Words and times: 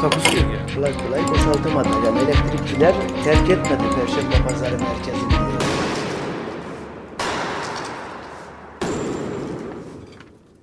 Takusuyor 0.00 0.52
ya. 0.52 0.66
kolay 0.74 0.92
kolay 0.98 1.28
boşaltamadı. 1.28 1.88
Yani 2.06 2.18
elektrikçiler 2.18 2.94
terk 3.24 3.50
etmedi 3.50 3.82
Perşembe 3.94 4.48
Pazarı 4.48 4.78
merkezini. 4.78 5.32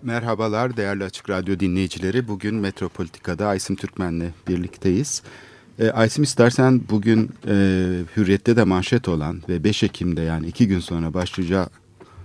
Merhabalar 0.02 0.78
değerli 0.78 1.04
Açık 1.04 1.30
Radyo 1.30 1.59
dinleyicileri. 1.59 2.28
Bugün 2.28 2.56
Metropolitika'da 2.56 3.48
Aysim 3.48 3.76
Türkmen'le 3.76 4.34
birlikteyiz. 4.48 5.23
E, 5.80 5.90
Aysim 5.90 6.23
istersen 6.23 6.81
bugün 6.90 7.31
e, 7.48 7.54
Hürriyet'te 8.18 8.56
de 8.56 8.64
manşet 8.64 9.08
olan 9.08 9.42
ve 9.50 9.64
5 9.64 9.84
Ekim'de 9.84 10.22
yani 10.22 10.48
iki 10.48 10.68
gün 10.68 10.80
sonra 10.80 11.14
başlayacağı 11.14 11.68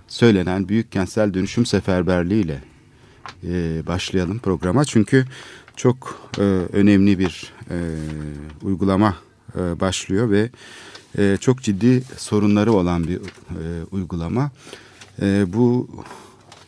söylenen 0.08 0.68
büyük 0.68 0.92
kentsel 0.92 1.34
dönüşüm 1.34 1.66
seferberliğiyle 1.66 2.62
e, 3.44 3.82
başlayalım 3.86 4.38
programa. 4.38 4.84
Çünkü 4.84 5.24
çok 5.78 6.30
e, 6.38 6.42
önemli 6.72 7.18
bir 7.18 7.52
e, 7.70 7.76
uygulama 8.62 9.16
e, 9.54 9.80
başlıyor 9.80 10.30
ve 10.30 10.50
e, 11.18 11.36
çok 11.40 11.62
ciddi 11.62 12.02
sorunları 12.16 12.72
olan 12.72 13.08
bir 13.08 13.16
e, 13.16 13.84
uygulama. 13.90 14.50
E, 15.22 15.44
bu 15.52 15.88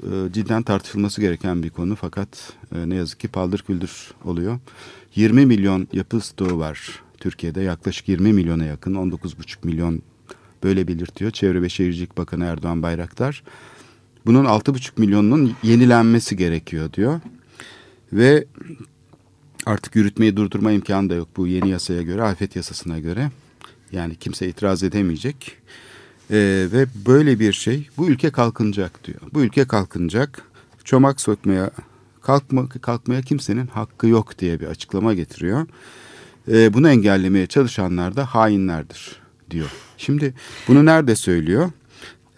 e, 0.02 0.32
cidden 0.32 0.62
tartışılması 0.62 1.20
gereken 1.20 1.62
bir 1.62 1.70
konu 1.70 1.96
fakat 1.96 2.52
e, 2.74 2.88
ne 2.88 2.94
yazık 2.94 3.20
ki 3.20 3.28
paldır 3.28 3.62
küldür 3.66 4.14
oluyor. 4.24 4.58
20 5.14 5.46
milyon 5.46 5.88
yapı 5.92 6.20
stoğu 6.20 6.58
var 6.58 7.02
Türkiye'de 7.18 7.60
yaklaşık 7.60 8.08
20 8.08 8.32
milyona 8.32 8.64
yakın 8.64 8.94
19,5 8.94 9.56
milyon 9.62 10.02
böyle 10.62 10.88
belirtiyor 10.88 11.30
Çevre 11.30 11.62
ve 11.62 11.68
Şehircilik 11.68 12.18
Bakanı 12.18 12.44
Erdoğan 12.44 12.82
Bayraktar. 12.82 13.42
Bunun 14.26 14.44
6,5 14.44 14.90
milyonunun 14.96 15.56
yenilenmesi 15.62 16.36
gerekiyor 16.36 16.92
diyor. 16.92 17.20
Ve 18.12 18.44
artık 19.66 19.96
yürütmeyi 19.96 20.36
durdurma 20.36 20.72
imkanı 20.72 21.10
da 21.10 21.14
yok 21.14 21.28
bu 21.36 21.46
yeni 21.46 21.68
yasaya 21.68 22.02
göre, 22.02 22.22
afet 22.22 22.56
yasasına 22.56 22.98
göre. 22.98 23.30
Yani 23.92 24.16
kimse 24.16 24.48
itiraz 24.48 24.82
edemeyecek. 24.82 25.56
Ee, 26.30 26.66
ve 26.72 26.86
böyle 27.06 27.40
bir 27.40 27.52
şey, 27.52 27.88
bu 27.96 28.08
ülke 28.08 28.30
kalkınacak 28.30 29.04
diyor. 29.04 29.20
Bu 29.34 29.42
ülke 29.42 29.64
kalkınacak, 29.64 30.42
çomak 30.84 31.20
sökmeye, 31.20 31.70
kalkma, 32.22 32.68
kalkmaya 32.68 33.22
kimsenin 33.22 33.66
hakkı 33.66 34.06
yok 34.06 34.38
diye 34.38 34.60
bir 34.60 34.66
açıklama 34.66 35.14
getiriyor. 35.14 35.66
Ee, 36.48 36.74
bunu 36.74 36.88
engellemeye 36.88 37.46
çalışanlar 37.46 38.16
da 38.16 38.24
hainlerdir 38.26 39.16
diyor. 39.50 39.70
Şimdi 39.96 40.34
bunu 40.68 40.86
nerede 40.86 41.16
söylüyor? 41.16 41.70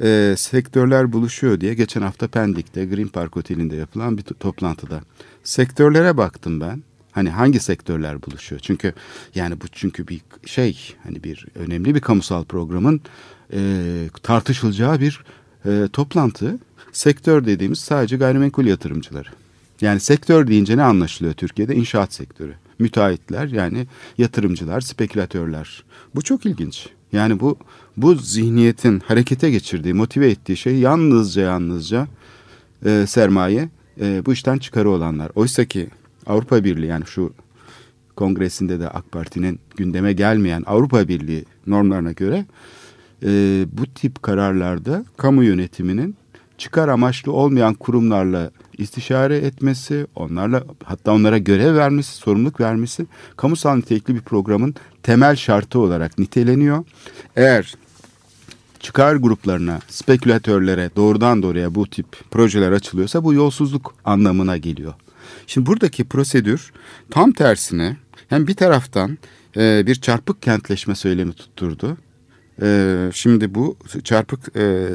Ee, 0.01 0.35
sektörler 0.39 1.13
buluşuyor 1.13 1.61
diye 1.61 1.75
geçen 1.75 2.03
hafta 2.03 2.29
Pendik'te 2.29 2.85
Green 2.85 3.09
Park 3.09 3.37
Oteli'nde 3.37 3.77
yapılan 3.77 4.19
bir 4.19 4.23
toplantıda. 4.23 5.01
Sektörlere 5.45 6.17
baktım 6.17 6.61
ben. 6.61 6.83
Hani 7.13 7.31
hangi 7.31 7.61
sektörler 7.61 8.23
buluşuyor? 8.23 8.61
Çünkü 8.61 8.93
yani 9.35 9.61
bu 9.61 9.69
çünkü 9.73 10.09
bir 10.09 10.21
şey 10.47 10.95
hani 11.05 11.25
bir 11.25 11.47
önemli 11.55 11.95
bir 11.95 12.01
kamusal 12.01 12.45
programın 12.45 13.01
e, 13.53 13.61
tartışılacağı 14.23 15.01
bir 15.01 15.25
e, 15.67 15.89
toplantı. 15.93 16.59
Sektör 16.93 17.47
dediğimiz 17.47 17.79
sadece 17.79 18.17
gayrimenkul 18.17 18.67
yatırımcıları. 18.67 19.29
Yani 19.81 20.01
sektör 20.01 20.47
deyince 20.47 20.77
ne 20.77 20.83
anlaşılıyor 20.83 21.35
Türkiye'de? 21.35 21.75
İnşaat 21.75 22.13
sektörü. 22.13 22.55
Müteahhitler 22.79 23.47
yani 23.47 23.87
yatırımcılar, 24.19 24.81
spekülatörler. 24.81 25.85
Bu 26.15 26.23
çok 26.23 26.47
ilginç. 26.47 26.89
Yani 27.13 27.41
bu 27.41 27.59
bu 27.97 28.15
zihniyetin 28.15 29.01
harekete 29.01 29.51
geçirdiği, 29.51 29.95
motive 29.95 30.31
ettiği 30.31 30.57
şey 30.57 30.79
yalnızca 30.79 31.43
yalnızca 31.43 32.09
e, 32.87 33.05
sermaye, 33.09 33.69
e, 34.01 34.27
bu 34.27 34.33
işten 34.33 34.59
çıkarı 34.59 34.91
olanlar. 34.91 35.31
Oysa 35.35 35.65
ki 35.65 35.89
Avrupa 36.27 36.65
Birliği 36.65 36.87
yani 36.87 37.07
şu 37.07 37.33
kongresinde 38.17 38.81
de 38.81 38.89
AK 38.89 39.13
Parti'nin 39.13 39.61
gündeme 39.77 40.13
gelmeyen 40.13 40.63
Avrupa 40.67 41.09
Birliği 41.09 41.45
normlarına 41.67 42.13
göre 42.13 42.47
e, 43.23 43.29
bu 43.73 43.87
tip 43.87 44.23
kararlarda 44.23 45.05
kamu 45.17 45.45
yönetiminin 45.45 46.17
çıkar 46.59 46.89
amaçlı 46.89 47.33
olmayan 47.33 47.75
kurumlarla 47.75 48.51
istişare 48.79 49.37
etmesi, 49.37 50.07
onlarla 50.15 50.65
hatta 50.85 51.13
onlara 51.13 51.39
görev 51.39 51.75
vermesi, 51.75 52.13
sorumluluk 52.15 52.61
vermesi 52.61 53.07
kamusal 53.37 53.77
nitelikli 53.77 54.15
bir 54.15 54.21
programın 54.21 54.75
temel 55.03 55.37
şartı 55.37 55.79
olarak 55.79 56.19
niteleniyor. 56.19 56.85
Eğer 57.37 57.75
çıkar 58.81 59.17
gruplarına, 59.17 59.81
spekülatörlere 59.89 60.91
doğrudan 60.97 61.43
doğruya 61.43 61.75
bu 61.75 61.87
tip 61.87 62.07
projeler 62.31 62.73
açılıyorsa 62.73 63.25
bu 63.25 63.35
yolsuzluk 63.35 63.95
anlamına 64.05 64.57
geliyor. 64.57 64.95
Şimdi 65.47 65.67
buradaki 65.67 66.05
prosedür 66.05 66.73
tam 67.11 67.33
tersine 67.33 67.97
hem 68.29 68.47
bir 68.47 68.55
taraftan 68.55 69.19
e, 69.57 69.87
bir 69.87 69.95
çarpık 69.95 70.43
kentleşme 70.43 70.95
söylemi 70.95 71.33
tutturdu. 71.33 71.97
E, 72.63 73.11
şimdi 73.15 73.55
bu 73.55 73.77
çarpık 74.05 74.57
e, 74.57 74.89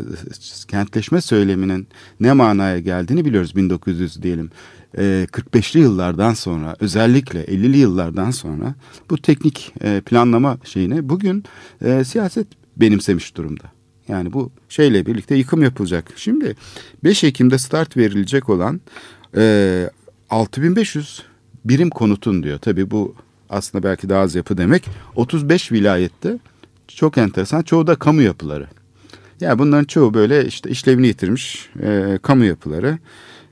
kentleşme 0.67 1.21
söyleminin 1.21 1.87
ne 2.19 2.33
manaya 2.33 2.79
geldiğini 2.79 3.25
biliyoruz 3.25 3.55
1900 3.55 4.23
diyelim. 4.23 4.51
E, 4.97 5.27
45'li 5.31 5.79
yıllardan 5.79 6.33
sonra 6.33 6.75
özellikle 6.79 7.43
50'li 7.43 7.77
yıllardan 7.77 8.31
sonra 8.31 8.75
bu 9.09 9.17
teknik 9.17 9.73
e, 9.81 10.01
planlama 10.01 10.57
şeyini 10.63 11.09
bugün 11.09 11.43
e, 11.81 12.03
siyaset 12.03 12.47
benimsemiş 12.77 13.37
durumda. 13.37 13.63
Yani 14.07 14.33
bu 14.33 14.51
şeyle 14.69 15.05
birlikte 15.05 15.35
yıkım 15.35 15.63
yapılacak. 15.63 16.13
Şimdi 16.15 16.55
5 17.03 17.23
Ekim'de 17.23 17.57
start 17.57 17.97
verilecek 17.97 18.49
olan 18.49 18.81
e, 19.37 19.89
6500 20.29 21.23
birim 21.65 21.89
konutun 21.89 22.43
diyor. 22.43 22.59
Tabii 22.59 22.91
bu 22.91 23.15
aslında 23.49 23.83
belki 23.83 24.09
daha 24.09 24.21
az 24.21 24.35
yapı 24.35 24.57
demek. 24.57 24.85
35 25.15 25.71
vilayette 25.71 26.39
çok 26.87 27.17
enteresan. 27.17 27.61
Çoğu 27.61 27.87
da 27.87 27.95
kamu 27.95 28.21
yapıları. 28.21 28.67
Yani 29.39 29.59
bunların 29.59 29.85
çoğu 29.85 30.13
böyle 30.13 30.45
işte 30.45 30.69
işlevini 30.69 31.07
yitirmiş 31.07 31.69
e, 31.83 32.19
kamu 32.21 32.45
yapıları. 32.45 32.97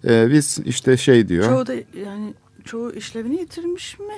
E, 0.08 0.32
biz 0.32 0.60
işte 0.66 0.98
şey 0.98 1.28
diyor. 1.28 1.46
Çoğu 1.46 1.68
da 1.68 1.74
yani 2.06 2.34
çoğu 2.66 2.94
işlevini 2.94 3.40
yitirmiş 3.40 4.00
mi? 4.00 4.14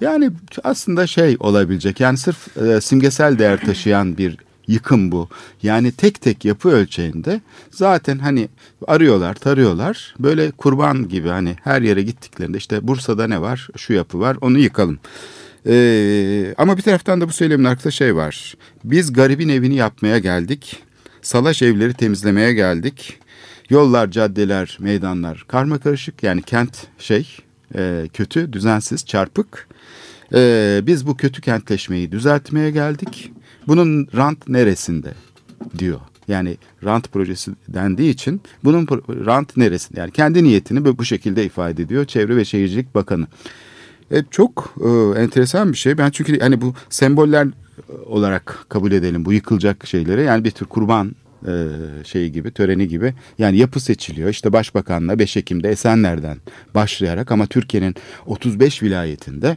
Yani 0.00 0.30
aslında 0.64 1.06
şey 1.06 1.36
olabilecek. 1.40 2.00
Yani 2.00 2.18
sırf 2.18 2.56
e, 2.56 2.80
simgesel 2.80 3.38
değer 3.38 3.60
taşıyan 3.60 4.18
bir 4.18 4.38
yıkım 4.68 5.12
bu. 5.12 5.28
Yani 5.62 5.92
tek 5.92 6.20
tek 6.20 6.44
yapı 6.44 6.68
ölçeğinde 6.68 7.40
zaten 7.70 8.18
hani 8.18 8.48
arıyorlar, 8.86 9.34
tarıyorlar. 9.34 10.14
Böyle 10.18 10.50
kurban 10.50 11.08
gibi 11.08 11.28
hani 11.28 11.56
her 11.64 11.82
yere 11.82 12.02
gittiklerinde 12.02 12.58
işte 12.58 12.88
Bursa'da 12.88 13.26
ne 13.26 13.40
var? 13.40 13.68
Şu 13.76 13.92
yapı 13.92 14.20
var, 14.20 14.36
onu 14.40 14.58
yıkalım. 14.58 14.98
Ee, 15.66 16.54
ama 16.58 16.76
bir 16.76 16.82
taraftan 16.82 17.20
da 17.20 17.28
bu 17.28 17.32
söylemin 17.32 17.64
arkasında 17.64 17.90
şey 17.90 18.16
var. 18.16 18.54
Biz 18.84 19.12
garibin 19.12 19.48
evini 19.48 19.74
yapmaya 19.74 20.18
geldik. 20.18 20.82
Salaş 21.22 21.62
evleri 21.62 21.94
temizlemeye 21.94 22.52
geldik. 22.52 23.18
Yollar, 23.70 24.10
caddeler, 24.10 24.76
meydanlar 24.80 25.44
karma 25.48 25.78
karışık. 25.78 26.22
Yani 26.22 26.42
kent 26.42 26.86
şey 26.98 27.36
e, 27.74 28.08
kötü, 28.12 28.52
düzensiz, 28.52 29.06
çarpık. 29.06 29.68
E, 30.34 30.80
biz 30.82 31.06
bu 31.06 31.16
kötü 31.16 31.40
kentleşmeyi 31.40 32.12
düzeltmeye 32.12 32.70
geldik. 32.70 33.32
Bunun 33.68 34.08
rant 34.16 34.48
neresinde 34.48 35.12
diyor. 35.78 36.00
Yani 36.28 36.56
rant 36.84 37.12
projesi 37.12 37.50
dendiği 37.68 38.10
için 38.10 38.40
bunun 38.64 38.86
rant 39.26 39.56
neresinde? 39.56 40.00
Yani 40.00 40.10
kendi 40.10 40.44
niyetini 40.44 40.98
bu 40.98 41.04
şekilde 41.04 41.44
ifade 41.44 41.82
ediyor 41.82 42.04
Çevre 42.04 42.36
ve 42.36 42.44
Şehircilik 42.44 42.94
Bakanı. 42.94 43.26
E, 44.10 44.24
çok 44.30 44.74
e, 44.80 45.20
enteresan 45.20 45.72
bir 45.72 45.76
şey. 45.76 45.98
Ben 45.98 46.10
çünkü 46.10 46.40
hani 46.40 46.60
bu 46.60 46.74
semboller 46.90 47.48
olarak 48.06 48.66
kabul 48.68 48.92
edelim 48.92 49.24
bu 49.24 49.32
yıkılacak 49.32 49.86
şeyleri. 49.86 50.22
Yani 50.22 50.44
bir 50.44 50.50
tür 50.50 50.66
kurban 50.66 51.14
e, 51.46 51.52
şeyi 52.04 52.32
gibi, 52.32 52.50
töreni 52.50 52.88
gibi. 52.88 53.14
Yani 53.38 53.56
yapı 53.56 53.80
seçiliyor. 53.80 54.28
İşte 54.30 54.52
başbakanla 54.52 55.18
5 55.18 55.36
Ekim'de 55.36 55.70
Esenler'den 55.70 56.38
başlayarak 56.74 57.32
ama 57.32 57.46
Türkiye'nin 57.46 57.94
35 58.26 58.82
vilayetinde 58.82 59.56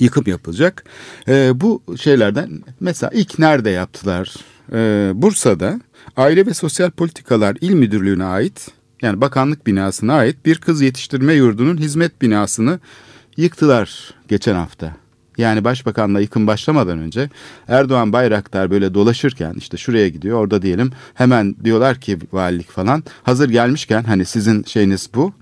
yıkım 0.00 0.24
yapılacak. 0.26 0.84
E, 1.28 1.60
bu 1.60 1.82
şeylerden 2.00 2.50
mesela 2.80 3.10
ilk 3.14 3.38
nerede 3.38 3.70
yaptılar? 3.70 4.34
E, 4.72 5.10
Bursa'da 5.14 5.80
Aile 6.16 6.46
ve 6.46 6.54
Sosyal 6.54 6.90
Politikalar 6.90 7.56
İl 7.60 7.74
Müdürlüğü'ne 7.74 8.24
ait 8.24 8.68
yani 9.02 9.20
bakanlık 9.20 9.66
binasına 9.66 10.14
ait 10.14 10.46
bir 10.46 10.58
kız 10.58 10.80
yetiştirme 10.80 11.34
yurdunun 11.34 11.76
hizmet 11.76 12.22
binasını 12.22 12.78
yıktılar 13.36 14.14
geçen 14.28 14.54
hafta. 14.54 14.96
Yani 15.38 15.64
başbakanla 15.64 16.20
yıkım 16.20 16.46
başlamadan 16.46 16.98
önce 16.98 17.30
Erdoğan 17.68 18.12
Bayraktar 18.12 18.70
böyle 18.70 18.94
dolaşırken 18.94 19.54
işte 19.56 19.76
şuraya 19.76 20.08
gidiyor 20.08 20.38
orada 20.38 20.62
diyelim 20.62 20.92
hemen 21.14 21.56
diyorlar 21.64 22.00
ki 22.00 22.18
valilik 22.32 22.70
falan 22.70 23.04
hazır 23.22 23.48
gelmişken 23.48 24.02
hani 24.02 24.24
sizin 24.24 24.62
şeyiniz 24.62 25.10
bu 25.14 25.32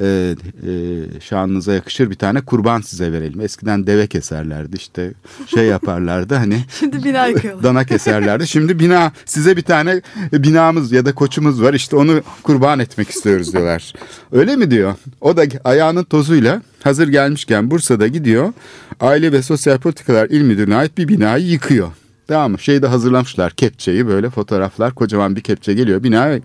e, 0.00 0.04
e, 0.06 0.72
şanınıza 1.20 1.72
yakışır 1.72 2.10
bir 2.10 2.14
tane 2.14 2.40
kurban 2.40 2.80
size 2.80 3.12
verelim. 3.12 3.40
Eskiden 3.40 3.86
deve 3.86 4.06
keserlerdi 4.06 4.76
işte 4.76 5.12
şey 5.46 5.66
yaparlardı 5.66 6.34
hani 6.34 6.58
Şimdi 6.78 7.04
bina 7.04 7.26
yıkıyorlar. 7.26 7.62
dana 7.64 7.84
keserlerdi. 7.84 8.46
Şimdi 8.46 8.78
bina 8.78 9.12
size 9.24 9.56
bir 9.56 9.62
tane 9.62 10.00
binamız 10.32 10.92
ya 10.92 11.04
da 11.04 11.14
koçumuz 11.14 11.62
var 11.62 11.74
işte 11.74 11.96
onu 11.96 12.22
kurban 12.42 12.78
etmek 12.78 13.10
istiyoruz 13.10 13.52
diyorlar. 13.52 13.92
Öyle 14.32 14.56
mi 14.56 14.70
diyor? 14.70 14.94
O 15.20 15.36
da 15.36 15.44
ayağının 15.64 16.04
tozuyla 16.04 16.62
hazır 16.82 17.08
gelmişken 17.08 17.70
Bursa'da 17.70 18.06
gidiyor. 18.06 18.52
Aile 19.00 19.32
ve 19.32 19.42
Sosyal 19.42 19.78
Politikalar 19.78 20.28
İl 20.28 20.42
Müdürlüğü'ne 20.42 20.76
ait 20.76 20.98
bir 20.98 21.08
binayı 21.08 21.46
yıkıyor. 21.46 21.88
Tamam 22.26 22.52
mı? 22.52 22.58
Şeyde 22.58 22.86
hazırlamışlar 22.86 23.52
kepçeyi 23.52 24.06
böyle 24.06 24.30
fotoğraflar 24.30 24.94
kocaman 24.94 25.36
bir 25.36 25.40
kepçe 25.40 25.74
geliyor 25.74 26.02
bina. 26.02 26.38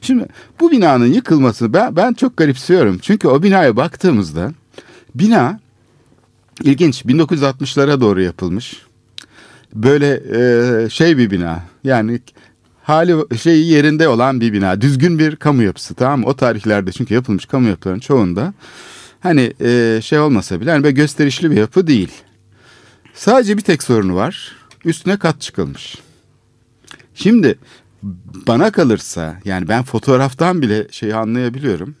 Şimdi 0.00 0.26
bu 0.60 0.70
binanın 0.70 1.06
yıkılması 1.06 1.72
ben, 1.72 1.96
ben 1.96 2.12
çok 2.12 2.36
garipsiyorum. 2.36 2.98
Çünkü 2.98 3.28
o 3.28 3.42
binaya 3.42 3.76
baktığımızda 3.76 4.52
bina 5.14 5.60
ilginç 6.62 7.04
1960'lara 7.04 8.00
doğru 8.00 8.22
yapılmış. 8.22 8.82
Böyle 9.74 10.22
e, 10.84 10.88
şey 10.90 11.18
bir 11.18 11.30
bina 11.30 11.62
yani 11.84 12.20
hali 12.82 13.38
şeyi 13.38 13.66
yerinde 13.66 14.08
olan 14.08 14.40
bir 14.40 14.52
bina. 14.52 14.80
Düzgün 14.80 15.18
bir 15.18 15.36
kamu 15.36 15.62
yapısı 15.62 15.94
tamam 15.94 16.20
mı? 16.20 16.26
O 16.26 16.36
tarihlerde 16.36 16.92
çünkü 16.92 17.14
yapılmış 17.14 17.46
kamu 17.46 17.68
yapılarının 17.68 18.00
çoğunda 18.00 18.54
hani 19.20 19.52
e, 19.60 20.00
şey 20.02 20.18
olmasa 20.18 20.60
bile 20.60 20.70
hani 20.70 20.82
böyle 20.82 20.94
gösterişli 20.94 21.50
bir 21.50 21.56
yapı 21.56 21.86
değil. 21.86 22.10
Sadece 23.14 23.56
bir 23.56 23.62
tek 23.62 23.82
sorunu 23.82 24.14
var. 24.14 24.59
Üstüne 24.84 25.18
kat 25.18 25.40
çıkılmış. 25.40 25.98
Şimdi 27.14 27.58
bana 28.46 28.72
kalırsa 28.72 29.40
yani 29.44 29.68
ben 29.68 29.82
fotoğraftan 29.82 30.62
bile 30.62 30.86
şeyi 30.90 31.14
anlayabiliyorum. 31.14 31.96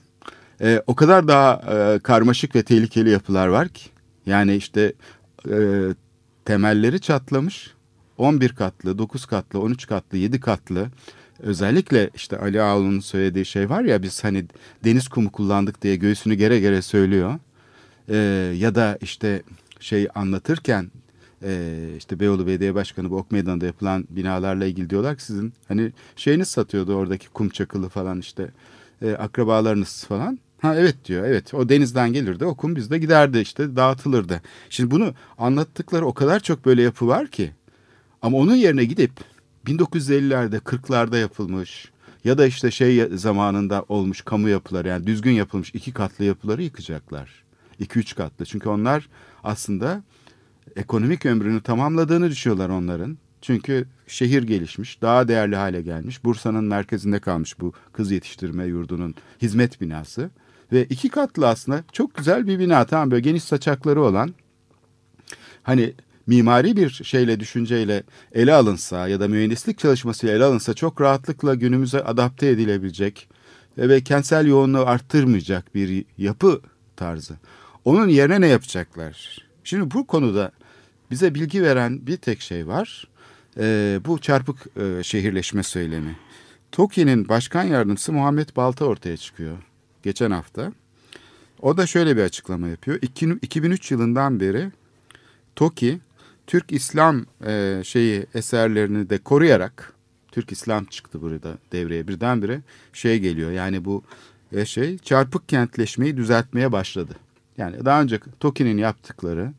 E, 0.60 0.82
o 0.86 0.94
kadar 0.94 1.28
daha 1.28 1.54
e, 1.54 1.98
karmaşık 1.98 2.56
ve 2.56 2.62
tehlikeli 2.62 3.10
yapılar 3.10 3.46
var 3.46 3.68
ki. 3.68 3.90
Yani 4.26 4.56
işte 4.56 4.92
e, 5.50 5.58
temelleri 6.44 7.00
çatlamış. 7.00 7.70
11 8.18 8.48
katlı, 8.48 8.98
9 8.98 9.26
katlı, 9.26 9.60
13 9.60 9.86
katlı, 9.86 10.18
7 10.18 10.40
katlı. 10.40 10.86
Özellikle 11.38 12.10
işte 12.14 12.38
Ali 12.38 12.62
Ağaoğlu'nun 12.62 13.00
söylediği 13.00 13.46
şey 13.46 13.70
var 13.70 13.82
ya 13.82 14.02
biz 14.02 14.24
hani 14.24 14.44
deniz 14.84 15.08
kumu 15.08 15.32
kullandık 15.32 15.82
diye 15.82 15.96
göğsünü 15.96 16.34
gere 16.34 16.60
gere 16.60 16.82
söylüyor. 16.82 17.38
E, 18.08 18.16
ya 18.56 18.74
da 18.74 18.98
işte 19.00 19.42
şey 19.80 20.08
anlatırken 20.14 20.90
e, 21.42 21.84
işte 21.98 22.20
Beyoğlu 22.20 22.46
Belediye 22.46 22.74
Başkanı 22.74 23.10
bu 23.10 23.16
Ok 23.16 23.30
Meydanı'nda 23.30 23.66
yapılan 23.66 24.04
binalarla 24.10 24.66
ilgili 24.66 24.90
diyorlar 24.90 25.16
ki 25.16 25.24
sizin 25.24 25.52
hani 25.68 25.92
şeyiniz 26.16 26.48
satıyordu 26.48 26.94
oradaki 26.94 27.28
kum 27.28 27.48
çakılı 27.48 27.88
falan 27.88 28.20
işte 28.20 28.50
e, 29.02 29.12
akrabalarınız 29.12 30.04
falan. 30.04 30.38
Ha 30.60 30.76
evet 30.76 31.04
diyor 31.04 31.24
evet 31.24 31.54
o 31.54 31.68
denizden 31.68 32.12
gelirdi 32.12 32.44
o 32.44 32.54
kum 32.54 32.76
bizde 32.76 32.98
giderdi 32.98 33.38
işte 33.38 33.76
dağıtılırdı. 33.76 34.42
Şimdi 34.70 34.90
bunu 34.90 35.14
anlattıkları 35.38 36.06
o 36.06 36.14
kadar 36.14 36.40
çok 36.40 36.66
böyle 36.66 36.82
yapı 36.82 37.06
var 37.06 37.26
ki 37.26 37.50
ama 38.22 38.38
onun 38.38 38.54
yerine 38.54 38.84
gidip 38.84 39.12
1950'lerde 39.66 40.58
40'larda 40.58 41.18
yapılmış 41.20 41.90
ya 42.24 42.38
da 42.38 42.46
işte 42.46 42.70
şey 42.70 43.08
zamanında 43.14 43.84
olmuş 43.88 44.20
kamu 44.20 44.48
yapıları 44.48 44.88
yani 44.88 45.06
düzgün 45.06 45.32
yapılmış 45.32 45.70
iki 45.74 45.92
katlı 45.92 46.24
yapıları 46.24 46.62
yıkacaklar. 46.62 47.44
2-3 47.80 48.14
katlı 48.14 48.44
çünkü 48.44 48.68
onlar 48.68 49.08
aslında 49.44 50.02
ekonomik 50.76 51.26
ömrünü 51.26 51.60
tamamladığını 51.60 52.30
düşünüyorlar 52.30 52.68
onların. 52.68 53.18
Çünkü 53.42 53.86
şehir 54.06 54.42
gelişmiş, 54.42 55.02
daha 55.02 55.28
değerli 55.28 55.56
hale 55.56 55.82
gelmiş. 55.82 56.24
Bursa'nın 56.24 56.64
merkezinde 56.64 57.18
kalmış 57.18 57.60
bu 57.60 57.72
kız 57.92 58.10
yetiştirme 58.10 58.64
yurdunun 58.64 59.14
hizmet 59.42 59.80
binası. 59.80 60.30
Ve 60.72 60.84
iki 60.84 61.08
katlı 61.08 61.48
aslında 61.48 61.84
çok 61.92 62.14
güzel 62.14 62.46
bir 62.46 62.58
bina. 62.58 62.84
Tamam 62.84 63.10
böyle 63.10 63.20
geniş 63.20 63.44
saçakları 63.44 64.02
olan. 64.02 64.34
Hani 65.62 65.94
mimari 66.26 66.76
bir 66.76 66.90
şeyle, 66.90 67.40
düşünceyle 67.40 68.02
ele 68.32 68.54
alınsa 68.54 69.08
ya 69.08 69.20
da 69.20 69.28
mühendislik 69.28 69.78
çalışmasıyla 69.78 70.36
ele 70.36 70.44
alınsa 70.44 70.74
çok 70.74 71.00
rahatlıkla 71.00 71.54
günümüze 71.54 72.04
adapte 72.04 72.48
edilebilecek 72.48 73.28
ve 73.78 74.00
kentsel 74.00 74.46
yoğunluğu 74.46 74.86
arttırmayacak 74.86 75.74
bir 75.74 76.04
yapı 76.18 76.60
tarzı. 76.96 77.34
Onun 77.84 78.08
yerine 78.08 78.40
ne 78.40 78.46
yapacaklar? 78.46 79.38
Şimdi 79.64 79.90
bu 79.90 80.06
konuda 80.06 80.52
bize 81.10 81.34
bilgi 81.34 81.62
veren 81.62 82.06
bir 82.06 82.16
tek 82.16 82.40
şey 82.40 82.66
var. 82.66 83.08
Ee, 83.58 84.00
bu 84.06 84.18
çarpık 84.18 84.66
e, 84.76 85.02
şehirleşme 85.02 85.62
söylemi. 85.62 86.16
TOKİ'nin 86.72 87.28
başkan 87.28 87.64
yardımcısı 87.64 88.12
Muhammed 88.12 88.48
Balta 88.56 88.84
ortaya 88.84 89.16
çıkıyor 89.16 89.56
geçen 90.02 90.30
hafta. 90.30 90.72
O 91.62 91.76
da 91.76 91.86
şöyle 91.86 92.16
bir 92.16 92.22
açıklama 92.22 92.68
yapıyor. 92.68 92.98
2003 93.42 93.90
yılından 93.90 94.40
beri 94.40 94.70
TOKİ 95.56 96.00
Türk 96.46 96.72
İslam 96.72 97.26
e, 97.46 97.80
şeyi 97.84 98.26
eserlerini 98.34 99.10
de 99.10 99.18
koruyarak 99.18 99.92
Türk 100.32 100.52
İslam 100.52 100.84
çıktı 100.84 101.22
burada 101.22 101.58
devreye 101.72 102.08
birdenbire 102.08 102.60
şey 102.92 103.18
geliyor. 103.18 103.50
Yani 103.50 103.84
bu 103.84 104.02
e, 104.52 104.64
şey 104.64 104.98
çarpık 104.98 105.48
kentleşmeyi 105.48 106.16
düzeltmeye 106.16 106.72
başladı. 106.72 107.12
Yani 107.58 107.84
daha 107.84 108.02
önce 108.02 108.20
TOKİ'nin 108.40 108.78
yaptıkları 108.78 109.52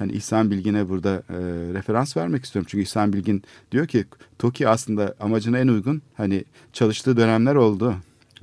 hani 0.00 0.12
İhsan 0.12 0.50
Bilgin'e 0.50 0.88
burada 0.88 1.22
e, 1.28 1.36
referans 1.74 2.16
vermek 2.16 2.44
istiyorum. 2.44 2.66
Çünkü 2.70 2.82
İhsan 2.82 3.12
Bilgin 3.12 3.42
diyor 3.72 3.86
ki 3.86 4.04
TOKİ 4.38 4.68
aslında 4.68 5.14
amacına 5.20 5.58
en 5.58 5.68
uygun 5.68 6.02
hani 6.16 6.44
çalıştığı 6.72 7.16
dönemler 7.16 7.54
oldu. 7.54 7.94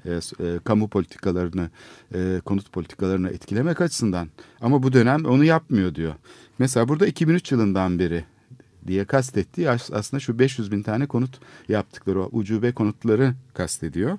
E, 0.05 0.11
e, 0.13 0.59
kamu 0.63 0.87
politikalarını, 0.87 1.69
e, 2.13 2.41
konut 2.45 2.71
politikalarını 2.71 3.29
etkilemek 3.29 3.81
açısından. 3.81 4.27
Ama 4.61 4.83
bu 4.83 4.93
dönem 4.93 5.25
onu 5.25 5.43
yapmıyor 5.43 5.95
diyor. 5.95 6.13
Mesela 6.59 6.87
burada 6.87 7.07
2003 7.07 7.51
yılından 7.51 7.99
beri 7.99 8.23
diye 8.87 9.05
kastettiği 9.05 9.69
aslında 9.69 10.19
şu 10.19 10.39
500 10.39 10.71
bin 10.71 10.81
tane 10.81 11.07
konut 11.07 11.39
yaptıkları 11.69 12.21
o 12.21 12.29
ucube 12.31 12.71
konutları 12.71 13.33
kastediyor. 13.53 14.17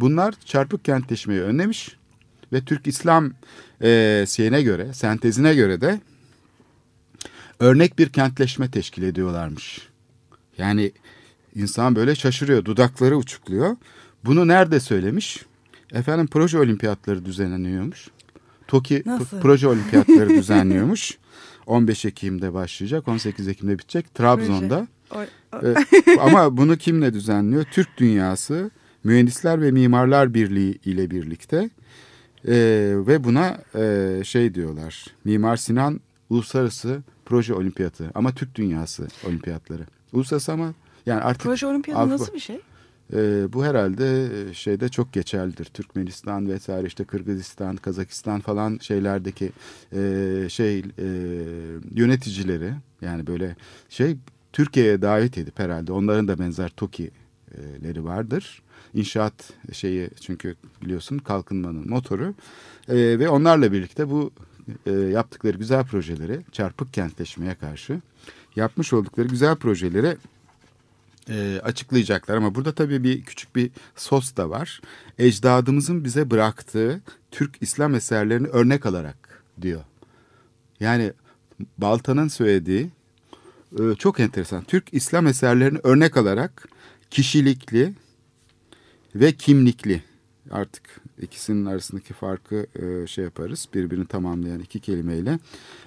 Bunlar 0.00 0.34
çarpık 0.44 0.84
kentleşmeyi 0.84 1.40
önlemiş 1.40 1.96
ve 2.52 2.64
Türk 2.64 2.86
İslam 2.86 3.32
e, 3.82 4.24
şeyine 4.28 4.62
göre, 4.62 4.92
sentezine 4.92 5.54
göre 5.54 5.80
de 5.80 6.00
örnek 7.60 7.98
bir 7.98 8.08
kentleşme 8.08 8.70
teşkil 8.70 9.02
ediyorlarmış. 9.02 9.88
Yani 10.58 10.92
insan 11.54 11.96
böyle 11.96 12.14
şaşırıyor, 12.14 12.64
dudakları 12.64 13.16
uçukluyor. 13.16 13.76
Bunu 14.24 14.48
nerede 14.48 14.80
söylemiş? 14.80 15.44
Efendim 15.92 16.26
proje 16.26 16.58
olimpiyatları 16.58 17.24
düzenleniyormuş. 17.24 18.08
TOKİ 18.68 19.04
proje 19.42 19.68
olimpiyatları 19.68 20.28
düzenliyormuş. 20.38 21.18
15 21.66 22.04
Ekim'de 22.04 22.54
başlayacak, 22.54 23.08
18 23.08 23.48
Ekim'de 23.48 23.78
bitecek. 23.78 24.14
Trabzon'da. 24.14 24.86
ee, 25.62 25.74
ama 26.20 26.56
bunu 26.56 26.76
kimle 26.76 27.14
düzenliyor? 27.14 27.64
Türk 27.64 27.98
Dünyası 27.98 28.70
Mühendisler 29.04 29.62
ve 29.62 29.70
Mimarlar 29.70 30.34
Birliği 30.34 30.78
ile 30.84 31.10
birlikte. 31.10 31.70
Ee, 32.48 32.92
ve 32.94 33.24
buna 33.24 33.58
e, 33.74 34.24
şey 34.24 34.54
diyorlar. 34.54 35.06
Mimar 35.24 35.56
Sinan 35.56 36.00
Uluslararası 36.30 37.02
Proje 37.30 37.54
Olimpiyatı 37.54 38.10
ama 38.14 38.34
Türk 38.34 38.54
Dünyası 38.54 39.08
Olimpiyatları. 39.26 39.82
Uluslararası 40.12 40.52
ama 40.52 40.74
yani 41.06 41.20
artık 41.20 41.42
Proje 41.42 41.66
Olimpiyatı 41.66 42.02
Avrupa, 42.02 42.14
nasıl 42.14 42.34
bir 42.34 42.38
şey? 42.38 42.60
E, 43.12 43.52
bu 43.52 43.64
herhalde 43.64 44.28
şeyde 44.54 44.88
çok 44.88 45.12
geçerlidir. 45.12 45.64
Türkmenistan 45.64 46.48
vesaire 46.48 46.86
işte 46.86 47.04
Kırgızistan, 47.04 47.76
Kazakistan 47.76 48.40
falan 48.40 48.78
şeylerdeki 48.78 49.52
e, 49.92 50.46
şey 50.48 50.78
e, 50.78 50.84
yöneticileri 51.94 52.72
yani 53.00 53.26
böyle 53.26 53.56
şey 53.88 54.16
Türkiye'ye 54.52 55.02
davet 55.02 55.38
edip 55.38 55.58
herhalde 55.58 55.92
onların 55.92 56.28
da 56.28 56.38
benzer 56.38 56.68
TOKİ'leri 56.68 58.04
vardır. 58.04 58.62
İnşaat 58.94 59.52
şeyi 59.72 60.10
çünkü 60.20 60.54
biliyorsun 60.82 61.18
kalkınmanın 61.18 61.88
motoru 61.88 62.34
e, 62.88 63.18
ve 63.18 63.28
onlarla 63.28 63.72
birlikte 63.72 64.10
bu 64.10 64.32
e, 64.86 64.90
yaptıkları 64.90 65.58
güzel 65.58 65.84
projeleri 65.84 66.40
çarpık 66.52 66.94
kentleşmeye 66.94 67.54
karşı 67.54 68.00
yapmış 68.56 68.92
oldukları 68.92 69.28
güzel 69.28 69.56
projeleri 69.56 70.16
e, 71.28 71.60
açıklayacaklar. 71.62 72.36
Ama 72.36 72.54
burada 72.54 72.72
tabii 72.72 73.02
bir 73.02 73.22
küçük 73.22 73.56
bir 73.56 73.70
sos 73.96 74.36
da 74.36 74.50
var. 74.50 74.80
Ecdadımızın 75.18 76.04
bize 76.04 76.30
bıraktığı 76.30 77.00
Türk 77.30 77.56
İslam 77.60 77.94
eserlerini 77.94 78.46
örnek 78.46 78.86
alarak 78.86 79.44
diyor. 79.62 79.84
Yani 80.80 81.12
Baltan'ın 81.78 82.28
söylediği 82.28 82.90
e, 83.80 83.94
çok 83.98 84.20
enteresan. 84.20 84.64
Türk 84.64 84.94
İslam 84.94 85.26
eserlerini 85.26 85.78
örnek 85.82 86.16
alarak 86.16 86.68
kişilikli 87.10 87.94
ve 89.14 89.32
kimlikli 89.32 90.02
artık 90.50 91.00
ikisinin 91.22 91.66
arasındaki 91.66 92.14
farkı 92.14 92.66
e, 92.74 93.06
şey 93.06 93.24
yaparız. 93.24 93.68
Birbirini 93.74 94.06
tamamlayan 94.06 94.60
iki 94.60 94.80
kelimeyle. 94.80 95.38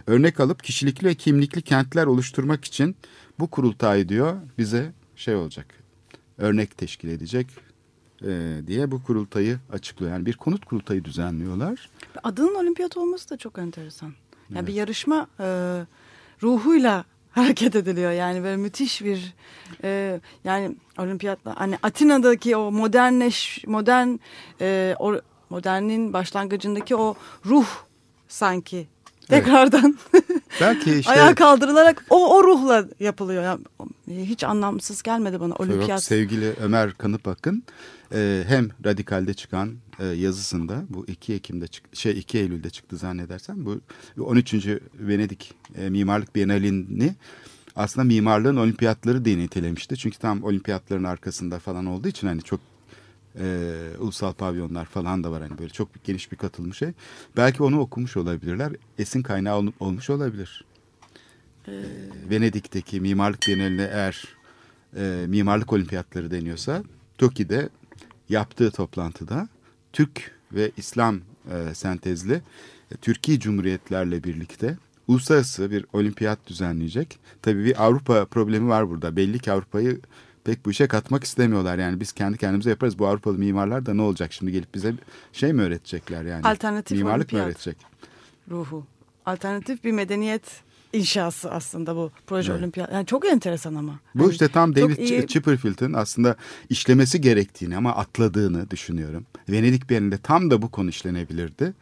Örnek 0.07 0.39
alıp 0.39 0.63
kişilikli 0.63 1.07
ve 1.07 1.15
kimlikli 1.15 1.61
kentler 1.61 2.05
oluşturmak 2.05 2.65
için 2.65 2.95
bu 3.39 3.47
kurultay 3.47 4.09
diyor 4.09 4.35
bize 4.57 4.91
şey 5.15 5.35
olacak. 5.35 5.65
Örnek 6.37 6.77
teşkil 6.77 7.09
edecek 7.09 7.47
e, 8.25 8.61
diye 8.67 8.91
bu 8.91 9.03
kurultayı 9.03 9.59
açıklıyor. 9.71 10.11
Yani 10.11 10.25
bir 10.25 10.33
konut 10.33 10.65
kurultayı 10.65 11.03
düzenliyorlar. 11.03 11.89
Adının 12.23 12.55
olimpiyat 12.55 12.97
olması 12.97 13.29
da 13.29 13.37
çok 13.37 13.57
enteresan. 13.57 14.13
Yani 14.49 14.59
evet. 14.59 14.67
bir 14.67 14.73
yarışma 14.73 15.27
e, 15.39 15.45
ruhuyla 16.43 17.05
hareket 17.33 17.75
ediliyor. 17.75 18.11
Yani 18.11 18.43
böyle 18.43 18.57
müthiş 18.57 19.03
bir 19.03 19.33
e, 19.83 20.19
yani 20.43 20.75
olimpiyatla 20.97 21.59
hani 21.59 21.77
Atina'daki 21.83 22.57
o 22.57 22.71
modernleş 22.71 23.63
modern 23.67 24.17
e, 24.61 24.95
o, 24.99 25.21
modernin 25.49 26.13
başlangıcındaki 26.13 26.95
o 26.95 27.15
ruh 27.45 27.67
sanki 28.27 28.87
tekrardan 29.27 29.97
evet. 30.13 30.23
Belki 30.61 30.93
işte, 30.99 31.11
ayağa 31.11 31.35
kaldırılarak 31.35 32.05
o, 32.09 32.37
o 32.37 32.43
ruhla 32.43 32.85
yapılıyor. 32.99 33.43
Yani, 33.43 33.61
hiç 34.07 34.43
anlamsız 34.43 35.03
gelmedi 35.03 35.39
bana 35.39 35.53
olimpiyat. 35.53 35.89
Yok, 35.89 36.03
sevgili 36.03 36.53
Ömer 36.61 36.93
Kanıpak'ın 36.93 37.63
e, 38.13 38.43
hem 38.47 38.69
Radikal'de 38.85 39.33
çıkan 39.33 39.75
e, 39.99 40.05
yazısında 40.05 40.83
bu 40.89 41.05
2 41.07 41.33
Ekim'de 41.33 41.67
çık, 41.67 41.95
şey 41.95 42.19
2 42.19 42.37
Eylül'de 42.37 42.69
çıktı 42.69 42.97
zannedersem 42.97 43.65
bu 43.65 43.81
13. 44.19 44.53
Venedik 44.99 45.53
e, 45.77 45.89
Mimarlık 45.89 46.35
Bienalini 46.35 47.15
aslında 47.75 48.05
mimarlığın 48.05 48.55
olimpiyatları 48.55 49.25
diye 49.25 49.37
nitelemişti. 49.37 49.97
Çünkü 49.97 50.17
tam 50.17 50.43
olimpiyatların 50.43 51.03
arkasında 51.03 51.59
falan 51.59 51.85
olduğu 51.85 52.07
için 52.07 52.27
hani 52.27 52.41
çok 52.41 52.59
e, 53.39 53.67
ulusal 53.99 54.33
pavyonlar 54.33 54.85
falan 54.85 55.23
da 55.23 55.31
var 55.31 55.41
hani 55.41 55.57
böyle 55.57 55.69
çok 55.69 56.03
geniş 56.03 56.31
bir 56.31 56.37
katılmış 56.37 56.77
şey. 56.77 56.89
Belki 57.37 57.63
onu 57.63 57.79
okumuş 57.79 58.17
olabilirler. 58.17 58.71
Esin 58.97 59.21
kaynağı 59.21 59.57
ol, 59.57 59.67
olmuş 59.79 60.09
olabilir. 60.09 60.65
Ee... 61.67 61.83
Venedik'teki 62.29 63.01
mimarlık 63.01 63.47
biyenaline 63.47 63.89
eğer 63.93 64.23
e, 64.97 65.25
mimarlık 65.27 65.73
olimpiyatları 65.73 66.31
deniyorsa 66.31 66.83
TOKİ'de 67.17 67.69
yaptığı 68.29 68.71
toplantıda 68.71 69.47
Türk 69.93 70.31
ve 70.51 70.71
İslam 70.77 71.19
e, 71.51 71.73
sentezli 71.73 72.33
e, 72.91 72.95
Türkiye 73.01 73.39
Cumhuriyetlerle 73.39 74.23
birlikte 74.23 74.77
uluslararası 75.07 75.71
bir 75.71 75.85
olimpiyat 75.93 76.39
düzenleyecek. 76.47 77.19
Tabii 77.41 77.65
bir 77.65 77.83
Avrupa 77.83 78.25
problemi 78.25 78.67
var 78.67 78.89
burada. 78.89 79.15
Belli 79.15 79.39
ki 79.39 79.51
Avrupa'yı 79.51 79.99
pek 80.43 80.65
bu 80.65 80.71
işe 80.71 80.87
katmak 80.87 81.23
istemiyorlar. 81.23 81.77
Yani 81.77 81.99
biz 81.99 82.11
kendi 82.11 82.37
kendimize 82.37 82.69
yaparız. 82.69 82.99
Bu 82.99 83.07
Avrupalı 83.07 83.37
mimarlar 83.37 83.85
da 83.85 83.93
ne 83.93 84.01
olacak 84.01 84.33
şimdi 84.33 84.51
gelip 84.51 84.75
bize 84.75 84.93
şey 85.33 85.53
mi 85.53 85.61
öğretecekler 85.61 86.23
yani? 86.23 86.47
Alternatif 86.47 86.97
Mimarlık 86.97 87.17
olimpiyat. 87.17 87.43
mı 87.43 87.49
öğretecek? 87.49 87.77
Ruhu. 88.51 88.85
Alternatif 89.25 89.83
bir 89.83 89.91
medeniyet 89.91 90.63
inşası 90.93 91.51
aslında 91.51 91.95
bu 91.95 92.11
proje 92.27 92.51
evet. 92.51 92.61
olimpiyat. 92.61 92.93
Yani 92.93 93.05
çok 93.05 93.25
enteresan 93.25 93.75
ama. 93.75 93.99
Bu 94.15 94.23
yani 94.23 94.31
işte 94.31 94.47
tam 94.47 94.75
David 94.75 94.97
iyi... 94.97 95.27
Chipperfield'ın 95.27 95.93
aslında 95.93 96.35
işlemesi 96.69 97.21
gerektiğini 97.21 97.77
ama 97.77 97.95
atladığını 97.95 98.71
düşünüyorum. 98.71 99.25
Venedik 99.49 99.89
Bienalinde 99.89 100.17
tam 100.17 100.51
da 100.51 100.61
bu 100.61 100.71
konu 100.71 100.89
işlenebilirdi. 100.89 101.73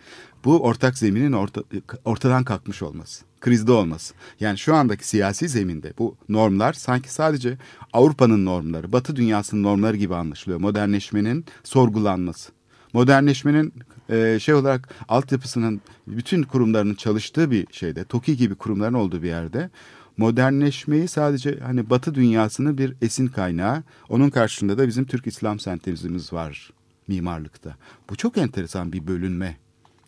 Bu 0.45 0.63
ortak 0.63 0.97
zeminin 0.97 1.31
orta, 1.31 1.63
ortadan 2.05 2.43
kalkmış 2.43 2.81
olması, 2.81 3.25
krizde 3.41 3.71
olması. 3.71 4.13
Yani 4.39 4.57
şu 4.57 4.75
andaki 4.75 5.07
siyasi 5.07 5.49
zeminde 5.49 5.93
bu 5.97 6.15
normlar 6.29 6.73
sanki 6.73 7.13
sadece 7.13 7.57
Avrupa'nın 7.93 8.45
normları, 8.45 8.91
Batı 8.91 9.15
dünyasının 9.15 9.63
normları 9.63 9.97
gibi 9.97 10.15
anlaşılıyor. 10.15 10.59
Modernleşmenin 10.59 11.45
sorgulanması 11.63 12.51
modernleşmenin 12.93 13.73
e, 14.09 14.39
şey 14.39 14.55
olarak 14.55 14.89
altyapısının 15.09 15.81
bütün 16.07 16.43
kurumlarının 16.43 16.95
çalıştığı 16.95 17.51
bir 17.51 17.67
şeyde, 17.71 18.03
TOKİ 18.03 18.37
gibi 18.37 18.55
kurumların 18.55 18.93
olduğu 18.93 19.21
bir 19.21 19.27
yerde 19.27 19.69
modernleşmeyi 20.17 21.07
sadece 21.07 21.59
hani 21.59 21.89
Batı 21.89 22.15
dünyasının 22.15 22.77
bir 22.77 22.95
esin 23.01 23.27
kaynağı, 23.27 23.83
onun 24.09 24.29
karşılığında 24.29 24.77
da 24.77 24.87
bizim 24.87 25.05
Türk 25.05 25.27
İslam 25.27 25.59
sentezimiz 25.59 26.33
var 26.33 26.73
mimarlıkta. 27.07 27.75
Bu 28.09 28.15
çok 28.15 28.37
enteresan 28.37 28.93
bir 28.93 29.07
bölünme. 29.07 29.57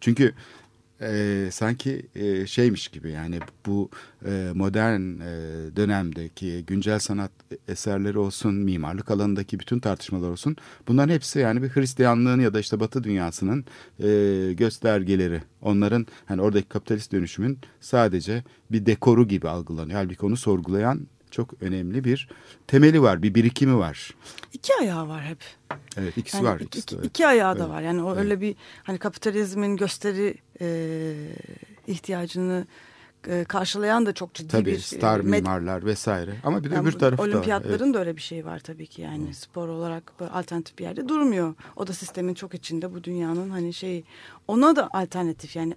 Çünkü 0.02 0.34
e, 1.04 1.52
sanki 1.52 2.06
e, 2.16 2.48
şeymiş 2.48 2.88
gibi 2.88 3.12
yani 3.12 3.40
bu 3.66 3.90
e, 4.26 4.52
modern 4.56 5.02
e, 5.02 5.76
dönemdeki 5.76 6.64
güncel 6.68 7.00
sanat 7.00 7.32
eserleri 7.68 8.18
olsun, 8.18 8.54
mimarlık 8.54 9.12
alanındaki 9.12 9.60
bütün 9.60 9.80
tartışmalar 9.80 10.30
olsun 10.30 10.56
bunların 10.88 11.14
hepsi 11.14 11.40
yani 11.40 11.64
bir 11.64 11.70
Hristiyanlığın 11.70 12.40
ya 12.40 12.54
da 12.54 12.60
işte 12.60 12.80
Batı 12.80 13.04
dünyasının 13.04 13.66
e, 14.00 14.54
göstergeleri. 14.54 15.42
Onların 15.62 16.08
hani 16.26 16.42
oradaki 16.42 16.70
kapitalist 16.70 17.12
dönüşümün 17.12 17.60
sadece 17.80 18.44
bir 18.72 18.86
dekoru 18.86 19.28
gibi 19.28 19.50
algılanıyor. 19.50 20.00
Halbuki 20.00 20.26
onu 20.26 20.38
sorgulayan 20.38 21.08
çok 21.34 21.62
önemli 21.62 22.04
bir 22.04 22.30
temeli 22.68 23.02
var, 23.02 23.24
bir 23.24 23.36
birikimi 23.36 23.78
var. 23.78 24.16
İki 24.54 24.74
ayağı 24.82 25.08
var 25.08 25.24
hep. 25.24 25.38
Evet 25.98 26.18
ikisi 26.18 26.38
yani 26.38 26.46
var. 26.48 26.60
Ikisi 26.60 26.84
iki, 26.84 26.96
evet. 26.96 27.06
iki 27.06 27.28
ayağı 27.28 27.60
da 27.60 27.70
var. 27.70 27.82
Yani 27.82 28.04
o 28.04 28.14
evet. 28.14 28.24
öyle 28.24 28.42
bir 28.42 28.56
hani 28.84 28.98
kapitalizmin 28.98 29.78
gösteri 29.78 30.38
e, 30.62 31.14
ihtiyacını 31.88 32.68
e, 33.28 33.44
karşılayan 33.44 34.06
da 34.06 34.14
çok 34.14 34.34
ciddi 34.34 34.48
tabii, 34.48 34.66
bir... 34.66 34.80
star 34.80 35.20
med- 35.20 35.24
mimarlar 35.24 35.86
vesaire. 35.86 36.36
Ama 36.44 36.64
bir 36.64 36.70
de 36.70 36.76
yani 36.76 36.84
öbür 36.84 37.00
tarafta 37.00 37.24
Olimpiyatların 37.24 37.86
evet. 37.86 37.94
da 37.94 38.00
öyle 38.00 38.16
bir 38.16 38.22
şey 38.22 38.46
var 38.46 38.60
tabii 38.60 38.88
ki 38.88 39.02
yani. 39.02 39.30
Hı. 39.30 39.34
Spor 39.34 39.68
olarak 39.68 40.14
alternatif 40.34 40.80
bir 40.80 40.84
yerde 40.84 41.10
durmuyor. 41.10 41.54
O 41.76 41.88
da 41.88 41.94
sistemin 41.94 42.34
çok 42.34 42.54
içinde 42.54 42.94
bu 42.94 43.04
dünyanın 43.04 43.50
hani 43.50 43.74
şeyi. 43.74 44.04
Ona 44.48 44.76
da 44.76 44.90
alternatif 44.94 45.56
yani 45.56 45.76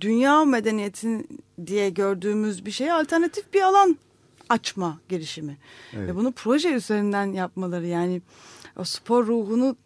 dünya 0.00 0.44
medeniyetin 0.44 1.28
diye 1.66 1.90
gördüğümüz 1.90 2.66
bir 2.66 2.70
şeye 2.70 2.92
alternatif 2.92 3.54
bir 3.54 3.62
alan 3.62 3.96
açma 4.48 4.98
girişimi. 5.08 5.56
Evet. 5.92 6.08
Ve 6.08 6.16
bunu 6.16 6.32
proje 6.32 6.72
üzerinden 6.72 7.32
yapmaları 7.32 7.86
yani 7.86 8.22
o 8.76 8.84
spor 8.84 9.26
ruhunu 9.26 9.76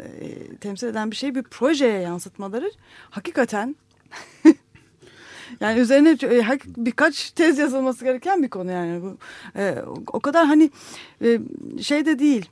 e, 0.00 0.56
temsil 0.56 0.86
eden 0.86 1.10
bir 1.10 1.16
şeyi 1.16 1.34
bir 1.34 1.42
projeye 1.42 2.00
yansıtmaları 2.00 2.70
hakikaten 3.10 3.76
yani 5.60 5.80
üzerine 5.80 6.10
e, 6.22 6.58
birkaç 6.76 7.30
tez 7.30 7.58
yazılması 7.58 8.04
gereken 8.04 8.42
bir 8.42 8.48
konu 8.48 8.70
yani 8.70 9.02
bu 9.02 9.18
e, 9.56 9.78
o 10.06 10.20
kadar 10.20 10.46
hani 10.46 10.70
e, 11.22 11.40
şey 11.80 12.06
de 12.06 12.18
değil 12.18 12.50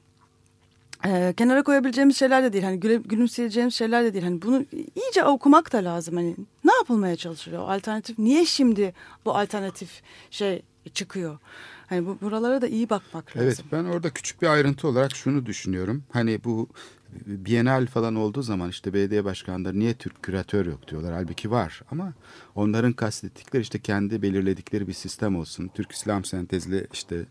e, 1.06 1.34
kenara 1.36 1.62
koyabileceğimiz 1.62 2.16
şeyler 2.16 2.42
de 2.42 2.52
değil. 2.52 2.64
Hani 2.64 2.80
güle, 2.80 2.96
gülümseyeceğimiz 2.96 3.74
şeyler 3.74 4.04
de 4.04 4.12
değil. 4.12 4.24
Hani 4.24 4.42
bunu 4.42 4.64
iyice 4.94 5.24
okumak 5.24 5.72
da 5.72 5.84
lazım. 5.84 6.16
Hani 6.16 6.36
ne 6.64 6.72
yapılmaya 6.74 7.16
çalışılıyor? 7.16 7.68
Alternatif 7.68 8.18
niye 8.18 8.46
şimdi 8.46 8.94
bu 9.24 9.36
alternatif 9.36 10.02
şey 10.30 10.62
çıkıyor? 10.94 11.38
Hani 11.86 12.06
bu 12.06 12.18
buralara 12.20 12.62
da 12.62 12.66
iyi 12.68 12.90
bakmak 12.90 13.36
lazım. 13.36 13.42
Evet 13.42 13.64
ben 13.72 13.84
orada 13.84 14.10
küçük 14.10 14.42
bir 14.42 14.46
ayrıntı 14.46 14.88
olarak 14.88 15.16
şunu 15.16 15.46
düşünüyorum. 15.46 16.02
Hani 16.12 16.44
bu 16.44 16.68
Bienal 17.26 17.86
falan 17.86 18.14
olduğu 18.14 18.42
zaman 18.42 18.68
işte 18.70 18.94
belediye 18.94 19.24
başkanları 19.24 19.78
niye 19.78 19.94
Türk 19.94 20.22
küratör 20.22 20.66
yok 20.66 20.88
diyorlar. 20.88 21.14
Halbuki 21.14 21.50
var 21.50 21.82
ama 21.90 22.12
onların 22.54 22.92
kastettikleri 22.92 23.62
işte 23.62 23.78
kendi 23.78 24.22
belirledikleri 24.22 24.88
bir 24.88 24.92
sistem 24.92 25.36
olsun. 25.36 25.70
Türk 25.74 25.92
İslam 25.92 26.24
sentezli 26.24 26.86
işte 26.92 27.26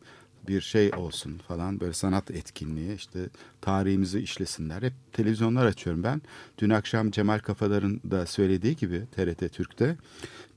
bir 0.48 0.62
şey 0.62 0.92
olsun 0.98 1.38
falan 1.48 1.80
böyle 1.80 1.94
sanat 1.94 2.32
etkinliği 2.32 2.96
işte 2.96 3.20
tarihimizi 3.62 4.20
işlesinler. 4.20 4.82
Hep 4.82 4.94
televizyonlar 5.14 5.66
açıyorum 5.66 6.04
ben. 6.04 6.22
Dün 6.58 6.70
akşam 6.70 7.12
Cemal 7.12 7.40
Kafadar'ın 7.40 8.02
da 8.12 8.26
söylediği 8.26 8.76
gibi 8.76 9.06
TRT 9.16 9.54
Türk'te 9.54 9.98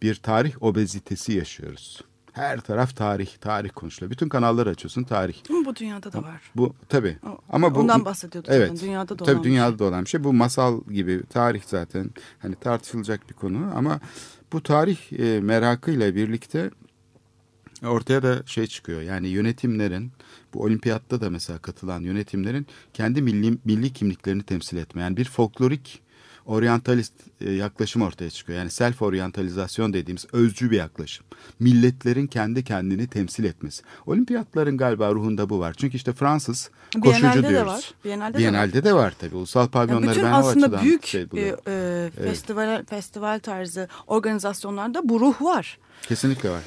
bir 0.02 0.14
tarih 0.14 0.62
obezitesi 0.62 1.32
yaşıyoruz. 1.32 2.00
Her 2.32 2.60
taraf 2.60 2.96
tarih, 2.96 3.28
tarih 3.40 3.70
konuşuluyor. 3.74 4.10
Bütün 4.10 4.28
kanalları 4.28 4.70
açıyorsun 4.70 5.02
tarih. 5.02 5.34
Ama 5.50 5.64
bu 5.64 5.76
dünyada 5.76 6.12
da 6.12 6.22
var. 6.22 6.40
Bu 6.56 6.74
tabii. 6.88 7.16
Ama 7.48 7.74
bu 7.74 7.78
ondan 7.78 8.04
bahsediyorduk 8.04 8.52
evet, 8.54 8.68
zaten. 8.68 8.86
Dünyada 8.86 9.18
da 9.18 9.24
tabii 9.24 9.34
olan 9.34 9.44
dünyada 9.44 9.70
şey. 9.70 9.78
da 9.78 9.84
olan 9.84 10.04
bir 10.04 10.10
şey. 10.10 10.24
Bu 10.24 10.32
masal 10.32 10.84
gibi 10.84 11.22
tarih 11.22 11.62
zaten 11.66 12.10
hani 12.38 12.54
tartışılacak 12.54 13.28
bir 13.28 13.34
konu 13.34 13.72
ama 13.74 14.00
bu 14.52 14.62
tarih 14.62 15.12
e, 15.18 15.40
merakıyla 15.40 16.14
birlikte 16.14 16.70
ortaya 17.82 18.22
da 18.22 18.42
şey 18.46 18.66
çıkıyor. 18.66 19.02
Yani 19.02 19.28
yönetimlerin 19.28 20.12
bu 20.54 20.62
olimpiyatta 20.62 21.20
da 21.20 21.30
mesela 21.30 21.58
katılan 21.58 22.00
yönetimlerin 22.00 22.66
kendi 22.94 23.22
milli, 23.22 23.58
milli 23.64 23.92
kimliklerini 23.92 24.42
temsil 24.42 24.76
etme. 24.76 25.02
Yani 25.02 25.16
bir 25.16 25.24
folklorik 25.24 26.02
oryantalist 26.46 27.12
e, 27.40 27.50
yaklaşım 27.50 28.02
ortaya 28.02 28.30
çıkıyor. 28.30 28.58
Yani 28.58 28.70
self 28.70 29.02
oryantalizasyon 29.02 29.92
dediğimiz 29.92 30.26
özcü 30.32 30.70
bir 30.70 30.76
yaklaşım. 30.76 31.26
Milletlerin 31.60 32.26
kendi 32.26 32.64
kendini 32.64 33.06
temsil 33.06 33.44
etmesi. 33.44 33.82
Olimpiyatların 34.06 34.76
galiba 34.76 35.14
ruhunda 35.14 35.50
bu 35.50 35.58
var. 35.60 35.74
Çünkü 35.74 35.96
işte 35.96 36.12
Fransız 36.12 36.70
koşucu 37.02 37.22
Biennale'de 37.22 37.48
diyoruz. 37.48 37.66
De 37.66 37.76
var. 37.76 37.94
Biennale'de, 38.04 38.38
Biennale'de 38.38 38.78
de, 38.78 38.84
de 38.84 38.92
var 38.92 39.14
tabii. 39.18 39.36
Ulusal 39.36 39.68
pavyonları 39.68 40.18
yani 40.18 40.26
ben 40.26 40.32
aslında 40.32 40.66
o 40.66 40.68
açıdan 40.68 40.84
büyük 40.84 41.06
şey 41.06 41.20
e, 41.20 41.40
e, 41.40 41.56
evet. 41.66 42.12
festival, 42.14 42.84
festival 42.84 43.38
tarzı 43.38 43.88
organizasyonlarda 44.06 45.08
bu 45.08 45.20
ruh 45.20 45.42
var. 45.42 45.78
Kesinlikle 46.02 46.50
var. 46.50 46.62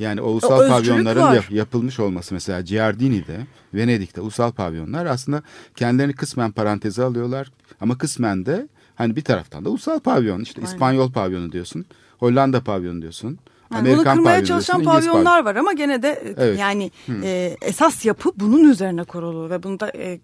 Yani 0.00 0.20
o 0.20 0.28
ulusal 0.30 0.60
özgürlük 0.60 0.70
pavyonların 0.88 1.20
var. 1.22 1.34
yap- 1.34 1.50
yapılmış 1.50 2.00
olması 2.00 2.34
mesela 2.34 2.60
Giardini'de, 2.60 3.46
Venedik'te 3.74 4.20
ulusal 4.20 4.52
pavyonlar 4.52 5.06
aslında 5.06 5.42
kendilerini 5.76 6.12
kısmen 6.12 6.52
paranteze 6.52 7.02
alıyorlar 7.02 7.50
ama 7.80 7.98
kısmen 7.98 8.46
de 8.46 8.68
hani 8.94 9.16
bir 9.16 9.22
taraftan 9.24 9.64
da 9.64 9.70
ulusal 9.70 10.00
pavyon 10.00 10.40
işte 10.40 10.60
Aynen. 10.60 10.72
İspanyol 10.72 11.12
pavyonu 11.12 11.52
diyorsun, 11.52 11.84
Hollanda 12.18 12.60
pavyonu 12.60 13.02
diyorsun. 13.02 13.38
Yani 13.72 13.80
Amerikan 13.80 14.04
bunu 14.04 14.14
kırmaya 14.14 14.44
çalışan 14.44 14.82
pavyonlar 14.82 15.44
var 15.44 15.56
ama 15.56 15.72
gene 15.72 16.02
de 16.02 16.08
e, 16.08 16.34
Evet. 16.36 16.58
yani 16.58 16.90
e, 17.22 17.56
esas 17.62 18.04
yapı 18.04 18.30
bunun 18.36 18.70
üzerine 18.70 19.04
kurulu 19.04 19.50
ve 19.50 19.62
bunu 19.62 19.80
da 19.80 19.90
e, 19.90 20.12
e, 20.12 20.18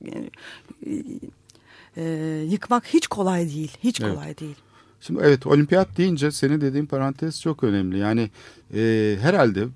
e, 1.96 2.04
yıkmak 2.48 2.86
hiç 2.86 3.06
kolay 3.06 3.48
değil. 3.48 3.76
Hiç 3.84 4.00
Evet. 4.00 4.14
kolay 4.14 4.38
değil. 4.38 4.56
Şimdi 5.06 5.20
evet 5.22 5.46
olimpiyat 5.46 5.96
deyince 5.96 6.30
senin 6.30 6.60
dediğin 6.60 6.86
parantez 6.86 7.40
çok 7.40 7.64
önemli. 7.64 7.98
Yani 7.98 8.30
e, 8.74 9.16
herhalde 9.20 9.66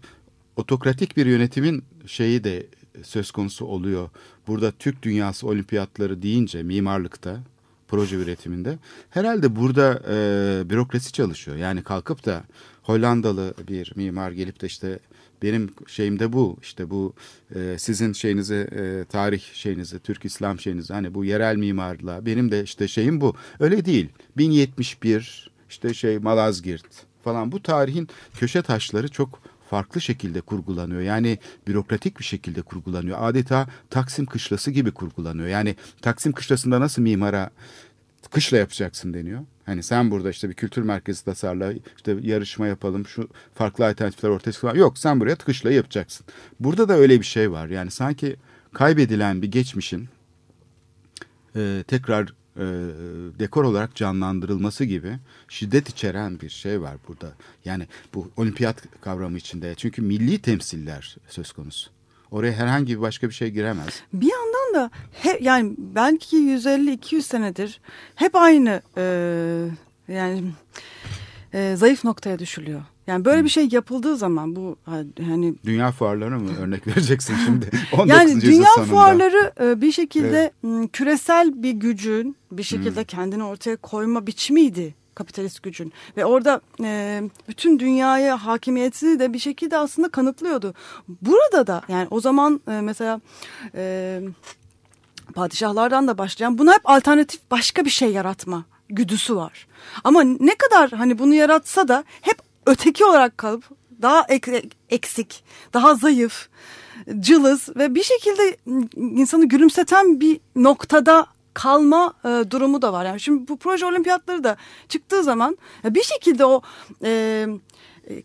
otokratik 0.56 1.16
bir 1.16 1.26
yönetimin 1.26 1.84
şeyi 2.06 2.44
de 2.44 2.66
söz 3.02 3.30
konusu 3.30 3.64
oluyor. 3.66 4.10
Burada 4.46 4.72
Türk 4.72 5.02
dünyası 5.02 5.46
olimpiyatları 5.46 6.22
deyince 6.22 6.62
mimarlıkta, 6.62 7.40
proje 7.88 8.16
üretiminde 8.16 8.78
herhalde 9.10 9.56
burada 9.56 10.02
e, 10.08 10.70
bürokrasi 10.70 11.12
çalışıyor. 11.12 11.56
Yani 11.56 11.82
kalkıp 11.82 12.24
da 12.26 12.44
Hollandalı 12.82 13.54
bir 13.68 13.92
mimar 13.96 14.32
gelip 14.32 14.60
de 14.60 14.66
işte 14.66 14.98
benim 15.42 15.70
şeyim 15.86 16.18
de 16.18 16.32
bu 16.32 16.56
işte 16.62 16.90
bu 16.90 17.14
e, 17.54 17.76
sizin 17.78 18.12
şeyinizi 18.12 18.54
e, 18.54 19.04
tarih 19.04 19.42
şeyinizi 19.52 19.98
Türk 19.98 20.24
İslam 20.24 20.60
şeyinizi 20.60 20.92
hani 20.92 21.14
bu 21.14 21.24
yerel 21.24 21.56
mimarlığa 21.56 22.26
benim 22.26 22.50
de 22.50 22.62
işte 22.62 22.88
şeyim 22.88 23.20
bu 23.20 23.34
öyle 23.60 23.84
değil 23.84 24.08
1071 24.36 25.50
işte 25.68 25.94
şey 25.94 26.18
Malazgirt 26.18 26.86
falan 27.24 27.52
bu 27.52 27.62
tarihin 27.62 28.08
köşe 28.34 28.62
taşları 28.62 29.08
çok 29.08 29.40
farklı 29.70 30.00
şekilde 30.00 30.40
kurgulanıyor. 30.40 31.00
Yani 31.00 31.38
bürokratik 31.66 32.18
bir 32.18 32.24
şekilde 32.24 32.62
kurgulanıyor. 32.62 33.18
Adeta 33.20 33.66
Taksim 33.90 34.26
Kışlası 34.26 34.70
gibi 34.70 34.90
kurgulanıyor. 34.90 35.48
Yani 35.48 35.76
Taksim 36.02 36.32
Kışlası'nda 36.32 36.80
nasıl 36.80 37.02
mimara 37.02 37.50
kışla 38.30 38.56
yapacaksın 38.56 39.14
deniyor. 39.14 39.40
Hani 39.66 39.82
sen 39.82 40.10
burada 40.10 40.30
işte 40.30 40.48
bir 40.48 40.54
kültür 40.54 40.82
merkezi 40.82 41.24
tasarla, 41.24 41.72
işte 41.96 42.16
yarışma 42.22 42.66
yapalım, 42.66 43.06
şu 43.06 43.28
farklı 43.54 43.86
alternatifler 43.86 44.28
ortaya 44.28 44.52
çıkıyor. 44.52 44.74
Yok 44.74 44.98
sen 44.98 45.20
buraya 45.20 45.36
kışla 45.36 45.72
yapacaksın. 45.72 46.26
Burada 46.60 46.88
da 46.88 46.94
öyle 46.94 47.20
bir 47.20 47.26
şey 47.26 47.50
var. 47.50 47.68
Yani 47.68 47.90
sanki 47.90 48.36
kaybedilen 48.72 49.42
bir 49.42 49.50
geçmişin 49.50 50.08
e, 51.56 51.84
tekrar 51.88 52.34
e, 52.56 52.64
dekor 53.38 53.64
olarak 53.64 53.94
canlandırılması 53.94 54.84
gibi 54.84 55.18
şiddet 55.48 55.88
içeren 55.88 56.40
bir 56.40 56.50
şey 56.50 56.80
var 56.80 56.96
burada. 57.08 57.32
Yani 57.64 57.86
bu 58.14 58.30
olimpiyat 58.36 58.82
kavramı 59.00 59.38
içinde. 59.38 59.74
Çünkü 59.74 60.02
milli 60.02 60.38
temsiller 60.38 61.16
söz 61.28 61.52
konusu. 61.52 61.90
Oraya 62.30 62.52
herhangi 62.52 62.96
bir 62.96 63.00
başka 63.00 63.28
bir 63.28 63.34
şey 63.34 63.50
giremez. 63.50 64.02
Bir 64.12 64.30
yandan 64.32 64.55
da 64.76 64.90
he, 65.12 65.38
yani 65.40 65.74
belki 65.78 66.36
150-200 66.36 67.22
senedir 67.22 67.80
hep 68.14 68.34
aynı 68.34 68.82
e, 68.96 69.04
yani 70.08 70.42
e, 71.52 71.76
zayıf 71.76 72.04
noktaya 72.04 72.38
düşülüyor. 72.38 72.82
Yani 73.06 73.24
böyle 73.24 73.44
bir 73.44 73.48
şey 73.48 73.68
yapıldığı 73.72 74.16
zaman 74.16 74.56
bu 74.56 74.76
hani 75.26 75.54
Dünya 75.64 75.92
fuarları 75.92 76.40
mı 76.40 76.50
örnek 76.60 76.86
vereceksin 76.86 77.36
şimdi? 77.44 77.70
19. 77.92 78.10
yani 78.10 78.40
dünya 78.40 78.68
sonunda. 78.74 78.90
fuarları 78.90 79.52
e, 79.60 79.80
bir 79.80 79.92
şekilde 79.92 80.52
m, 80.62 80.88
küresel 80.88 81.62
bir 81.62 81.72
gücün 81.72 82.36
bir 82.52 82.62
şekilde 82.62 83.04
kendini 83.04 83.44
ortaya 83.44 83.76
koyma 83.76 84.26
biçimiydi 84.26 84.94
kapitalist 85.14 85.62
gücün 85.62 85.92
ve 86.16 86.24
orada 86.24 86.60
e, 86.82 87.22
bütün 87.48 87.78
dünyaya 87.78 88.46
hakimiyetini 88.46 89.18
de 89.18 89.32
bir 89.32 89.38
şekilde 89.38 89.76
aslında 89.76 90.08
kanıtlıyordu. 90.08 90.74
Burada 91.08 91.66
da 91.66 91.82
yani 91.88 92.08
o 92.10 92.20
zaman 92.20 92.60
e, 92.68 92.80
mesela 92.80 93.20
e, 93.74 94.20
padişahlardan 95.36 96.08
da 96.08 96.18
başlayan 96.18 96.58
buna 96.58 96.72
hep 96.74 96.80
alternatif 96.84 97.40
başka 97.50 97.84
bir 97.84 97.90
şey 97.90 98.12
yaratma 98.12 98.64
güdüsü 98.88 99.36
var. 99.36 99.66
Ama 100.04 100.22
ne 100.22 100.54
kadar 100.54 100.90
hani 100.90 101.18
bunu 101.18 101.34
yaratsa 101.34 101.88
da 101.88 102.04
hep 102.20 102.38
öteki 102.66 103.04
olarak 103.04 103.38
kalıp 103.38 103.64
daha 104.02 104.24
ek- 104.28 104.68
eksik, 104.90 105.44
daha 105.72 105.94
zayıf, 105.94 106.48
cılız 107.20 107.76
ve 107.76 107.94
bir 107.94 108.02
şekilde 108.02 108.56
insanı 108.96 109.48
gülümseten 109.48 110.20
bir 110.20 110.40
noktada 110.56 111.26
kalma 111.54 112.14
e, 112.24 112.28
durumu 112.50 112.82
da 112.82 112.92
var. 112.92 113.04
Yani 113.04 113.20
şimdi 113.20 113.48
bu 113.48 113.56
proje 113.56 113.86
olimpiyatları 113.86 114.44
da 114.44 114.56
çıktığı 114.88 115.22
zaman 115.22 115.58
ya 115.84 115.94
bir 115.94 116.02
şekilde 116.02 116.44
o 116.44 116.62
e, 117.04 117.10
e, 117.10 117.46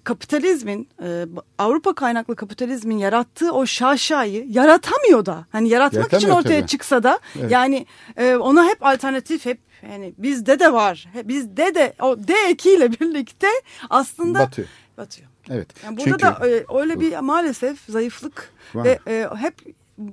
kapitalizmin 0.04 0.90
e, 1.04 1.26
Avrupa 1.58 1.96
kaynaklı 1.96 2.36
kapitalizmin 2.36 2.98
yarattığı 2.98 3.52
o 3.54 3.66
şaşayı 3.66 4.46
yaratamıyor 4.50 5.26
da. 5.26 5.46
Hani 5.52 5.70
yaratmak 5.70 6.06
için 6.06 6.14
Yaratamıyor 6.16 6.40
ortaya 6.40 6.60
tabii. 6.60 6.68
çıksa 6.70 7.04
da 7.04 7.20
Evet. 7.40 7.52
yani 7.52 7.86
e, 8.18 8.36
ona 8.36 8.66
hep 8.66 8.86
alternatif 8.86 9.46
hep 9.46 9.60
yani 9.92 10.14
bizde 10.18 10.60
de 10.60 10.74
var. 10.74 11.08
Bizde 11.24 11.76
de 11.76 11.94
o 12.02 12.18
D 12.28 12.34
ekiyle 12.50 12.92
birlikte 13.00 13.48
aslında 13.90 14.40
Batıyor. 14.40 14.68
batıyor. 14.98 15.28
Evet. 15.50 15.68
Yani 15.86 15.98
burada 15.98 16.10
Çünkü 16.10 16.24
da 16.26 16.48
e, 16.50 16.66
öyle 16.82 17.00
bir 17.00 17.18
maalesef 17.20 17.80
zayıflık 17.90 18.54
Var. 18.74 18.84
ve 18.86 19.00
e, 19.08 19.28
hep 19.38 19.56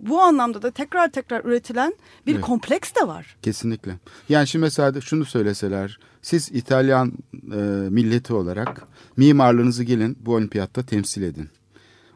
bu 0.02 0.20
anlamda 0.20 0.62
da 0.62 0.70
tekrar 0.70 1.10
tekrar 1.10 1.44
üretilen 1.44 1.94
bir 2.26 2.32
Evet. 2.34 2.44
kompleks 2.44 2.94
de 2.94 3.08
var. 3.08 3.36
Kesinlikle. 3.42 3.98
Yani 4.28 4.46
şimdi 4.46 4.62
mesela 4.62 5.00
şunu 5.00 5.24
söyleseler, 5.24 5.98
siz 6.22 6.50
İtalyan 6.52 7.12
e, 7.34 7.56
milleti 7.90 8.34
olarak 8.34 8.82
mimarlığınızı 9.16 9.84
gelin 9.84 10.18
bu 10.20 10.34
olimpiyatta 10.34 10.82
temsil 10.82 11.22
edin. 11.22 11.48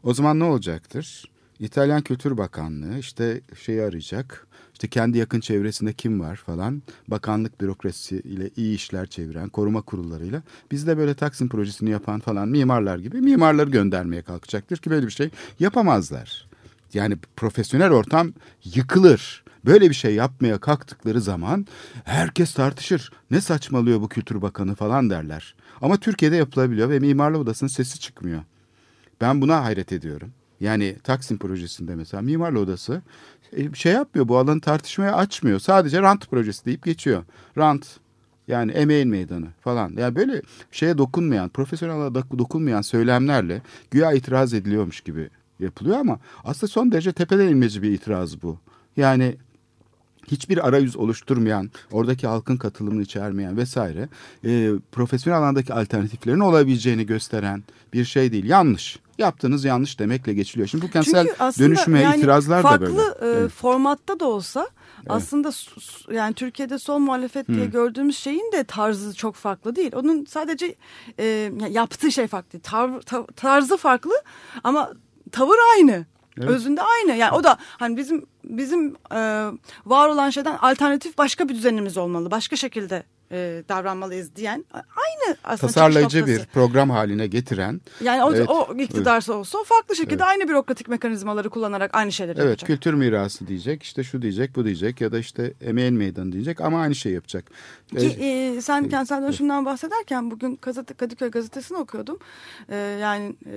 O 0.03 0.15
zaman 0.15 0.39
ne 0.39 0.45
olacaktır? 0.45 1.25
İtalyan 1.61 2.03
Kültür 2.03 2.39
Bakanlığı 2.39 2.99
işte 2.99 3.41
şeyi 3.63 3.83
arayacak. 3.83 4.47
İşte 4.73 4.89
kendi 4.89 5.19
yakın 5.19 5.41
çevresinde 5.41 5.93
kim 5.93 6.21
var 6.21 6.37
falan. 6.37 6.83
Bakanlık 7.09 7.61
bürokrasisi 7.61 8.17
ile 8.17 8.51
iyi 8.57 8.75
işler 8.75 9.07
çeviren 9.07 9.49
koruma 9.49 9.83
kurullarıyla. 9.83 10.43
Biz 10.71 10.87
de 10.87 10.99
böyle 10.99 11.15
Taksim 11.15 11.49
projesini 11.49 11.91
yapan 11.91 12.21
falan 12.21 12.49
mimarlar 12.49 12.99
gibi 12.99 13.21
mimarları 13.21 13.71
göndermeye 13.71 14.23
kalkacaktır 14.23 14.77
ki 14.77 14.91
böyle 14.91 15.07
bir 15.07 15.13
şey 15.13 15.31
yapamazlar. 15.61 16.49
Yani 16.95 17.17
profesyonel 17.37 17.91
ortam 17.91 18.33
yıkılır. 18.65 19.45
Böyle 19.65 19.91
bir 19.91 19.95
şey 19.95 20.15
yapmaya 20.15 20.59
kalktıkları 20.59 21.21
zaman 21.21 21.67
herkes 22.05 22.55
tartışır. 22.55 23.13
Ne 23.31 23.41
saçmalıyor 23.41 24.01
bu 24.01 24.09
kültür 24.09 24.43
bakanı 24.43 24.75
falan 24.75 25.11
derler. 25.11 25.55
Ama 25.81 25.97
Türkiye'de 25.97 26.37
yapılabiliyor 26.37 26.91
ve 26.91 26.99
mimarlık 26.99 27.41
odasının 27.41 27.69
sesi 27.69 28.01
çıkmıyor. 28.01 28.43
Ben 29.21 29.41
buna 29.41 29.65
hayret 29.65 29.93
ediyorum. 29.93 30.31
Yani 30.61 30.97
Taksim 31.05 31.39
projesinde 31.39 31.95
mesela 31.95 32.23
mimarlı 32.23 32.61
odası 32.61 33.03
e, 33.53 33.75
şey 33.75 33.93
yapmıyor 33.93 34.29
bu 34.29 34.39
alanı 34.39 34.61
tartışmaya 34.61 35.17
açmıyor. 35.17 35.59
Sadece 35.59 36.03
rant 36.03 36.31
projesi 36.31 36.65
deyip 36.65 36.85
geçiyor. 36.85 37.25
Rant 37.59 37.87
yani 38.49 38.73
emeğin 38.73 39.09
meydanı 39.09 39.47
falan. 39.61 39.93
Yani 39.97 40.17
böyle 40.17 40.43
şeye 40.71 40.99
dokunmayan, 40.99 41.49
profesyonel 41.49 42.15
dokunmayan 42.15 42.83
söylemlerle 42.83 43.63
güya 43.91 44.13
itiraz 44.13 44.55
ediliyormuş 44.55 45.01
gibi 45.01 45.31
yapılıyor 45.63 45.99
ama 45.99 46.19
aslında 46.45 46.71
son 46.71 46.93
derece 46.93 47.13
tepeden 47.13 47.49
inmeci 47.49 47.83
bir 47.83 47.91
itiraz 47.91 48.43
bu. 48.43 48.59
Yani 48.97 49.37
hiçbir 50.27 50.69
arayüz 50.69 50.97
oluşturmayan, 50.97 51.71
oradaki 51.93 52.27
halkın 52.27 52.57
katılımını 52.57 53.03
içermeyen 53.03 53.57
vesaire 53.57 54.09
e, 54.45 54.71
profesyonel 54.93 55.39
alandaki 55.41 55.75
alternatiflerin 55.75 56.41
olabileceğini 56.41 57.07
gösteren 57.07 57.63
bir 57.93 58.05
şey 58.05 58.33
değil. 58.33 58.45
Yanlış. 58.45 58.99
Yaptığınız 59.19 59.65
yanlış 59.65 59.99
demekle 59.99 60.35
geçiliyor. 60.35 60.69
Şimdi 60.69 60.85
bu 60.85 60.91
kentsel 60.91 61.29
aslında 61.39 61.69
dönüşüme 61.69 62.01
yani 62.01 62.17
itirazlar 62.17 62.63
farklı, 62.63 62.87
da 62.87 62.91
böyle. 63.21 63.37
e, 63.37 63.41
Evet. 63.41 63.51
formatta 63.51 64.21
da 64.21 64.25
olsa 64.29 64.69
aslında 65.09 65.53
s- 65.53 65.71
s- 65.81 66.15
yani 66.15 66.35
Türkiye'de 66.35 66.79
sol 66.79 66.99
muhalefet 66.99 67.49
diye 67.49 67.67
gördüğümüz 67.67 68.19
şeyin 68.19 68.53
de 68.53 68.65
tarzı 68.65 69.15
çok 69.15 69.35
farklı 69.35 69.77
değil. 69.77 69.93
Onun 69.95 70.25
sadece 70.25 70.75
e, 71.19 71.53
yaptığı 71.71 72.13
şey 72.13 72.27
farklı. 72.27 72.61
Tar, 72.61 73.01
ta- 73.01 73.27
tarzı 73.27 73.77
farklı 73.77 74.13
ama 74.65 74.93
tavır 75.33 75.59
aynı. 75.77 76.07
Evet. 76.39 76.51
Özünde 76.51 76.83
aynı. 76.83 77.17
Yani 77.17 77.33
o 77.33 77.45
da 77.45 77.57
hani 77.61 77.97
bizim 77.97 78.27
bizim 78.45 78.97
e, 79.15 79.47
var 79.87 80.09
olan 80.09 80.31
şeyden 80.31 80.57
alternatif 80.57 81.19
başka 81.19 81.49
bir 81.49 81.55
düzenimiz 81.55 81.97
olmalı. 81.99 82.31
Başka 82.31 82.57
şekilde 82.57 83.03
e, 83.33 83.63
davranmalıyız 83.69 84.37
diyen 84.37 84.65
aynı 84.73 85.37
aslında 85.45 85.73
Tasarlayıcı 85.73 86.27
bir 86.27 86.45
program 86.45 86.91
haline 86.91 87.27
getiren 87.27 87.81
Yani 88.05 88.25
o, 88.25 88.35
Evet, 88.35 88.49
o 88.49 88.75
iktidarsa 88.79 89.33
olsa 89.33 89.59
o 89.59 89.65
farklı 89.65 89.97
şekilde 89.97 90.25
aynı 90.25 90.49
bürokratik 90.49 90.89
mekanizmaları 90.89 91.51
kullanarak 91.51 91.95
aynı 91.95 92.13
şeyleri 92.13 92.39
Evet 92.39 92.49
yapacak. 92.49 92.67
kültür 92.67 92.95
mirası 92.95 93.47
diyecek 93.47 93.83
işte 93.83 94.05
şu 94.05 94.23
diyecek 94.23 94.57
bu 94.57 94.65
diyecek 94.65 95.01
ya 95.01 95.13
da 95.13 95.19
işte 95.19 95.53
emeğin 95.61 95.95
meydanı 95.95 96.33
diyecek 96.33 96.61
ama 96.61 96.81
aynı 96.81 96.95
şey 96.95 97.13
yapacak. 97.13 97.45
Ki 97.99 98.17
Ee, 98.21 98.55
e, 98.57 98.61
sen 98.61 98.89
kentsel 98.89 99.23
dönüşümden 99.23 99.65
bahsederken 99.65 100.31
bugün 100.31 100.59
gazete, 100.63 100.95
Kadıköy 100.95 101.31
gazetesini 101.31 101.79
okuyordum. 101.79 102.19
E, 102.69 102.77
yani 102.77 103.37
e, 103.47 103.57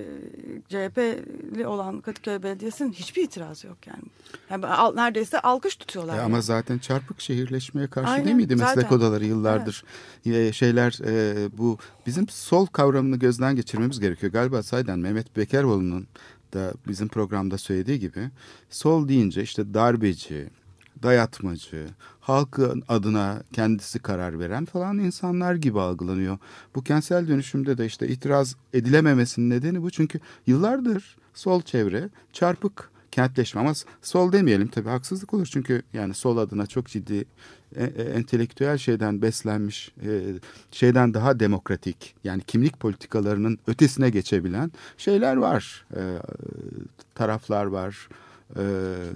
CHP'li 0.69 1.67
olan 1.67 2.01
Kadıköy 2.01 2.43
Belediyesi'nin 2.43 2.91
hiçbir 2.93 3.23
itirazı 3.23 3.67
yok 3.67 3.77
yani. 3.87 4.03
yani 4.49 4.65
al- 4.65 4.95
neredeyse 4.95 5.39
alkış 5.39 5.75
tutuyorlar. 5.75 6.13
e, 6.13 6.17
yani. 6.17 6.25
ama 6.25 6.41
zaten 6.41 6.77
çarpık 6.77 7.21
şehirleşmeye 7.21 7.87
karşı 7.87 8.09
Aynen, 8.09 8.25
değil 8.25 8.35
miydi 8.35 8.55
meslek 8.55 8.83
zaten. 8.83 8.97
odaları 8.97 9.25
yıllardır 9.25 9.64
vardır. 9.65 9.83
E, 10.25 10.53
şeyler 10.53 10.99
e, 11.05 11.49
bu 11.57 11.77
bizim 12.05 12.29
sol 12.29 12.65
kavramını 12.65 13.17
gözden 13.17 13.55
geçirmemiz 13.55 13.99
gerekiyor. 13.99 14.31
Galiba 14.31 14.63
sayeden 14.63 14.99
Mehmet 14.99 15.37
Bekeroğlu'nun 15.37 16.07
da 16.53 16.73
bizim 16.87 17.07
programda 17.07 17.57
söylediği 17.57 17.99
gibi 17.99 18.29
sol 18.69 19.07
deyince 19.07 19.41
işte 19.43 19.73
darbeci, 19.73 20.49
dayatmacı, 21.03 21.87
halkın 22.19 22.83
adına 22.87 23.43
kendisi 23.53 23.99
karar 23.99 24.39
veren 24.39 24.65
falan 24.65 24.99
insanlar 24.99 25.55
gibi 25.55 25.79
algılanıyor. 25.79 26.37
Bu 26.75 26.83
kentsel 26.83 27.27
dönüşümde 27.27 27.77
de 27.77 27.85
işte 27.85 28.07
itiraz 28.07 28.55
edilememesinin 28.73 29.49
nedeni 29.49 29.81
bu. 29.81 29.91
Çünkü 29.91 30.19
yıllardır 30.47 31.17
sol 31.33 31.61
çevre 31.61 32.09
çarpık 32.33 32.94
kentleşme 33.15 33.61
ama 33.61 33.73
sol 34.01 34.31
demeyelim. 34.31 34.67
Tabii 34.67 34.89
haksızlık 34.89 35.33
olur 35.33 35.45
çünkü 35.51 35.81
yani 35.93 36.13
sol 36.13 36.37
adına 36.37 36.67
çok 36.67 36.87
ciddi 36.87 37.25
e, 37.75 37.83
e, 37.83 38.03
entelektüel 38.03 38.77
şeyden 38.77 39.21
beslenmiş 39.21 39.91
e, 40.05 40.21
şeyden 40.71 41.13
daha 41.13 41.39
demokratik 41.39 42.15
yani 42.23 42.41
kimlik 42.47 42.79
politikalarının 42.79 43.59
ötesine 43.67 44.09
geçebilen 44.09 44.71
şeyler 44.97 45.35
var. 45.35 45.85
Taraflar 47.15 47.65
var 47.65 48.09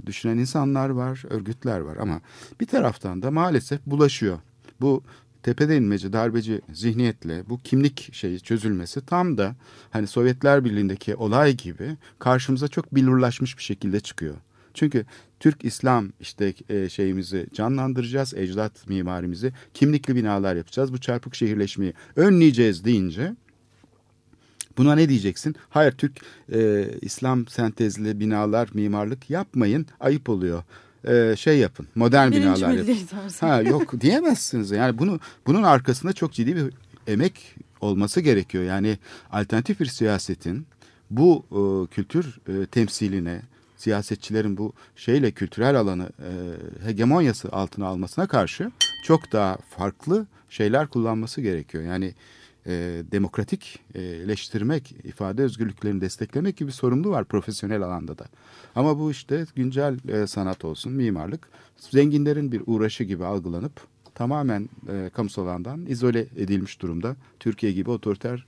düşünen 0.05 0.37
insanlar 0.37 0.89
var 0.89 1.23
örgütler 1.29 1.79
var 1.79 1.97
ama 1.97 2.21
bir 2.59 2.65
taraftan 2.65 3.21
da 3.21 3.31
maalesef 3.31 3.85
bulaşıyor. 3.85 4.39
Bu 4.81 5.03
tepede 5.43 5.77
inmeci, 5.77 6.13
darbeci 6.13 6.61
zihniyetle 6.73 7.43
bu 7.49 7.59
kimlik 7.59 8.13
şeyi 8.13 8.39
çözülmesi 8.39 9.05
tam 9.05 9.37
da 9.37 9.55
hani 9.91 10.07
Sovyetler 10.07 10.65
Birliği'ndeki 10.65 11.15
olay 11.15 11.55
gibi 11.55 11.97
karşımıza 12.19 12.67
çok 12.67 12.95
bilurlaşmış 12.95 13.57
bir 13.57 13.63
şekilde 13.63 13.99
çıkıyor. 13.99 14.35
Çünkü 14.73 15.05
Türk 15.39 15.65
İslam 15.65 16.09
işte 16.19 16.53
e, 16.69 16.89
şeyimizi 16.89 17.47
canlandıracağız, 17.53 18.33
ecdat 18.33 18.89
mimarimizi, 18.89 19.53
kimlikli 19.73 20.15
binalar 20.15 20.55
yapacağız. 20.55 20.93
Bu 20.93 20.97
çarpık 20.97 21.35
şehirleşmeyi 21.35 21.93
önleyeceğiz 22.15 22.85
deyince 22.85 23.35
Buna 24.77 24.95
ne 24.95 25.09
diyeceksin? 25.09 25.55
Hayır 25.69 25.91
Türk 25.91 26.21
e, 26.53 26.87
İslam 27.01 27.47
sentezli 27.47 28.19
binalar, 28.19 28.69
mimarlık 28.73 29.29
yapmayın 29.29 29.85
ayıp 29.99 30.29
oluyor 30.29 30.63
e, 31.07 31.35
şey 31.37 31.57
yapın. 31.57 31.87
Modern 31.95 32.31
Birinci 32.31 32.45
binalar 32.45 32.73
yapın. 32.73 33.07
Ha 33.39 33.61
yok 33.61 34.01
diyemezsiniz. 34.01 34.71
Yani 34.71 34.97
bunu 34.97 35.19
bunun 35.47 35.63
arkasında 35.63 36.13
çok 36.13 36.33
ciddi 36.33 36.55
bir 36.55 36.73
emek 37.07 37.55
olması 37.81 38.21
gerekiyor. 38.21 38.63
Yani 38.63 38.97
alternatif 39.31 39.79
bir 39.79 39.85
siyasetin 39.85 40.67
bu 41.11 41.45
e, 41.51 41.93
kültür 41.93 42.39
e, 42.47 42.65
temsiline, 42.65 43.41
siyasetçilerin 43.77 44.57
bu 44.57 44.73
şeyle 44.95 45.31
kültürel 45.31 45.79
alanı 45.79 46.09
e, 46.19 46.29
hegemonyası 46.87 47.49
altına 47.51 47.87
almasına 47.87 48.27
karşı 48.27 48.71
çok 49.03 49.31
daha 49.31 49.57
farklı 49.77 50.25
şeyler 50.49 50.87
kullanması 50.87 51.41
gerekiyor. 51.41 51.83
Yani 51.83 52.13
e, 52.69 53.03
demokratikleştirmek, 53.11 54.95
ifade 55.03 55.43
özgürlüklerini 55.43 56.01
desteklemek 56.01 56.57
gibi 56.57 56.71
sorumlu 56.71 57.09
var 57.09 57.25
profesyonel 57.25 57.81
alanda 57.81 58.17
da. 58.17 58.25
Ama 58.75 58.99
bu 58.99 59.11
işte 59.11 59.45
güncel 59.55 60.09
e, 60.09 60.27
sanat 60.27 60.65
olsun, 60.65 60.93
mimarlık 60.93 61.49
zenginlerin 61.77 62.51
bir 62.51 62.61
uğraşı 62.65 63.03
gibi 63.03 63.25
algılanıp 63.25 63.81
tamamen 64.15 64.69
e, 64.89 65.09
kamusal 65.13 65.43
alandan 65.43 65.85
izole 65.85 66.27
edilmiş 66.37 66.81
durumda. 66.81 67.15
Türkiye 67.39 67.71
gibi 67.71 67.89
otoriter 67.89 68.45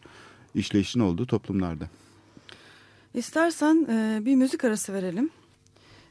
işleyişin 0.55 0.99
olduğu 0.99 1.27
toplumlarda. 1.27 1.85
İstersen 3.13 3.87
e, 3.89 4.25
bir 4.25 4.35
müzik 4.35 4.63
arası 4.63 4.93
verelim. 4.93 5.29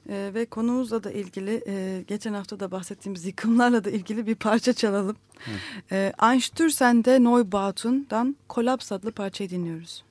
E, 0.09 0.31
ve 0.35 0.47
konumuzla 0.47 1.05
da 1.05 1.11
ilgili 1.11 1.63
e, 1.67 2.05
geçen 2.09 2.35
hafta 2.35 2.61
da 2.61 2.71
bahsettiğimiz 2.71 3.25
yıkımlarla 3.25 3.85
da 3.85 3.91
ilgili 3.91 4.27
bir 4.27 4.35
parça 4.35 4.73
çalalım. 4.73 5.17
E, 5.93 6.13
Einstürzen'de 6.23 7.25
Neubautun'dan 7.25 8.37
Kollaps 8.49 8.93
adlı 8.93 9.13
parçayı 9.13 9.51
dinliyoruz. 9.51 10.05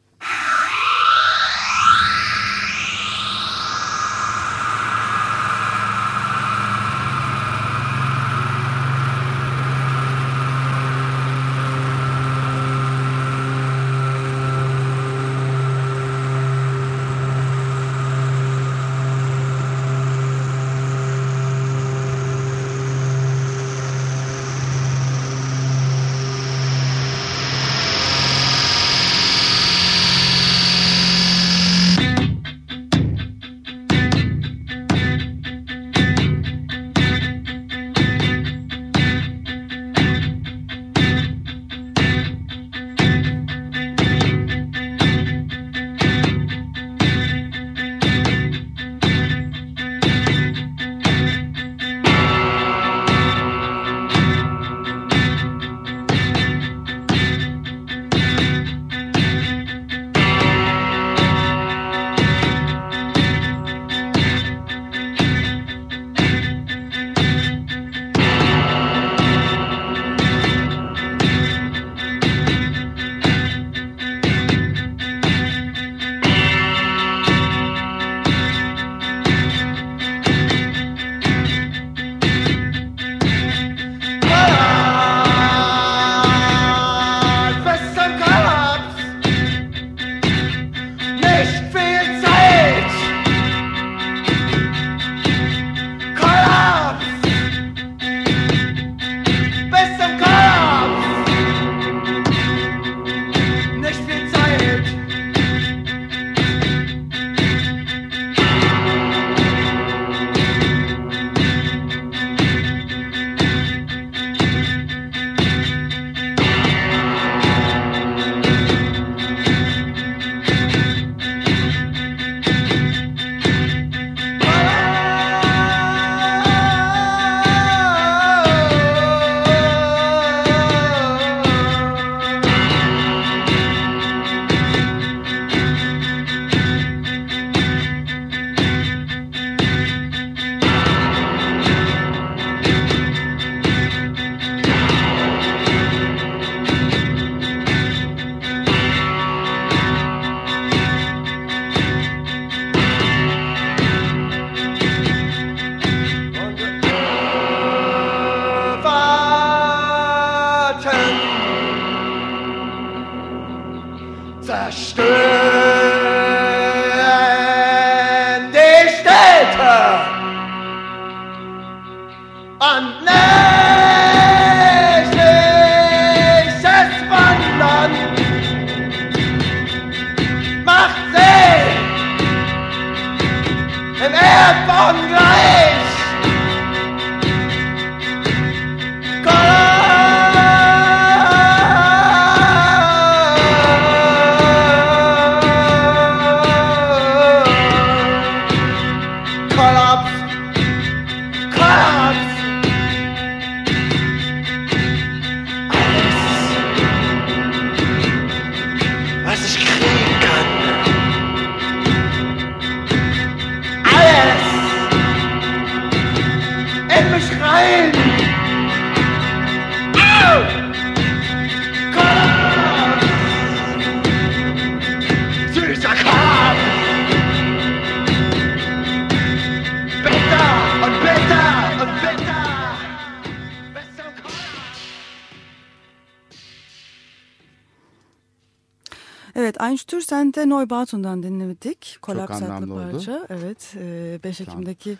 Evet, 239.93 240.01
Einstürzende 240.03 240.49
Neubaut'undan 240.49 241.23
dinledik. 241.23 241.97
Kolaps 242.01 242.39
Çok 242.39 242.49
adlı 242.49 242.75
parça. 242.91 243.11
oldu. 243.17 243.25
Evet, 243.29 243.73
e, 243.79 244.19
5 244.23 244.37
Tam 244.37 244.47
Ekim'deki 244.47 244.97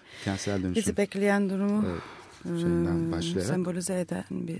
bizi 0.76 0.98
bekleyen 0.98 1.50
durumu 1.50 1.86
Evet, 1.88 2.60
şeyinden 2.62 3.10
e, 3.10 3.12
başlayarak. 3.12 3.48
sembolize 3.50 4.00
eden 4.00 4.24
bir 4.30 4.60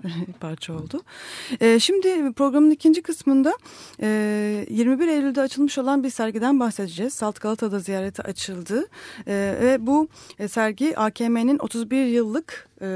parça 0.40 0.72
oldu. 0.72 1.02
E, 1.60 1.78
şimdi 1.80 2.32
programın 2.32 2.70
ikinci 2.70 3.02
kısmında 3.02 3.52
e, 4.02 4.66
21 4.70 5.08
Eylül'de 5.08 5.40
açılmış 5.40 5.78
olan 5.78 6.04
bir 6.04 6.10
sergiden 6.10 6.60
bahsedeceğiz. 6.60 7.14
Salt 7.14 7.40
Galata'da 7.40 7.78
ziyareti 7.78 8.22
açıldı 8.22 8.86
E, 9.26 9.32
ve 9.62 9.86
bu 9.86 10.08
e, 10.38 10.48
sergi 10.48 10.98
AKM'nin 10.98 11.58
31 11.58 12.04
yıllık 12.06 12.68
e, 12.82 12.86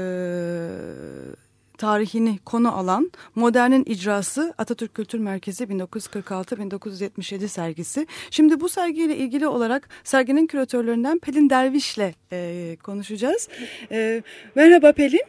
tarihini 1.77 2.39
konu 2.45 2.77
alan 2.77 3.11
Modernin 3.35 3.83
icrası 3.85 4.53
Atatürk 4.57 4.93
Kültür 4.93 5.19
Merkezi 5.19 5.63
1946-1977 5.63 7.47
sergisi. 7.47 8.07
Şimdi 8.31 8.59
bu 8.59 8.69
sergiyle 8.69 9.15
ilgili 9.15 9.47
olarak 9.47 9.89
serginin 10.03 10.47
küratörlerinden 10.47 11.19
Pelin 11.19 11.49
Derviş'le 11.49 12.13
e, 12.31 12.75
konuşacağız. 12.83 13.49
E, 13.91 14.21
merhaba 14.55 14.91
Pelin. 14.91 15.23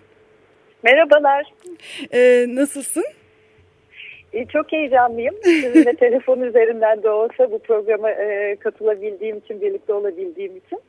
Merhabalar. 0.83 1.53
E, 2.13 2.47
nasılsın? 2.49 3.05
Çok 4.53 4.73
heyecanlıyım. 4.73 5.35
Sizinle 5.43 5.97
telefon 5.97 6.41
üzerinden 6.41 7.03
de 7.03 7.11
olsa 7.11 7.51
bu 7.51 7.59
programa 7.59 8.11
e, 8.11 8.57
katılabildiğim 8.61 9.39
için, 9.39 9.61
birlikte 9.61 9.93
olabildiğim 9.93 10.57
için. 10.57 10.81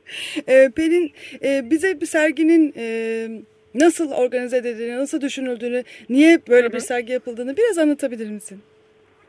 E, 0.48 0.70
Pelin 0.76 1.12
e, 1.44 1.70
bize 1.70 2.00
bir 2.00 2.06
serginin 2.06 2.74
e, 2.76 3.28
nasıl 3.78 4.12
organize 4.12 4.56
edildiğini, 4.56 4.96
nasıl 4.96 5.20
düşünüldüğünü, 5.20 5.82
niye 6.08 6.38
böyle 6.48 6.72
bir 6.72 6.78
sergi 6.78 7.12
yapıldığını 7.12 7.56
biraz 7.56 7.78
anlatabilir 7.78 8.30
misin? 8.30 8.62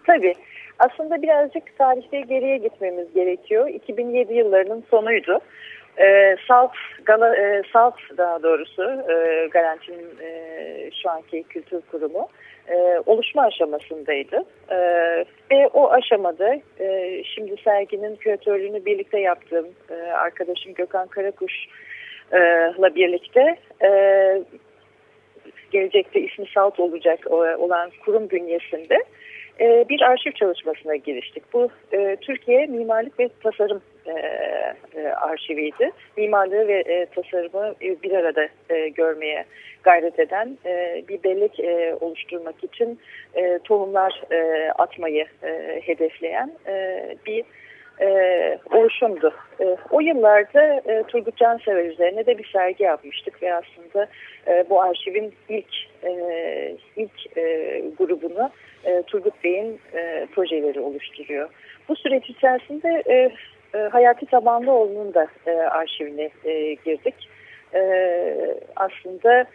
Tabii. 0.03 0.35
Aslında 0.79 1.21
birazcık 1.21 1.77
tarihte 1.77 2.21
geriye 2.21 2.57
gitmemiz 2.57 3.13
gerekiyor. 3.13 3.67
2007 3.67 4.33
yıllarının 4.33 4.83
sonuydu. 4.89 5.39
Ee, 5.97 6.35
Salt, 6.47 6.71
Gala, 7.05 7.35
e, 7.35 7.63
Salt 7.73 7.95
daha 8.17 8.43
doğrusu 8.43 8.83
e, 8.83 9.47
Garanti'nin 9.47 10.19
e, 10.21 10.91
şu 11.03 11.09
anki 11.09 11.43
kültür 11.43 11.81
kurumu 11.81 12.27
e, 12.67 12.75
oluşma 13.05 13.41
aşamasındaydı. 13.41 14.45
E, 14.69 14.77
ve 15.51 15.67
o 15.67 15.91
aşamada 15.91 16.55
e, 16.79 17.21
şimdi 17.23 17.55
serginin 17.63 18.15
küratörlüğünü 18.15 18.85
birlikte 18.85 19.19
yaptığım 19.19 19.67
e, 19.89 19.93
arkadaşım 20.12 20.73
Gökhan 20.73 21.07
Karakuş'la 22.31 22.95
birlikte 22.95 23.55
gelecekte 25.71 26.21
ismi 26.21 26.45
Salt 26.53 26.79
olacak 26.79 27.31
olan 27.31 27.91
kurum 28.05 28.29
bünyesinde 28.29 29.03
e, 29.59 29.85
bir 29.89 30.01
arşiv 30.01 30.31
çalışmasına 30.31 30.95
giriştik. 30.95 31.43
Bu 31.53 31.69
Türkiye 32.21 32.65
Mimarlık 32.65 33.19
ve 33.19 33.29
Tasarım 33.43 33.81
arşiviydi. 35.15 35.91
Mimarlığı 36.17 36.67
ve 36.67 37.05
tasarımı 37.15 37.73
bir 37.81 38.11
arada 38.11 38.47
görmeye 38.95 39.45
gayret 39.83 40.19
eden 40.19 40.57
bir 41.07 41.23
bellek 41.23 41.59
oluşturmak 42.01 42.63
için 42.63 42.99
tohumlar 43.63 44.21
atmayı 44.77 45.25
hedefleyen 45.81 46.51
e, 46.67 47.05
bir 47.25 47.43
e, 48.01 48.59
oluşumdu. 48.71 49.33
E, 49.59 49.77
o 49.91 49.99
yıllarda 49.99 50.81
e, 50.85 51.03
Turgut 51.07 51.38
Cansever 51.38 51.85
üzerine 51.85 52.25
de 52.25 52.38
bir 52.38 52.49
sergi 52.53 52.83
yapmıştık 52.83 53.43
ve 53.43 53.53
aslında 53.53 54.07
e, 54.47 54.65
bu 54.69 54.81
arşivin 54.81 55.33
ilk 55.49 55.75
e, 56.03 56.12
ilk 56.95 57.38
e, 57.38 57.83
grubunu 57.97 58.49
e, 58.85 59.01
Turgut 59.01 59.43
Bey'in 59.43 59.79
e, 59.93 60.27
projeleri 60.35 60.79
oluşturuyor. 60.79 61.49
Bu 61.89 61.95
süreç 61.95 62.29
içerisinde 62.29 63.03
e, 63.05 63.31
e, 63.77 63.79
Hayati 63.79 64.25
Tabanlıoğlu'nun 64.25 65.13
da 65.13 65.27
e, 65.47 65.51
arşivine 65.51 66.29
e, 66.45 66.73
girdik. 66.73 67.29
E, 67.73 67.81
aslında 68.75 69.45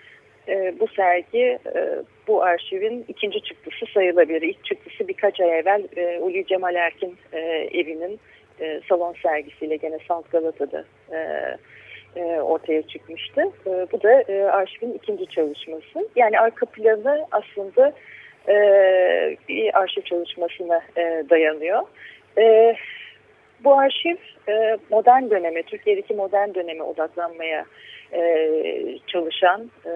e, 0.48 0.74
bu 0.80 0.88
sergi 0.88 1.58
e, 1.74 2.02
bu 2.28 2.42
arşivin 2.42 3.04
ikinci 3.08 3.40
çıktısı 3.40 3.86
sayılabilir. 3.94 4.42
İlk 4.42 4.64
çıktısı 4.64 5.08
birkaç 5.08 5.40
ay 5.40 5.58
evvel 5.58 5.84
e, 5.96 6.18
Ulu 6.18 6.44
Cemal 6.44 6.74
Erkin 6.74 7.16
e, 7.32 7.38
evinin 7.72 8.20
e, 8.60 8.80
salon 8.88 9.14
sergisiyle 9.22 9.76
gene 9.76 9.98
Salt 10.08 10.30
Galata'da 10.30 10.84
e, 11.12 11.18
e, 12.16 12.40
ortaya 12.40 12.82
çıkmıştı. 12.82 13.40
E, 13.66 13.70
bu 13.92 14.02
da 14.02 14.22
e, 14.22 14.44
arşivin 14.44 14.92
ikinci 14.92 15.26
çalışması. 15.26 16.08
Yani 16.16 16.40
arka 16.40 16.66
planı 16.66 17.26
aslında 17.30 17.92
e, 18.48 18.56
bir 19.48 19.78
arşiv 19.78 20.02
çalışmasına 20.02 20.80
e, 20.96 21.24
dayanıyor. 21.30 21.82
E, 22.38 22.76
bu 23.64 23.78
arşiv 23.78 24.16
e, 24.48 24.76
modern 24.90 25.30
döneme, 25.30 25.62
Türkiye'deki 25.62 26.14
modern 26.14 26.54
döneme 26.54 26.82
odaklanmaya 26.82 27.64
e, 28.14 28.98
çalışan 29.06 29.70
e, 29.86 29.92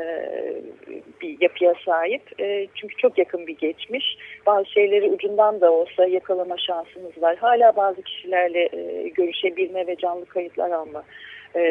bir 1.20 1.36
yapıya 1.40 1.74
sahip. 1.84 2.22
E, 2.40 2.66
çünkü 2.74 2.96
çok 2.96 3.18
yakın 3.18 3.46
bir 3.46 3.56
geçmiş. 3.56 4.18
Bazı 4.46 4.70
şeyleri 4.70 5.08
ucundan 5.08 5.60
da 5.60 5.72
olsa 5.72 6.06
yakalama 6.06 6.56
şansımız 6.58 7.22
var. 7.22 7.36
Hala 7.36 7.76
bazı 7.76 8.02
kişilerle 8.02 8.68
görüşebilme 9.14 9.86
ve 9.86 9.96
canlı 9.96 10.26
kayıtlar 10.26 10.70
alma 10.70 11.02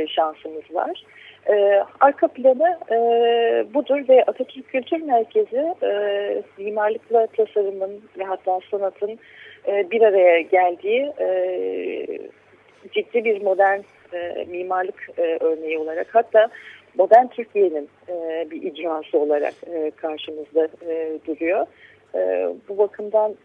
şansımız 0.08 0.64
var. 0.74 1.04
Arka 2.00 2.28
planı 2.28 2.78
budur 3.74 4.08
ve 4.10 4.24
Atatürk 4.24 4.68
Kültür 4.68 5.02
Merkezi 5.02 5.74
mimarlıkla 6.58 7.28
tasarımın 7.28 8.02
ve 8.20 8.24
hatta 8.24 8.60
sanatın 8.72 9.20
bir 9.68 10.02
araya 10.02 10.42
geldiği 10.42 11.14
ciddi 12.92 13.26
bir 13.26 13.42
modern 13.42 13.80
e, 14.13 14.46
mimarlık 14.50 15.10
e, 15.18 15.38
örneği 15.40 15.78
olarak 15.78 16.16
hatta 16.16 16.48
modern 16.98 17.28
Türkiye'nin 17.28 17.90
e, 18.10 18.48
bir 18.52 18.62
icrası 18.62 19.18
olarak 19.18 19.54
e, 19.74 19.92
karşımızda 19.96 20.68
e, 20.88 21.20
duruyor. 21.28 21.68
E, 22.16 22.50
bu 22.70 22.78
bakımdan 22.78 23.36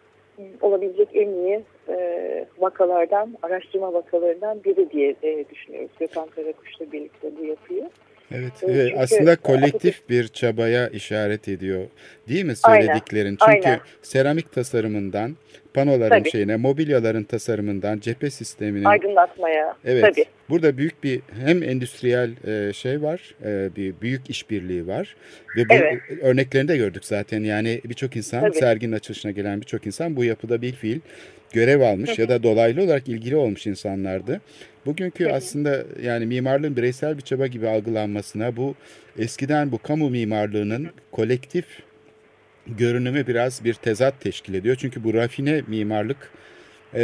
olabilecek 0.61 1.09
en 1.13 1.29
iyi 1.29 1.63
e, 1.89 2.45
vakalardan, 2.57 3.37
araştırma 3.41 3.93
vakalarından 3.93 4.63
biri 4.63 4.91
diye 4.91 5.15
e, 5.23 5.49
düşünüyoruz. 5.49 5.91
Gökhan 5.99 6.27
Karakuş'la 6.27 6.91
birlikte 6.91 7.31
bu 7.39 7.45
yapıyı. 7.45 7.89
Evet, 8.33 8.53
Evet, 8.63 8.75
ve 8.77 8.87
çünkü 8.87 8.99
aslında 9.01 9.35
kolektif 9.35 10.09
bir 10.09 10.27
çabaya 10.27 10.87
işaret 10.87 11.47
ediyor. 11.47 11.85
Değil 12.29 12.45
mi 12.45 12.53
Aynen, 12.63 12.85
söylediklerin? 12.85 13.37
Çünkü 13.45 13.67
aynen. 13.67 13.79
seramik 14.01 14.51
tasarımından, 14.51 15.37
panoların 15.73 16.19
Tabii. 16.19 16.31
şeyine, 16.31 16.55
mobilyaların 16.55 17.23
tasarımından, 17.23 17.99
cephe 17.99 18.29
sisteminin. 18.29 18.83
Aydınlatmaya. 18.83 19.77
Evet. 19.85 20.03
Tabii. 20.03 20.25
Burada 20.49 20.77
büyük 20.77 21.03
bir 21.03 21.21
hem 21.45 21.63
endüstriyel 21.63 22.31
e, 22.47 22.73
şey 22.73 23.01
var, 23.01 23.35
e, 23.45 23.75
bir 23.75 23.93
büyük 24.01 24.29
işbirliği 24.29 24.87
var 24.87 25.15
ve 25.57 25.69
bu 25.69 25.73
Evet. 25.73 25.99
örneklerini 26.21 26.67
de 26.67 26.77
gördük 26.77 27.05
zaten. 27.05 27.43
Yani 27.43 27.81
birçok 27.85 28.15
insan 28.15 28.41
Tabii. 28.41 28.57
serginin 28.57 28.95
açılışına 28.95 29.31
gelen 29.31 29.61
birçok 29.61 29.87
insan 29.87 30.15
bu 30.15 30.23
yapıda 30.23 30.61
bir 30.61 30.73
fiil 30.73 30.99
görev 31.53 31.81
almış 31.81 32.19
ya 32.19 32.29
da 32.29 32.43
dolaylı 32.43 32.83
olarak 32.83 33.07
ilgili 33.07 33.35
olmuş 33.35 33.67
insanlardı. 33.67 34.41
Bugünkü 34.85 35.29
aslında 35.29 35.83
yani 36.01 36.25
mimarlığın 36.25 36.75
bireysel 36.75 37.17
bir 37.17 37.21
çaba 37.21 37.47
gibi 37.47 37.67
algılanmasına 37.67 38.55
bu 38.55 38.75
eskiden 39.19 39.71
bu 39.71 39.77
kamu 39.77 40.09
mimarlığının 40.09 40.89
kolektif 41.11 41.65
görünümü 42.67 43.27
biraz 43.27 43.63
bir 43.63 43.73
tezat 43.73 44.21
teşkil 44.21 44.53
ediyor. 44.53 44.75
Çünkü 44.75 45.03
bu 45.03 45.13
rafine 45.13 45.61
mimarlık 45.67 46.31
e, 46.93 46.99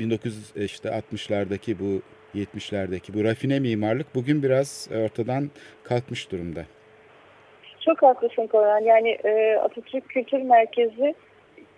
1960'lardaki 0.00 1.78
bu 1.78 2.02
70'lerdeki 2.34 3.14
bu 3.14 3.24
rafine 3.24 3.60
mimarlık 3.60 4.14
bugün 4.14 4.42
biraz 4.42 4.88
ortadan 5.04 5.50
kalkmış 5.84 6.32
durumda. 6.32 6.64
Çok 7.80 8.02
haklısın 8.02 8.46
Koran. 8.46 8.80
Yani 8.80 9.08
e, 9.24 9.56
Atatürk 9.56 10.08
Kültür 10.08 10.42
Merkezi 10.42 11.14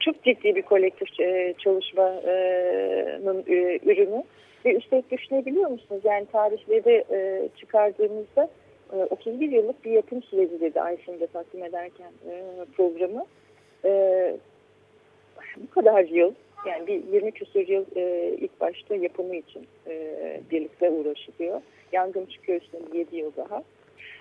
çok 0.00 0.22
ciddi 0.24 0.54
bir 0.54 0.62
kolektif 0.62 1.20
e, 1.20 1.54
çalışmanın 1.58 3.44
e, 3.48 3.78
ürünü. 3.84 4.24
Ve 4.64 4.74
üstelik 4.74 5.10
düşünebiliyor 5.10 5.70
musunuz? 5.70 6.00
Yani 6.04 6.26
tarihleri 6.32 7.04
e, 7.10 7.48
çıkardığımızda 7.56 8.48
e, 8.92 8.96
31 8.96 9.52
yıllık 9.52 9.84
bir 9.84 9.90
yapım 9.90 10.22
süreci 10.22 10.60
dedi 10.60 10.80
Ayşin'de 10.80 11.26
takdim 11.26 11.64
ederken 11.64 12.12
e, 12.30 12.44
programı. 12.76 13.26
E, 13.84 13.90
bu 15.56 15.70
kadar 15.70 16.04
yıl 16.04 16.32
yani 16.66 16.86
bir 16.86 17.12
20 17.12 17.32
küsur 17.32 17.68
yıl 17.68 17.84
e, 17.96 18.34
ilk 18.40 18.60
başta 18.60 18.94
yapımı 18.94 19.36
için 19.36 19.66
e, 19.86 20.40
birlikte 20.50 20.90
uğraşılıyor. 20.90 21.62
Yangın 21.92 22.26
çıkıyor 22.26 22.60
üstüne 22.60 22.98
7 22.98 23.16
yıl 23.16 23.32
daha. 23.36 23.62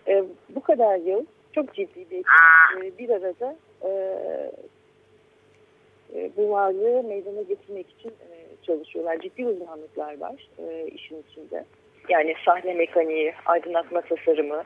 E, 0.07 0.23
bu 0.55 0.61
kadar 0.61 0.97
yıl 0.97 1.25
çok 1.51 1.73
ciddi 1.73 2.05
bir 2.11 2.23
e, 2.83 2.97
bir 2.97 3.09
arada 3.09 3.55
e, 3.83 3.89
e, 6.15 6.29
bu 6.37 6.49
varlığı 6.49 7.03
meydana 7.03 7.41
getirmek 7.41 7.89
için 7.89 8.09
e, 8.09 8.37
çalışıyorlar. 8.61 9.19
Ciddi 9.19 9.45
uzmanlıklar 9.45 10.19
var 10.19 10.47
e, 10.59 10.87
işin 10.87 11.23
içinde. 11.29 11.65
Yani 12.09 12.35
sahne 12.45 12.73
mekaniği, 12.73 13.33
aydınlatma 13.45 14.01
tasarımı, 14.01 14.63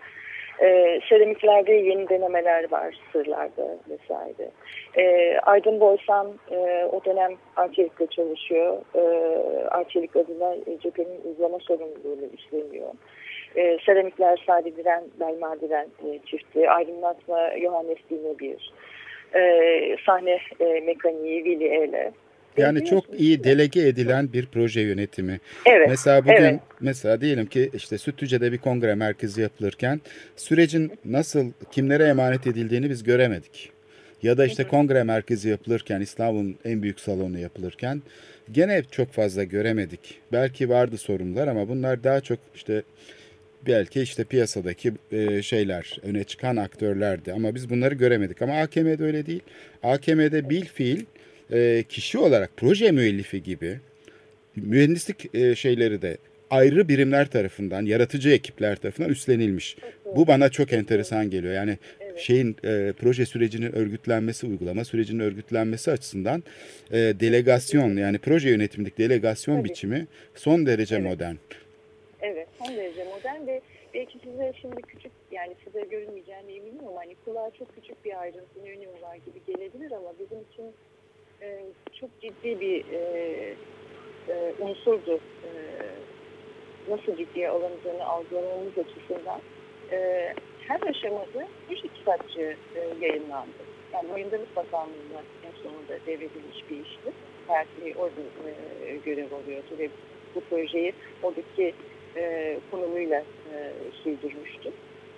E, 0.62 1.00
seramiklerde 1.10 1.74
yeni 1.74 2.10
denemeler 2.10 2.72
var 2.72 2.96
sırlarda 3.12 3.78
vesaire. 3.90 4.50
E, 4.98 5.38
Aydın 5.40 5.80
Boysan 5.80 6.28
e, 6.52 6.86
o 6.92 7.06
dönem 7.06 7.32
Arçelik'te 7.56 8.08
çalışıyor. 8.08 8.78
E, 8.96 9.02
Arçelik 9.68 10.16
adına 10.16 10.56
cephenin 10.84 11.22
uzlama 11.32 11.60
sorumluluğunu 11.60 12.26
üstleniyor. 12.34 12.88
E, 13.56 13.78
seramikler 13.86 14.44
Sadi 14.48 14.78
Diren, 14.78 15.04
Belma 15.20 15.62
Diren 15.62 15.88
e, 16.08 16.20
çifti. 16.26 16.70
Aydınlatma 16.70 17.60
Johannes 17.60 17.98
Dine 18.10 18.40
bir. 18.40 18.74
E, 19.36 19.98
sahne 20.06 20.40
e, 20.60 20.66
mekaniği 20.80 21.44
Willy 21.44 21.66
Ele. 21.66 22.12
Yani 22.58 22.86
çok 22.86 23.06
iyi 23.20 23.44
delege 23.44 23.88
edilen 23.88 24.34
bir 24.34 24.46
proje 24.46 24.82
yönetimi. 24.82 25.40
Evet. 25.66 25.88
Mesela 25.90 26.24
bugün 26.24 26.36
evet. 26.36 26.60
mesela 26.82 27.22
diyelim 27.22 27.46
ki 27.46 27.70
işte 27.74 27.98
Sütlüce'de 27.98 28.52
bir 28.52 28.58
kongre 28.58 28.96
merkezi 28.96 29.42
yapılırken 29.42 30.02
sürecin 30.36 30.92
nasıl 31.06 31.52
kimlere 31.72 32.04
emanet 32.04 32.48
edildiğini 32.48 32.90
biz 32.90 33.04
göremedik. 33.04 33.70
Ya 34.24 34.38
da 34.38 34.46
işte 34.46 34.64
kongre 34.64 35.04
merkezi 35.04 35.50
yapılırken 35.50 36.02
İstanbul'un 36.02 36.58
en 36.66 36.84
büyük 36.84 37.00
salonu 37.00 37.40
yapılırken 37.40 38.02
gene 38.52 38.84
çok 38.92 39.12
fazla 39.12 39.44
göremedik. 39.44 40.20
Belki 40.32 40.70
vardı 40.70 40.98
sorunlar 40.98 41.48
ama 41.48 41.70
bunlar 41.70 42.04
daha 42.04 42.22
çok 42.22 42.40
işte 42.56 42.84
belki 43.68 44.02
işte 44.02 44.24
piyasadaki 44.24 44.94
e, 45.12 45.42
şeyler 45.42 45.98
öne 46.04 46.24
çıkan 46.24 46.56
aktörlerdi 46.56 47.34
ama 47.34 47.56
biz 47.56 47.70
bunları 47.70 47.96
göremedik. 47.96 48.42
Ama 48.42 48.54
AKM'de 48.54 49.04
öyle 49.04 49.26
değil. 49.26 49.42
AKM'de 49.84 50.50
bil 50.50 50.66
fiil 50.66 51.06
e, 51.52 51.84
kişi 51.90 52.18
olarak 52.18 52.50
proje 52.58 52.92
müellifi 52.92 53.44
gibi 53.44 53.80
mühendislik 54.56 55.36
e, 55.36 55.56
şeyleri 55.56 56.02
de 56.02 56.18
ayrı 56.50 56.88
birimler 56.88 57.28
tarafından, 57.28 57.86
yaratıcı 57.86 58.30
ekipler 58.30 58.76
tarafından 58.76 59.10
üstlenilmiş. 59.10 59.78
Bu 60.16 60.28
bana 60.28 60.50
çok 60.50 60.74
enteresan 60.74 61.30
geliyor. 61.30 61.54
Yani 61.54 61.78
şeyin 62.18 62.58
e, 62.64 62.94
proje 63.00 63.26
sürecinin 63.26 63.76
örgütlenmesi, 63.76 64.48
uygulama 64.48 64.86
sürecinin 64.86 65.20
örgütlenmesi 65.20 65.92
açısından 65.92 66.44
e, 66.92 66.98
delegasyon 66.98 67.98
yani 67.98 68.18
proje 68.18 68.50
yönetimindeki 68.50 68.98
delegasyon 68.98 69.56
Tabii. 69.60 69.70
biçimi 69.70 70.08
son 70.36 70.66
derece 70.66 70.96
Evet. 70.96 71.06
modern. 71.06 71.36
Evet, 72.22 72.48
son 72.58 72.76
derece 72.78 73.04
modern 73.04 73.48
ve 73.48 73.62
belki 73.94 74.20
size 74.24 74.54
şimdi 74.62 74.82
küçük 74.82 75.12
yani 75.32 75.54
size 75.66 75.82
görünmeyeceğine 75.92 76.52
eminim 76.56 76.80
ama 76.88 77.00
hani 77.00 77.16
kulağa 77.26 77.52
çok 77.60 77.76
küçük 77.76 78.06
bir 78.06 78.22
ayrıntının 78.22 78.66
önemi 78.66 79.02
var 79.02 79.16
gibi 79.16 79.40
gelebilir 79.48 79.92
ama 79.92 80.14
bizim 80.20 80.38
için 80.54 80.66
e, 81.46 81.60
çok 82.00 82.10
ciddi 82.22 82.60
bir 82.60 82.86
e, 82.94 83.00
e, 84.30 84.54
unsurdu. 84.60 85.20
E, 85.44 85.50
nasıl 86.92 87.18
ciddiye 87.18 87.50
alındığını 87.50 88.06
algılamamız 88.06 88.78
açısından 88.78 89.40
e, 89.92 90.30
her 90.68 90.82
aşamada 90.82 91.48
bir 91.70 91.82
kitapçı 91.82 92.56
e, 92.76 93.06
yayınlandı. 93.06 93.64
Yani 93.94 94.14
Oyundalık 94.14 94.56
Bakanlığı'na 94.56 95.22
en 95.46 95.64
sonunda 95.64 96.06
devredilmiş 96.08 96.70
bir 96.70 96.76
işti. 96.76 97.12
Ferdi 97.48 97.98
orada 97.98 98.22
e, 98.86 98.98
görev 99.06 99.32
alıyordu 99.32 99.80
ve 99.80 99.90
bu 100.36 100.42
projeyi 100.50 100.94
oradaki 101.24 101.74
e, 102.16 102.58
konumuyla 102.72 103.24
e, 103.54 103.74
sürdürmüştü. 104.04 104.72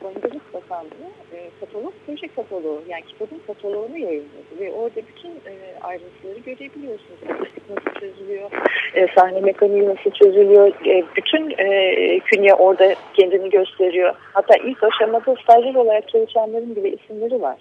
Oyundalık 0.05 0.53
Bakanlığı 0.53 1.09
e, 1.33 1.49
katalog, 1.59 1.93
proje 2.05 2.27
kataloğu 2.27 2.81
yani 2.87 3.03
kitabın 3.03 3.41
kataloğunu 3.47 3.97
yayınladı 3.97 4.59
ve 4.59 4.71
orada 4.71 4.95
bütün 4.95 5.29
e, 5.29 5.79
ayrıntıları 5.81 6.39
görebiliyorsunuz. 6.39 7.19
Akustik 7.29 7.63
nasıl 7.69 7.99
çözülüyor, 7.99 8.51
e, 8.93 9.07
sahne 9.15 9.39
mekaniği 9.39 9.85
nasıl 9.85 10.11
çözülüyor, 10.11 10.67
e, 10.85 11.05
bütün 11.15 11.53
e, 11.57 12.19
künye 12.19 12.53
orada 12.53 12.95
kendini 13.13 13.49
gösteriyor. 13.49 14.15
Hatta 14.33 14.57
ilk 14.57 14.83
aşamada 14.83 15.35
stajyer 15.43 15.75
olarak 15.75 16.09
çalışanların 16.09 16.75
bile 16.75 16.91
isimleri 16.91 17.41
var. 17.41 17.57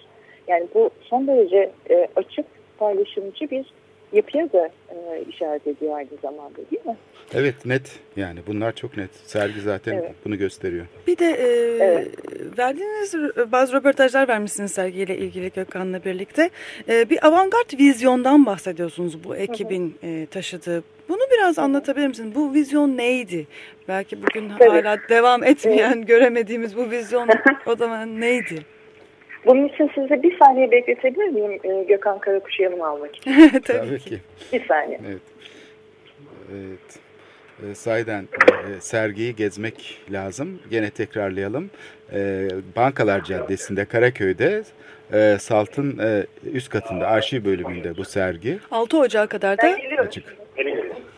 Yani 0.47 0.67
bu 0.73 0.89
son 1.01 1.27
derece 1.27 1.71
e, 1.89 2.07
açık, 2.15 2.45
paylaşımcı 2.77 3.49
bir 3.49 3.65
yapıya 4.13 4.53
da 4.53 4.69
e, 4.89 5.23
işaret 5.29 5.67
ediyor 5.67 5.97
aynı 5.97 6.09
zamanda 6.21 6.57
değil 6.71 6.85
mi? 6.85 6.97
Evet 7.33 7.65
net 7.65 7.99
yani 8.15 8.39
bunlar 8.47 8.75
çok 8.75 8.97
net. 8.97 9.09
Sergi 9.25 9.61
zaten 9.61 9.93
Evet. 9.93 10.11
bunu 10.25 10.37
gösteriyor. 10.37 10.85
Bir 11.07 11.17
de 11.17 11.25
e, 11.25 11.47
Evet. 11.85 12.07
verdiğiniz 12.57 13.13
bazı 13.51 13.73
röportajlar 13.73 14.27
vermişsiniz 14.27 14.71
sergiyle 14.71 15.17
ilgili 15.17 15.51
Gökhan'la 15.55 16.03
birlikte. 16.03 16.49
E, 16.89 17.09
bir 17.09 17.27
avantgard 17.27 17.79
vizyondan 17.79 18.45
bahsediyorsunuz 18.45 19.23
bu 19.23 19.35
ekibin 19.35 19.97
e, 20.03 20.25
taşıdığı. 20.31 20.83
Bunu 21.09 21.21
biraz 21.37 21.59
anlatabilir 21.59 22.07
misiniz? 22.07 22.35
Bu 22.35 22.53
vizyon 22.53 22.97
neydi? 22.97 23.47
Belki 23.87 24.21
bugün 24.23 24.49
Tabii. 24.59 24.69
hala 24.69 24.97
devam 25.09 25.43
etmeyen, 25.43 26.05
göremediğimiz 26.05 26.77
bu 26.77 26.91
vizyon 26.91 27.29
o 27.65 27.75
zaman 27.75 28.21
neydi? 28.21 28.65
Bunun 29.47 29.67
için 29.67 29.91
size 29.95 30.23
bir 30.23 30.39
saniye 30.39 30.71
bekletebilir 30.71 31.27
miyim 31.27 31.59
e, 31.63 31.83
Gökhan 31.83 32.19
Karakuş'u 32.19 32.63
yanıma 32.63 32.87
almak 32.87 33.15
için? 33.15 33.31
Tabii, 33.49 33.61
Tabii 33.79 33.99
ki. 33.99 34.19
Bir 34.53 34.67
saniye. 34.67 34.99
Evet. 35.07 35.21
Evet. 36.51 36.99
E, 37.71 37.75
sahiden 37.75 38.27
e, 38.51 38.81
sergiyi 38.81 39.35
gezmek 39.35 40.01
lazım. 40.11 40.59
Gene 40.69 40.89
tekrarlayalım. 40.89 41.69
E, 42.13 42.47
Bankalar 42.75 43.23
Caddesi'nde 43.23 43.85
Karaköy'de 43.85 44.63
e, 45.13 45.37
Salt'ın 45.39 45.97
e, 45.99 46.25
üst 46.53 46.69
katında 46.69 47.07
arşiv 47.07 47.45
bölümünde 47.45 47.97
bu 47.97 48.05
sergi 48.05 48.59
6 48.71 48.99
Ocağı 48.99 49.27
kadar 49.27 49.57
da 49.57 49.77
açık. 49.99 50.37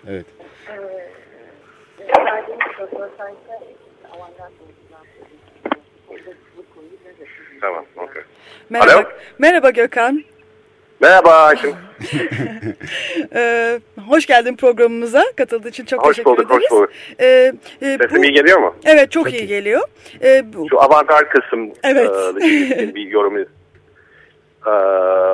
Evet. 0.07 0.25
Verdiğiniz 2.25 2.59
Tamam, 7.61 7.85
okey. 7.97 8.21
merhaba, 8.69 8.91
Alo. 8.99 9.03
merhaba 9.39 9.69
Gökhan. 9.69 10.23
Merhaba 11.01 11.31
Ayşin. 11.31 11.75
Ee, 13.35 13.79
hoş 14.07 14.25
geldin 14.25 14.55
programımıza. 14.55 15.23
Katıldığı 15.37 15.69
için 15.69 15.85
çok 15.85 16.05
Hoş 16.05 16.15
teşekkür 16.17 16.31
bulduk, 16.31 16.51
ederiz. 16.51 16.63
hoş 16.63 16.71
bulduk. 16.71 16.89
Ee, 17.19 17.53
e, 17.81 17.97
Sesim 18.01 18.17
bu- 18.17 18.25
iyi 18.25 18.33
geliyor 18.33 18.59
mu? 18.59 18.75
Evet 18.85 19.11
çok, 19.11 19.23
Çok 19.25 19.33
iyi 19.33 19.47
geliyor. 19.47 19.81
Ee, 20.23 20.53
bu- 20.53 20.69
Şu 20.69 20.81
avantgard 20.81 21.27
kısım 21.29 21.71
Evet. 21.83 22.09
e, 22.81 22.95
bir 22.95 23.07
yorum. 23.07 23.37
E, 24.67 24.71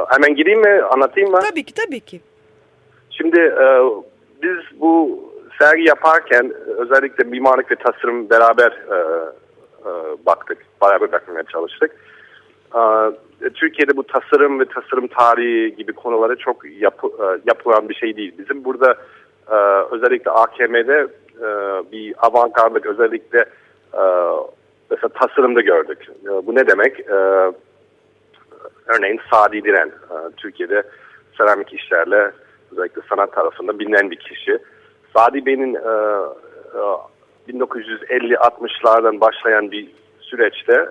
hemen 0.10 0.36
gireyim 0.36 0.62
mi, 0.62 0.82
anlatayım 0.82 1.32
mı? 1.32 1.40
tabii 1.50 1.64
ki 1.64 1.74
tabii 1.74 2.00
ki. 2.00 2.22
Şimdi 3.10 3.40
e, 3.40 3.66
biz 4.44 4.80
bu 4.82 5.20
sergi 5.60 5.84
yaparken 5.84 6.54
özellikle 6.78 7.24
mimarlık 7.24 7.72
ve 7.72 7.76
tasarım 7.76 8.30
beraber 8.30 8.72
e, 8.72 8.96
e, 9.86 9.90
baktık, 10.26 10.58
beraber 10.82 11.12
bakmaya 11.12 11.44
çalıştık. 11.44 11.92
E, 12.76 13.50
Türkiye'de 13.50 13.98
bu 13.98 14.04
tasarım 14.04 14.60
ve 14.60 14.66
tasarım 14.66 15.08
tarihi 15.08 15.76
gibi 15.76 15.94
konulara 15.94 16.36
çok 16.36 16.66
yapı, 16.80 17.08
e, 17.08 17.42
yapılan 17.46 17.90
bir 17.90 17.96
şey 17.96 18.18
değil. 18.18 18.34
Bizim 18.38 18.64
burada 18.64 18.96
e, 19.52 19.56
özellikle 19.92 20.32
AKM'de 20.32 21.08
e, 21.42 21.48
bir 21.92 22.16
avantgardlık 22.18 22.86
özellikle 22.86 23.46
mesela 24.90 25.10
tasarımda 25.10 25.62
gördük. 25.62 26.08
Bu 26.46 26.56
ne 26.56 26.68
demek? 26.68 27.10
Örneğin 28.88 29.20
Sadi 29.32 29.64
Diren, 29.64 29.92
Türkiye'de 30.38 30.84
seramik 31.38 31.74
işlerle 31.74 32.32
özellikle 32.72 33.02
sanat 33.10 33.34
tarafında 33.34 33.80
bilinen 33.80 34.12
bir 34.12 34.16
kişi. 34.16 34.60
Sadi 35.16 35.46
Bey'in 35.46 35.76
e, 35.76 35.80
e, 36.76 37.52
1950-60'lardan 37.52 39.22
başlayan 39.22 39.72
bir 39.72 39.92
süreçte 40.20 40.90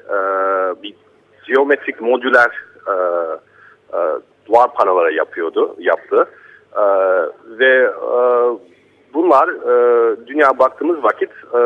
bir 0.83 0.95
geometrik 1.47 2.01
modüler 2.01 2.51
e, 2.88 2.92
e, 3.97 3.99
duvar 4.47 4.74
panoları 4.74 5.14
yapıyordu, 5.14 5.76
yaptı. 5.78 6.28
E, 6.76 6.82
ve 7.59 7.84
e, 7.84 8.18
bunlar 9.14 9.49
e, 9.49 10.16
dünya 10.26 10.59
baktığımız 10.59 11.05
vakit 11.05 11.30
e, 11.55 11.59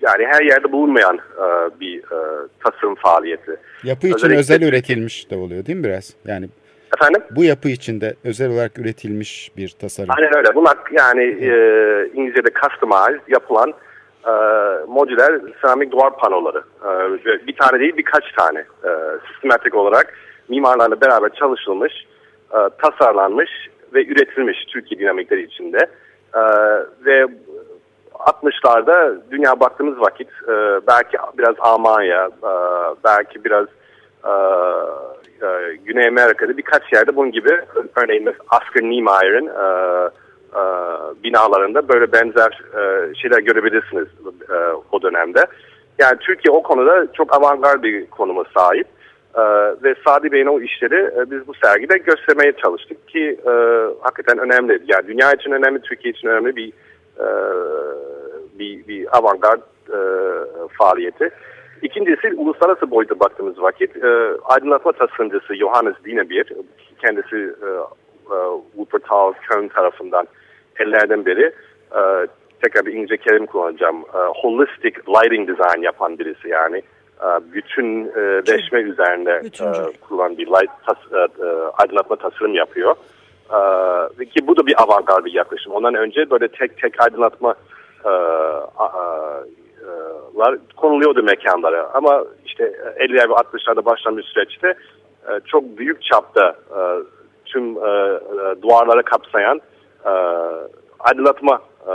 yani 0.00 0.26
her 0.26 0.42
yerde 0.42 0.72
bulunmayan 0.72 1.16
e, 1.16 1.80
bir 1.80 1.98
e, 1.98 2.48
tasarım 2.64 2.94
faaliyeti. 2.94 3.56
Yapı 3.84 4.06
için 4.06 4.16
Özellikle- 4.16 4.38
özel 4.38 4.62
üretilmiş 4.62 5.30
de 5.30 5.36
oluyor 5.36 5.66
değil 5.66 5.78
mi 5.78 5.84
biraz? 5.84 6.14
Yani 6.26 6.48
Efendim? 6.96 7.22
bu 7.30 7.44
yapı 7.44 7.68
içinde 7.68 8.14
özel 8.24 8.50
olarak 8.52 8.78
üretilmiş 8.78 9.50
bir 9.56 9.68
tasarım. 9.80 10.10
Aynen 10.18 10.36
öyle. 10.36 10.54
Bunlar 10.54 10.76
yani 10.92 11.22
e, 11.22 11.50
İngilizce'de 12.14 12.48
customized 12.62 13.20
yapılan 13.28 13.72
e, 14.26 14.32
modüler 14.88 15.40
seramik 15.62 15.92
duvar 15.92 16.16
panoları. 16.16 16.62
E, 16.84 17.46
bir 17.46 17.56
tane 17.56 17.80
değil 17.80 17.96
birkaç 17.96 18.24
tane 18.32 18.58
e, 18.58 18.90
sistematik 19.32 19.74
olarak 19.74 20.14
mimarlarla 20.48 21.00
beraber 21.00 21.30
çalışılmış, 21.34 21.92
e, 22.52 22.58
tasarlanmış 22.82 23.50
ve 23.94 24.06
üretilmiş 24.06 24.64
Türkiye 24.68 25.00
dinamikleri 25.00 25.42
içinde. 25.42 25.78
E, 26.34 26.40
ve 27.04 27.26
60'larda 28.14 29.20
dünya 29.30 29.60
baktığımız 29.60 30.00
vakit 30.00 30.28
e, 30.48 30.52
belki 30.86 31.16
biraz 31.38 31.54
Almanya, 31.58 32.26
e, 32.26 32.52
belki 33.04 33.44
biraz 33.44 33.66
e, 34.24 34.32
e, 35.46 35.76
Güney 35.84 36.08
Amerika'da 36.08 36.56
birkaç 36.56 36.92
yerde 36.92 37.16
bunun 37.16 37.32
gibi 37.32 37.60
örneğin 37.96 38.26
Oscar 38.26 38.82
Niemeyer'in 38.82 39.46
e, 39.46 40.10
e, 40.54 40.62
binalarında 41.24 41.88
böyle 41.88 42.12
benzer 42.12 42.62
e, 42.74 43.14
şeyler 43.14 43.38
görebilirsiniz 43.38 44.08
e, 44.50 44.56
o 44.92 45.02
dönemde. 45.02 45.46
Yani 45.98 46.16
Türkiye 46.20 46.52
o 46.52 46.62
konuda 46.62 47.12
çok 47.12 47.36
avantgard 47.36 47.82
bir 47.82 48.06
konuma 48.06 48.44
sahip. 48.54 48.86
Ee, 49.34 49.40
ve 49.82 49.94
Sadi 50.06 50.32
Bey'in 50.32 50.46
o 50.46 50.60
işleri 50.60 51.10
e, 51.16 51.30
biz 51.30 51.46
bu 51.46 51.54
sergide 51.54 51.98
göstermeye 51.98 52.52
çalıştık 52.52 53.08
ki 53.08 53.38
e, 53.46 53.50
hakikaten 54.00 54.38
önemli. 54.38 54.82
Yani 54.86 55.06
dünya 55.06 55.32
için 55.32 55.50
önemli, 55.50 55.80
Türkiye 55.80 56.12
için 56.12 56.28
önemli 56.28 56.56
bir 56.56 56.72
e, 57.18 57.26
bir, 58.58 58.88
bir 58.88 59.18
avantgard 59.18 59.60
e, 59.88 59.98
faaliyeti. 60.78 61.30
İkincisi 61.82 62.34
uluslararası 62.36 62.90
boyuta 62.90 63.20
baktığımız 63.20 63.62
vakit 63.62 64.04
e, 64.04 64.30
aydınlatma 64.44 64.92
tasarımcısı 64.92 65.54
Johannes 65.54 65.94
Dienebier, 66.04 66.46
kendisi 67.00 67.36
e, 67.36 67.68
e, 68.34 68.38
Wuppertal 68.76 69.32
Köln 69.32 69.68
tarafından 69.68 70.26
ellerden 70.80 71.26
beri 71.26 71.52
e, 71.94 72.00
tekrar 72.62 72.86
bir 72.86 72.92
İngilizce 72.92 73.16
kelime 73.16 73.46
kullanacağım. 73.46 73.96
E, 73.96 74.18
holistic 74.42 74.94
lighting 75.08 75.48
design 75.48 75.82
yapan 75.82 76.18
birisi 76.18 76.48
yani. 76.48 76.82
E, 77.22 77.52
bütün 77.52 78.06
e, 78.06 78.82
üzerine 78.82 79.30
e, 79.30 79.98
kurulan 80.00 80.38
bir 80.38 80.46
light 80.46 80.70
tas, 80.86 80.98
e, 81.12 81.44
aydınlatma 81.82 82.16
tasarım 82.16 82.54
yapıyor. 82.54 82.94
Ki 84.34 84.46
bu 84.46 84.56
da 84.56 84.66
bir 84.66 84.82
avantgard 84.82 85.24
bir 85.24 85.32
yaklaşım. 85.32 85.72
Ondan 85.72 85.94
önce 85.94 86.30
böyle 86.30 86.48
tek 86.48 86.78
tek 86.78 87.00
aydınlatma 87.00 87.54
lar 90.36 90.58
konuluyordu 90.76 91.22
mekanlara. 91.22 91.90
Ama 91.94 92.24
işte 92.46 92.64
50'ler 92.98 93.28
ve 93.28 93.32
60'larda 93.32 93.84
başlayan 93.84 94.16
bir 94.16 94.22
süreçte 94.22 94.74
çok 95.46 95.64
büyük 95.78 96.02
çapta 96.02 96.56
tüm 97.44 97.76
duvarları 98.62 99.02
kapsayan 99.02 99.60
e, 100.06 100.12
aydınlatma 101.00 101.60
e, 101.86 101.92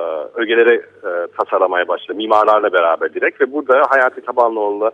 e, 0.00 0.02
ögeleri 0.34 0.74
e, 0.76 1.26
tasarlamaya 1.38 1.88
başladı. 1.88 2.16
Mimarlarla 2.16 2.72
beraber 2.72 3.14
direkt 3.14 3.40
ve 3.40 3.52
burada 3.52 3.82
Hayati 3.88 4.20
Tabanlıoğlu 4.20 4.90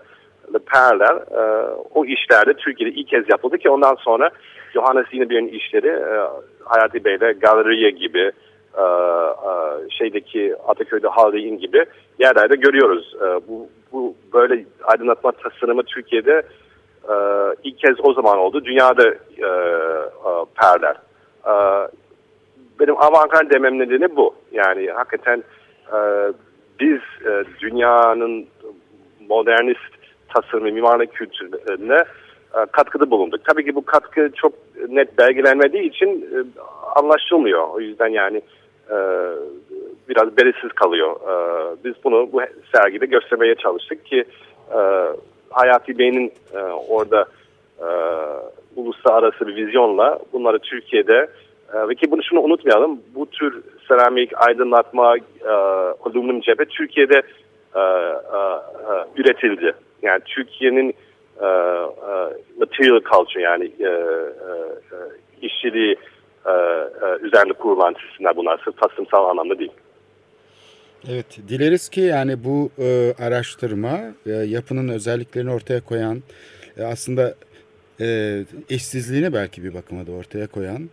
Perler 0.66 1.14
e, 1.14 1.70
o 1.95 2.05
işlerde 2.05 2.55
Türkiye'de 2.55 2.95
ilk 2.95 3.09
kez 3.09 3.30
yapıldı 3.30 3.59
ki 3.59 3.70
ondan 3.70 3.95
sonra 3.95 4.30
Johannes 4.72 5.07
Yinebir'in 5.12 5.49
işleri 5.49 5.89
e, 5.89 6.28
Hayati 6.64 7.05
Bey'le 7.05 7.33
galeriye 7.41 7.91
gibi 7.91 8.33
e, 8.78 8.83
e, 8.83 9.91
şeydeki 9.91 10.55
Ataköy'de 10.68 11.09
Haldey'in 11.09 11.59
gibi 11.59 11.85
yerlerde 12.18 12.57
görüyoruz. 12.57 13.14
E, 13.20 13.49
bu, 13.49 13.68
bu 13.93 14.14
böyle 14.33 14.64
aydınlatma 14.85 15.33
tasarımı 15.33 15.83
Türkiye'de 15.83 16.43
e, 17.09 17.14
ilk 17.64 17.78
kez 17.78 17.97
o 18.03 18.12
zaman 18.12 18.39
oldu. 18.39 18.64
Dünyada 18.64 19.09
e, 19.09 19.47
e, 19.47 20.33
perler. 20.61 20.97
E, 21.47 21.53
benim 22.83 22.97
avantgard 22.97 23.51
demem 23.51 23.78
nedeni 23.78 24.16
bu. 24.16 24.35
Yani 24.53 24.91
hakikaten 24.91 25.43
e, 25.93 25.99
biz 26.80 27.01
e, 27.26 27.45
dünyanın 27.61 28.47
modernist 29.28 29.93
tasarımı, 30.35 30.72
mimarlık 30.72 31.12
kültürüne 31.12 32.05
e, 32.55 32.66
katkıda 32.72 33.11
bulunduk. 33.11 33.41
Tabii 33.45 33.64
ki 33.64 33.74
bu 33.74 33.85
katkı 33.85 34.30
çok 34.37 34.53
net 34.89 35.18
belgelenmediği 35.18 35.83
için 35.83 36.09
e, 36.09 36.39
anlaşılmıyor. 36.97 37.68
O 37.68 37.80
yüzden 37.80 38.09
yani 38.09 38.43
e, 38.91 38.97
biraz 40.09 40.37
belirsiz 40.37 40.72
kalıyor. 40.72 41.16
E, 41.16 41.35
biz 41.85 41.95
bunu 42.05 42.33
bu 42.33 42.41
sergide 42.74 43.07
göstermeye 43.07 43.55
çalıştık 43.55 44.07
ki 44.07 44.24
e, 44.70 44.78
Hayati 45.51 45.99
Bey'in 45.99 46.33
e, 46.55 46.59
orada 46.89 47.24
e, 47.80 47.89
uluslararası 48.76 49.47
bir 49.47 49.57
vizyonla 49.57 50.18
bunları 50.33 50.59
Türkiye'de 50.59 51.28
ve 51.75 51.95
ki 51.95 52.11
bunu 52.11 52.23
şunu 52.23 52.41
unutmayalım 52.41 53.01
bu 53.14 53.27
tür 53.27 53.62
seramik, 53.89 54.31
aydınlatma, 54.37 55.16
e, 55.16 55.51
alüminyum 56.05 56.41
cephe 56.41 56.64
Türkiye'de 56.64 57.23
e, 57.75 57.81
e, 57.81 57.83
e, 57.83 58.95
üretildi. 59.16 59.73
Yani 60.03 60.20
Türkiye'nin 60.25 60.95
material 62.59 63.01
culture 63.12 63.43
yani 63.43 63.64
e, 63.81 63.89
e, 63.89 64.55
işçiliği 65.43 65.97
e, 66.47 67.53
kurulan 67.59 67.95
sistemler 68.09 68.37
bunlar 68.37 68.61
sırf 68.64 68.81
tasarımsal 68.81 69.29
anlamda 69.29 69.59
değil. 69.59 69.73
Evet, 71.11 71.39
dileriz 71.49 71.89
ki 71.89 72.01
yani 72.01 72.45
bu 72.45 72.70
e, 72.79 73.14
araştırma 73.18 73.99
e, 74.27 74.31
yapının 74.31 74.89
özelliklerini 74.89 75.53
ortaya 75.53 75.81
koyan, 75.81 76.23
e, 76.77 76.83
aslında 76.85 77.35
e, 78.01 78.39
eşsizliğini 78.70 79.33
belki 79.33 79.64
bir 79.64 79.75
bakıma 79.75 80.07
da 80.07 80.12
ortaya 80.12 80.47
koyan, 80.47 80.91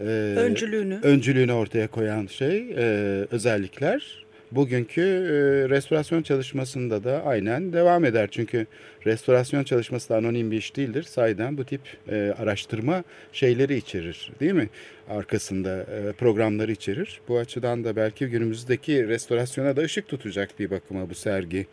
e, 0.00 0.04
öncülüğünü 0.36 0.98
öncülüğünü 1.02 1.52
ortaya 1.52 1.88
koyan 1.88 2.26
şey 2.26 2.74
e, 2.76 2.84
özellikler 3.30 4.24
bugünkü 4.52 5.00
e, 5.00 5.68
restorasyon 5.68 6.22
çalışmasında 6.22 7.04
da 7.04 7.22
aynen 7.26 7.72
devam 7.72 8.04
eder. 8.04 8.28
Çünkü 8.30 8.66
restorasyon 9.06 9.64
çalışması 9.64 10.08
da 10.08 10.16
anonim 10.16 10.50
bir 10.50 10.56
iş 10.56 10.76
değildir. 10.76 11.02
Sayeden 11.02 11.58
bu 11.58 11.64
tip 11.64 11.80
e, 12.08 12.34
araştırma 12.42 13.02
şeyleri 13.32 13.74
içerir 13.74 14.32
değil 14.40 14.52
mi? 14.52 14.68
Arkasında 15.10 15.70
e, 15.70 16.12
programları 16.12 16.72
içerir. 16.72 17.20
Bu 17.28 17.38
açıdan 17.38 17.84
da 17.84 17.96
belki 17.96 18.26
günümüzdeki 18.26 19.08
restorasyona 19.08 19.76
da 19.76 19.80
ışık 19.80 20.08
tutacak 20.08 20.48
bir 20.58 20.70
bakıma 20.70 21.10
bu 21.10 21.14
sergi 21.14 21.66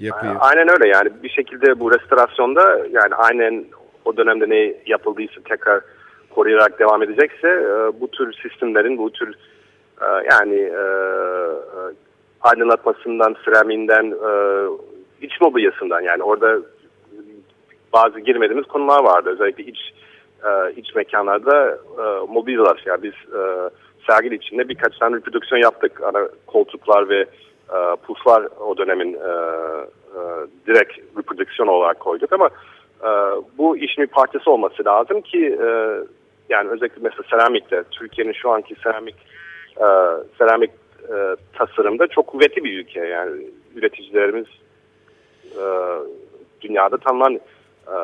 yapıyor. 0.00 0.36
Aynen 0.40 0.68
öyle 0.68 0.88
yani 0.88 1.10
bir 1.22 1.30
şekilde 1.30 1.80
bu 1.80 1.92
restorasyonda 1.92 2.86
yani 2.90 3.14
aynen 3.14 3.64
o 4.04 4.16
dönemde 4.16 4.48
ne 4.48 4.74
yapıldıysa 4.86 5.40
tekrar 5.48 5.80
koruyarak 6.36 6.78
devam 6.78 7.02
edecekse 7.02 7.48
e, 7.48 8.00
bu 8.00 8.10
tür 8.10 8.32
sistemlerin 8.42 8.98
bu 8.98 9.10
tür 9.10 9.34
ee, 10.02 10.04
yani 10.30 10.54
e, 10.54 10.84
e, 11.76 11.82
aydınlatmasından, 12.40 13.36
seramiğinden, 13.44 14.04
e, 14.04 14.30
iç 15.26 15.40
mobilyasından 15.40 16.00
yani 16.00 16.22
orada 16.22 16.58
bazı 17.92 18.20
girmediğimiz 18.20 18.66
konular 18.66 19.04
vardı. 19.04 19.30
Özellikle 19.30 19.64
iç 19.64 19.78
e, 20.44 20.72
iç 20.76 20.94
mekanlarda 20.94 21.78
e, 21.98 22.32
mobilyalar. 22.32 22.82
Yani 22.86 23.02
biz 23.02 23.12
e, 23.12 23.70
sergi 24.06 24.34
içinde 24.34 24.68
birkaç 24.68 24.98
tane 24.98 25.16
reprodüksiyon 25.16 25.62
yaptık. 25.62 26.00
Ana 26.02 26.28
koltuklar 26.46 27.08
ve 27.08 27.20
e, 27.70 27.96
puflar 28.06 28.48
o 28.60 28.76
dönemin 28.76 29.14
e, 29.14 29.28
e, 30.16 30.20
direkt 30.66 30.98
reprodüksiyon 31.18 31.68
olarak 31.68 32.00
koyduk 32.00 32.32
ama 32.32 32.48
e, 33.04 33.08
bu 33.58 33.76
işin 33.76 34.02
bir 34.02 34.10
parçası 34.10 34.50
olması 34.50 34.84
lazım 34.84 35.20
ki 35.20 35.58
e, 35.62 35.68
yani 36.48 36.70
özellikle 36.70 37.00
mesela 37.02 37.22
seramikte 37.30 37.84
Türkiye'nin 37.90 38.32
şu 38.32 38.50
anki 38.50 38.74
seramik 38.82 39.16
e, 39.76 39.86
seramik 40.38 40.70
e, 41.02 41.36
tasarımda 41.52 42.06
çok 42.06 42.26
kuvvetli 42.26 42.64
bir 42.64 42.78
ülke. 42.78 43.00
Yani 43.00 43.46
üreticilerimiz 43.76 44.46
e, 45.54 45.64
dünyada 46.60 46.96
tanınan 46.96 47.40
e, 47.86 47.96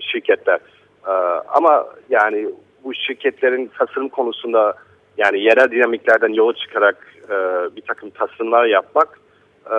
şirketler. 0.00 0.60
E, 1.06 1.12
ama 1.48 1.86
yani 2.10 2.48
bu 2.84 2.94
şirketlerin 2.94 3.70
tasarım 3.78 4.08
konusunda 4.08 4.74
yani 5.18 5.40
yerel 5.40 5.70
dinamiklerden 5.70 6.32
yola 6.32 6.54
çıkarak 6.54 7.14
e, 7.24 7.36
bir 7.76 7.82
takım 7.82 8.10
tasarımlar 8.10 8.66
yapmak 8.66 9.20
e, 9.70 9.76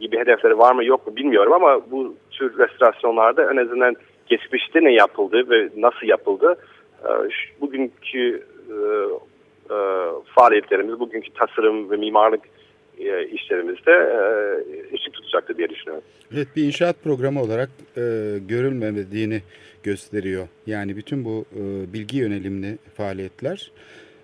gibi 0.00 0.18
hedefleri 0.18 0.58
var 0.58 0.74
mı 0.74 0.84
yok 0.84 1.06
mu 1.06 1.16
bilmiyorum 1.16 1.52
ama 1.52 1.90
bu 1.90 2.14
tür 2.30 2.58
restorasyonlarda 2.58 3.52
en 3.52 3.56
azından 3.56 3.96
geçmişte 4.30 4.84
ne 4.84 4.92
yapıldı 4.92 5.50
ve 5.50 5.68
nasıl 5.76 6.06
yapıldı 6.06 6.56
e, 7.04 7.10
bugünkü 7.60 8.46
e, 8.70 8.76
e, 9.74 9.76
faaliyetlerimiz, 10.24 11.00
bugünkü 11.00 11.30
tasarım 11.32 11.90
ve 11.90 11.96
mimarlık 11.96 12.40
e, 12.98 13.26
işlerimizde 13.26 13.92
ışık 14.94 15.12
tutacaktır 15.12 15.56
diye 15.56 15.68
düşünüyorum. 15.68 16.04
Evet 16.34 16.48
bir 16.56 16.64
inşaat 16.64 17.02
programı 17.04 17.42
olarak 17.42 17.70
e, 17.96 18.02
görülmediğini 18.48 19.42
gösteriyor. 19.82 20.48
Yani 20.66 20.96
bütün 20.96 21.24
bu 21.24 21.44
e, 21.56 21.92
bilgi 21.92 22.18
yönelimli 22.18 22.78
faaliyetler 22.96 23.70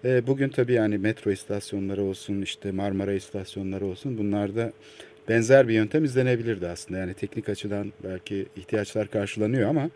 e, 0.05 0.27
bugün 0.27 0.49
tabii 0.49 0.73
yani 0.73 0.99
metro 0.99 1.31
istasyonları 1.31 2.03
olsun 2.03 2.43
işte 2.43 2.73
Marmara 2.73 3.13
istasyonları 3.13 3.87
olsun 3.87 4.19
bunlarda 4.19 4.73
benzer 5.29 5.69
bir 5.69 5.75
yöntem 5.75 6.05
izlenebilirdi 6.05 6.69
aslında. 6.69 7.01
Yani 7.01 7.15
teknik 7.15 7.49
açıdan 7.49 7.93
belki 8.05 8.47
ihtiyaçlar 8.57 9.09
karşılanıyor 9.09 9.71
ama 9.71 9.91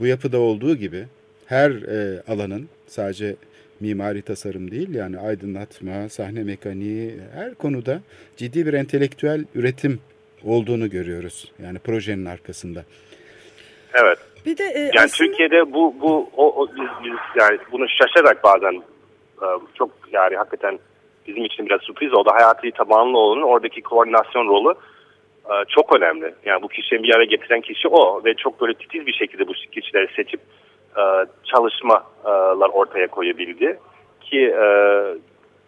bu 0.00 0.06
yapıda 0.06 0.38
olduğu 0.38 0.76
gibi 0.76 1.04
her 1.46 1.70
e, 1.70 2.22
alanın 2.28 2.68
sadece 2.86 3.36
mimari 3.80 4.22
tasarım 4.22 4.70
değil 4.70 4.94
yani 4.94 5.18
aydınlatma, 5.18 6.08
sahne 6.08 6.42
mekaniği 6.42 7.14
her 7.34 7.54
konuda 7.54 8.00
ciddi 8.36 8.66
bir 8.66 8.74
entelektüel 8.74 9.44
üretim 9.54 10.00
olduğunu 10.44 10.90
görüyoruz. 10.90 11.52
Yani 11.62 11.78
projenin 11.78 12.24
arkasında. 12.24 12.84
Evet. 13.94 14.18
Bir 14.46 14.58
de 14.58 14.64
e, 14.64 14.78
yani 14.78 14.90
aslında... 14.96 15.30
Türkiye'de 15.30 15.72
bu 15.72 15.94
bu 16.00 16.30
o, 16.36 16.62
o 16.62 16.68
biz, 16.68 16.88
biz 17.04 17.18
yani 17.40 17.58
bunu 17.72 17.86
şaşarak 17.88 18.44
bazen 18.44 18.82
e, 19.42 19.46
çok 19.74 19.90
yani 20.12 20.36
hakikaten 20.36 20.78
bizim 21.26 21.44
için 21.44 21.66
biraz 21.66 21.80
sürpriz 21.80 22.14
oldu. 22.14 22.30
Hayati 22.32 22.70
Tabanlıoğlu'nun 22.70 23.42
oradaki 23.42 23.82
koordinasyon 23.82 24.48
rolü 24.48 24.74
e, 25.50 25.54
çok 25.68 25.96
önemli. 25.96 26.34
Yani 26.44 26.62
bu 26.62 26.68
kişiyi 26.68 27.02
bir 27.02 27.14
araya 27.14 27.24
getiren 27.24 27.60
kişi 27.60 27.88
o 27.88 28.24
ve 28.24 28.34
çok 28.34 28.60
böyle 28.60 28.74
titiz 28.74 29.06
bir 29.06 29.12
şekilde 29.12 29.48
bu 29.48 29.52
kişileri 29.52 30.08
seçip 30.16 30.40
e, 30.96 31.02
çalışmalar 31.44 32.68
ortaya 32.68 33.06
koyabildi. 33.06 33.78
Ki 34.20 34.40
e, 34.40 34.66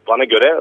bana 0.08 0.24
göre 0.24 0.60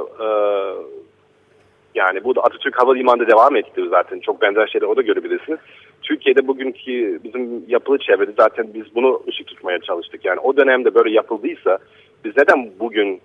yani 1.95 2.23
bu 2.23 2.35
da 2.35 2.41
Atatürk 2.41 2.81
Havalimanı'nda 2.81 3.27
devam 3.27 3.55
etti 3.55 3.81
zaten. 3.89 4.19
Çok 4.19 4.41
benzer 4.41 4.67
şeyler 4.67 4.87
o 4.87 4.95
da 4.95 5.01
görebilirsiniz. 5.01 5.59
Türkiye'de 6.01 6.47
bugünkü 6.47 7.19
bizim 7.23 7.63
yapılı 7.67 7.97
çevrede 7.97 8.31
zaten 8.37 8.73
biz 8.73 8.95
bunu 8.95 9.21
ışık 9.27 9.47
tutmaya 9.47 9.79
çalıştık. 9.79 10.25
Yani 10.25 10.39
o 10.39 10.57
dönemde 10.57 10.95
böyle 10.95 11.15
yapıldıysa 11.15 11.77
biz 12.25 12.37
neden 12.37 12.69
bugün 12.79 13.21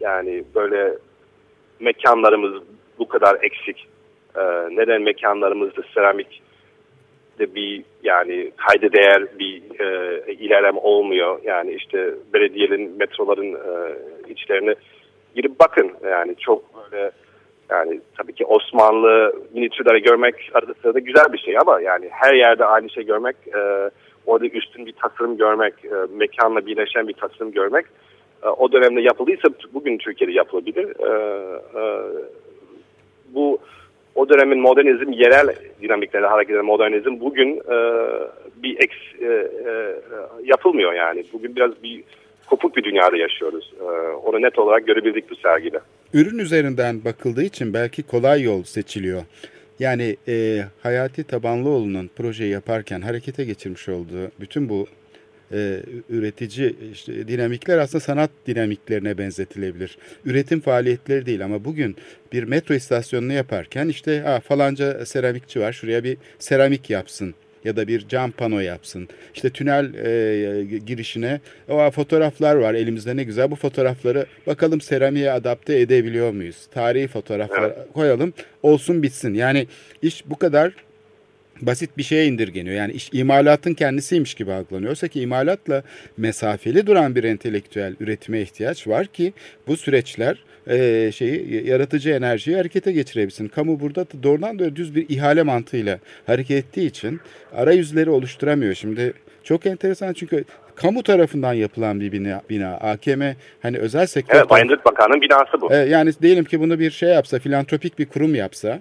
yani 0.00 0.44
böyle 0.54 0.94
mekanlarımız 1.80 2.62
bu 2.98 3.08
kadar 3.08 3.38
eksik? 3.42 3.88
E, 4.36 4.42
neden 4.70 5.02
mekanlarımızda 5.02 5.82
seramik 5.94 6.42
de 7.38 7.54
bir 7.54 7.84
yani 8.02 8.50
kayda 8.56 8.92
değer 8.92 9.38
bir 9.38 9.80
e, 9.80 10.32
ilerleme 10.32 10.78
olmuyor. 10.78 11.40
Yani 11.44 11.72
işte 11.72 12.14
belediyenin, 12.34 12.98
metroların 12.98 13.54
e, 13.54 13.94
içlerine 14.28 14.74
girip 15.34 15.60
bakın. 15.60 15.92
Yani 16.10 16.36
çok 16.36 16.62
böyle 16.74 17.10
yani 17.70 18.00
tabii 18.18 18.32
ki 18.32 18.44
Osmanlı 18.44 19.34
minitürleri 19.54 20.02
görmek 20.02 20.50
arada 20.54 20.74
sırada 20.82 20.98
güzel 20.98 21.32
bir 21.32 21.38
şey 21.38 21.58
ama 21.58 21.80
yani 21.80 22.08
her 22.10 22.34
yerde 22.34 22.64
aynı 22.64 22.90
şey 22.90 23.04
görmek, 23.04 23.36
e, 23.54 23.90
orada 24.26 24.46
üstün 24.46 24.86
bir 24.86 24.92
tasarım 24.92 25.36
görmek, 25.36 25.74
e, 25.84 25.94
mekanla 26.10 26.66
birleşen 26.66 27.08
bir 27.08 27.12
tasarım 27.12 27.52
görmek 27.52 27.86
o 28.42 28.72
dönemde 28.72 29.00
yapıldıysa 29.00 29.48
bugün 29.74 29.98
Türkiye'de 29.98 30.32
yapılabilir. 30.32 30.84
E, 30.84 31.10
e, 31.80 31.82
bu 33.34 33.58
o 34.14 34.28
dönemin 34.28 34.60
modernizm, 34.60 35.12
yerel 35.12 35.54
dinamiklerle 35.82 36.26
hareket 36.26 36.54
eden 36.54 36.64
modernizm 36.64 37.20
bugün 37.20 37.56
e, 37.56 37.76
bir 38.62 38.76
eks, 38.78 39.22
e, 39.22 39.50
yapılmıyor 40.44 40.92
yani. 40.92 41.24
Bugün 41.32 41.56
biraz 41.56 41.82
bir 41.82 42.04
kopuk 42.46 42.76
bir 42.76 42.84
dünyada 42.84 43.16
yaşıyoruz. 43.16 43.72
E, 43.80 43.84
onu 44.12 44.42
net 44.42 44.58
olarak 44.58 44.86
görebildik 44.86 45.30
bu 45.30 45.36
sergide. 45.36 45.80
Ürün 46.14 46.38
üzerinden 46.38 47.04
bakıldığı 47.04 47.42
için 47.42 47.74
belki 47.74 48.02
kolay 48.02 48.42
yol 48.42 48.62
seçiliyor. 48.62 49.22
Yani 49.78 50.16
e, 50.28 50.60
Hayati 50.82 51.24
Tabanlıoğlu'nun 51.24 52.10
projeyi 52.16 52.50
yaparken 52.50 53.00
harekete 53.00 53.44
geçirmiş 53.44 53.88
olduğu 53.88 54.30
bütün 54.40 54.68
bu 54.68 54.86
e, 55.52 55.80
üretici 56.08 56.76
işte, 56.92 57.28
dinamikler 57.28 57.78
aslında 57.78 58.04
sanat 58.04 58.30
dinamiklerine 58.46 59.18
benzetilebilir. 59.18 59.98
Üretim 60.24 60.60
faaliyetleri 60.60 61.26
değil 61.26 61.44
ama 61.44 61.64
bugün 61.64 61.96
bir 62.32 62.42
metro 62.42 62.74
istasyonunu 62.74 63.32
yaparken 63.32 63.88
işte 63.88 64.20
ha, 64.20 64.40
falanca 64.40 65.06
seramikçi 65.06 65.60
var 65.60 65.72
şuraya 65.72 66.04
bir 66.04 66.16
seramik 66.38 66.90
yapsın 66.90 67.34
ya 67.64 67.76
da 67.76 67.88
bir 67.88 68.08
cam 68.08 68.30
pano 68.30 68.60
yapsın. 68.60 69.08
İşte 69.34 69.50
tünel 69.50 69.94
e, 69.94 70.78
girişine 70.78 71.40
o 71.68 71.90
fotoğraflar 71.90 72.54
var 72.54 72.74
elimizde 72.74 73.16
ne 73.16 73.24
güzel 73.24 73.50
bu 73.50 73.56
fotoğrafları 73.56 74.26
bakalım 74.46 74.80
seramiğe 74.80 75.32
adapte 75.32 75.80
edebiliyor 75.80 76.32
muyuz? 76.32 76.66
Tarihi 76.74 77.08
fotoğraflar 77.08 77.62
evet. 77.62 77.92
koyalım 77.94 78.32
olsun 78.62 79.02
bitsin. 79.02 79.34
Yani 79.34 79.66
iş 80.02 80.26
bu 80.26 80.38
kadar 80.38 80.72
basit 81.62 81.98
bir 81.98 82.02
şeye 82.02 82.26
indirgeniyor. 82.26 82.76
Yani 82.76 82.92
iş 82.92 83.10
imalatın 83.12 83.74
kendisiymiş 83.74 84.34
gibi 84.34 84.52
algılanıyor. 84.52 84.90
Oysa 84.90 85.08
ki 85.08 85.20
imalatla 85.20 85.82
mesafeli 86.16 86.86
duran 86.86 87.14
bir 87.14 87.24
entelektüel 87.24 87.94
üretime 88.00 88.40
ihtiyaç 88.40 88.88
var 88.88 89.06
ki 89.06 89.32
bu 89.66 89.76
süreçler 89.76 90.44
e, 90.66 91.10
şeyi 91.12 91.66
yaratıcı 91.68 92.10
enerjiyi 92.10 92.56
harekete 92.56 92.92
geçirebilsin. 92.92 93.48
Kamu 93.48 93.80
burada 93.80 94.06
doğrudan 94.22 94.58
doğru 94.58 94.76
düz 94.76 94.94
bir 94.94 95.08
ihale 95.08 95.42
mantığıyla 95.42 95.98
hareket 96.26 96.64
ettiği 96.64 96.86
için 96.86 97.20
arayüzleri 97.56 98.10
oluşturamıyor. 98.10 98.74
Şimdi 98.74 99.12
çok 99.44 99.66
enteresan 99.66 100.12
çünkü 100.12 100.44
kamu 100.74 101.02
tarafından 101.02 101.52
yapılan 101.52 102.00
bir 102.00 102.12
bina, 102.12 102.42
bina. 102.50 102.74
AKM 102.74 103.22
hani 103.62 103.78
özel 103.78 104.06
sektör... 104.06 104.38
Evet, 104.38 104.50
Bayındırlık 104.50 104.84
Bakanı'nın 104.84 105.20
binası 105.20 105.60
bu. 105.60 105.72
E, 105.72 105.76
yani 105.76 106.12
diyelim 106.22 106.44
ki 106.44 106.60
bunu 106.60 106.78
bir 106.78 106.90
şey 106.90 107.08
yapsa, 107.08 107.38
filantropik 107.38 107.98
bir 107.98 108.06
kurum 108.06 108.34
yapsa 108.34 108.80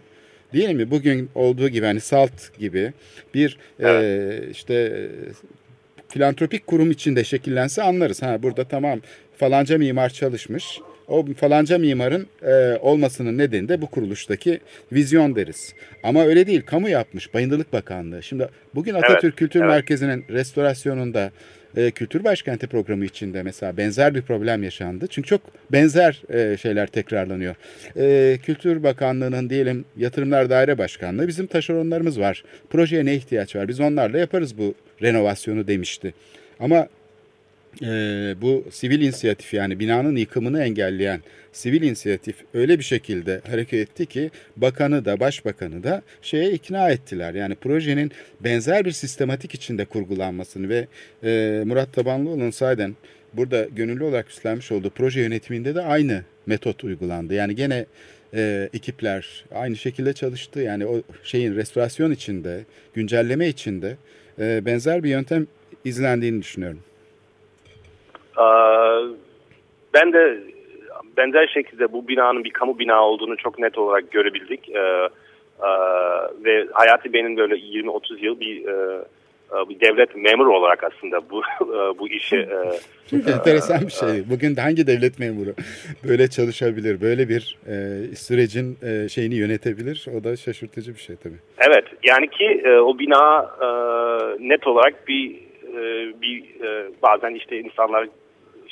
Değil 0.53 0.69
mi? 0.69 0.91
Bugün 0.91 1.29
olduğu 1.35 1.69
gibi 1.69 1.85
hani 1.85 1.99
SALT 1.99 2.59
gibi 2.59 2.93
bir 3.33 3.57
evet. 3.79 4.03
e, 4.03 4.49
işte 4.51 5.07
filantropik 6.07 6.67
kurum 6.67 6.91
içinde 6.91 7.23
şekillense 7.23 7.83
anlarız. 7.83 8.21
Ha 8.21 8.43
burada 8.43 8.63
tamam 8.63 9.01
falanca 9.37 9.77
mimar 9.77 10.09
çalışmış. 10.09 10.79
O 11.07 11.25
falanca 11.33 11.77
mimarın 11.77 12.27
e, 12.41 12.77
olmasının 12.81 13.37
nedeni 13.37 13.69
de 13.69 13.81
bu 13.81 13.87
kuruluştaki 13.87 14.59
vizyon 14.91 15.35
deriz. 15.35 15.73
Ama 16.03 16.25
öyle 16.25 16.47
değil. 16.47 16.61
Kamu 16.65 16.89
yapmış. 16.89 17.33
Bayındırlık 17.33 17.73
Bakanlığı. 17.73 18.23
Şimdi 18.23 18.49
bugün 18.75 18.93
Atatürk 18.93 19.23
evet, 19.23 19.35
Kültür 19.35 19.59
evet. 19.59 19.69
Merkezi'nin 19.69 20.25
restorasyonunda 20.29 21.31
e, 21.77 21.91
Kültür 21.91 22.23
Başkenti 22.23 22.67
programı 22.67 23.05
içinde 23.05 23.43
mesela 23.43 23.77
benzer 23.77 24.15
bir 24.15 24.21
problem 24.21 24.63
yaşandı. 24.63 25.07
Çünkü 25.07 25.29
çok 25.29 25.41
benzer 25.71 26.21
e, 26.29 26.57
şeyler 26.57 26.87
tekrarlanıyor. 26.87 27.55
E, 27.97 28.37
Kültür 28.43 28.83
Bakanlığı'nın 28.83 29.49
diyelim 29.49 29.85
Yatırımlar 29.97 30.49
Daire 30.49 30.77
Başkanlığı 30.77 31.27
bizim 31.27 31.47
taşeronlarımız 31.47 32.19
var. 32.19 32.43
Projeye 32.69 33.05
ne 33.05 33.15
ihtiyaç 33.15 33.55
var? 33.55 33.67
Biz 33.67 33.79
onlarla 33.79 34.19
yaparız 34.19 34.57
bu 34.57 34.73
renovasyonu 35.01 35.67
demişti. 35.67 36.13
Ama 36.59 36.87
e, 37.81 37.87
bu 38.41 38.65
sivil 38.71 39.01
inisiyatif 39.01 39.53
yani 39.53 39.79
binanın 39.79 40.15
yıkımını 40.15 40.63
engelleyen 40.63 41.21
sivil 41.51 41.81
inisiyatif 41.81 42.35
öyle 42.53 42.79
bir 42.79 42.83
şekilde 42.83 43.41
hareket 43.49 43.89
etti 43.89 44.05
ki 44.05 44.31
bakanı 44.57 45.05
da 45.05 45.19
başbakanı 45.19 45.83
da 45.83 46.01
şeye 46.21 46.51
ikna 46.51 46.89
ettiler. 46.89 47.33
Yani 47.33 47.55
projenin 47.55 48.11
benzer 48.39 48.85
bir 48.85 48.91
sistematik 48.91 49.55
içinde 49.55 49.85
kurgulanmasını 49.85 50.69
ve 50.69 50.87
e, 51.23 51.63
Murat 51.65 51.93
Tabanlıoğlu'nun 51.93 52.51
sayeden 52.51 52.95
burada 53.33 53.67
gönüllü 53.75 54.03
olarak 54.03 54.29
üstlenmiş 54.29 54.71
olduğu 54.71 54.89
proje 54.89 55.21
yönetiminde 55.21 55.75
de 55.75 55.81
aynı 55.81 56.23
metot 56.45 56.83
uygulandı. 56.83 57.33
Yani 57.33 57.55
gene 57.55 57.85
e, 58.33 58.69
ekipler 58.73 59.45
aynı 59.55 59.75
şekilde 59.75 60.13
çalıştı. 60.13 60.59
Yani 60.59 60.85
o 60.85 61.01
şeyin 61.23 61.55
restorasyon 61.55 62.11
içinde, 62.11 62.63
güncelleme 62.93 63.47
içinde 63.47 63.97
e, 64.39 64.65
benzer 64.65 65.03
bir 65.03 65.09
yöntem 65.09 65.47
izlendiğini 65.85 66.41
düşünüyorum. 66.41 66.79
Ben 69.93 70.13
de 70.13 70.39
benzer 71.17 71.47
şekilde 71.47 71.93
bu 71.93 72.07
binanın 72.07 72.43
bir 72.43 72.51
kamu 72.51 72.79
bina 72.79 73.05
olduğunu 73.05 73.37
çok 73.37 73.59
net 73.59 73.77
olarak 73.77 74.11
görebildik. 74.11 74.69
Ee, 74.69 74.79
e, 74.79 75.69
ve 76.43 76.67
Hayati 76.73 77.13
Bey'in 77.13 77.37
böyle 77.37 77.55
20-30 77.55 78.25
yıl 78.25 78.39
bir 78.39 78.65
e, 78.67 79.05
e, 79.51 79.69
bir 79.69 79.79
devlet 79.79 80.15
memuru 80.15 80.57
olarak 80.57 80.83
aslında 80.83 81.29
bu 81.29 81.41
bu 81.99 82.07
işi 82.07 82.47
çok 83.09 83.27
e, 83.27 83.31
enteresan 83.31 83.81
bir 83.81 83.91
şey. 83.91 84.29
Bugün 84.29 84.55
hangi 84.55 84.87
devlet 84.87 85.19
memuru 85.19 85.53
böyle 86.07 86.27
çalışabilir, 86.27 87.01
böyle 87.01 87.29
bir 87.29 87.57
e, 87.67 87.75
sürecin 88.15 88.77
e, 88.83 89.09
şeyini 89.09 89.35
yönetebilir? 89.35 90.05
O 90.19 90.23
da 90.23 90.35
şaşırtıcı 90.35 90.95
bir 90.95 90.99
şey 90.99 91.15
tabii. 91.15 91.39
Evet, 91.57 91.85
yani 92.03 92.27
ki 92.27 92.61
e, 92.65 92.77
o 92.77 92.99
bina 92.99 93.49
e, 93.61 93.67
net 94.49 94.67
olarak 94.67 95.07
bir 95.07 95.35
e, 95.77 95.81
bir 96.21 96.43
e, 96.65 96.91
bazen 97.01 97.33
işte 97.33 97.59
insanlar 97.59 98.07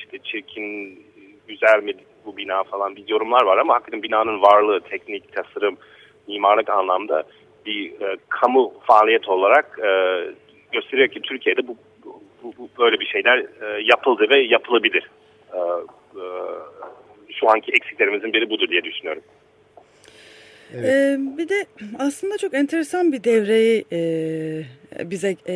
işte 0.07 0.17
çirkin, 0.23 0.99
güzel 1.47 1.83
mi 1.83 1.93
bu 2.25 2.37
bina 2.37 2.63
falan 2.63 2.95
bir 2.95 3.07
yorumlar 3.07 3.43
var 3.43 3.57
ama 3.57 3.73
hakikaten 3.73 4.03
binanın 4.03 4.41
varlığı, 4.41 4.79
teknik, 4.79 5.33
tasarım, 5.33 5.77
mimarlık 6.27 6.69
anlamda 6.69 7.23
bir 7.65 8.01
e, 8.01 8.17
kamu 8.29 8.73
faaliyet 8.87 9.29
olarak 9.29 9.79
e, 9.83 9.89
gösteriyor 10.71 11.07
ki 11.07 11.21
Türkiye'de 11.21 11.67
bu, 11.67 11.77
bu, 12.43 12.53
bu 12.57 12.69
böyle 12.79 12.99
bir 12.99 13.05
şeyler 13.05 13.37
e, 13.37 13.81
yapıldı 13.83 14.29
ve 14.29 14.41
yapılabilir. 14.41 15.09
E, 15.53 15.57
e, 15.57 16.23
şu 17.33 17.49
anki 17.49 17.71
eksiklerimizin 17.71 18.33
biri 18.33 18.49
budur 18.49 18.69
diye 18.69 18.83
düşünüyorum. 18.83 19.23
Evet. 20.74 20.86
Ee, 20.86 21.18
bir 21.38 21.49
de 21.49 21.65
aslında 21.99 22.38
çok 22.38 22.53
enteresan 22.53 23.11
bir 23.11 23.24
devreyi 23.24 23.86
e, 23.91 24.63
bize 24.99 25.36
e, 25.47 25.55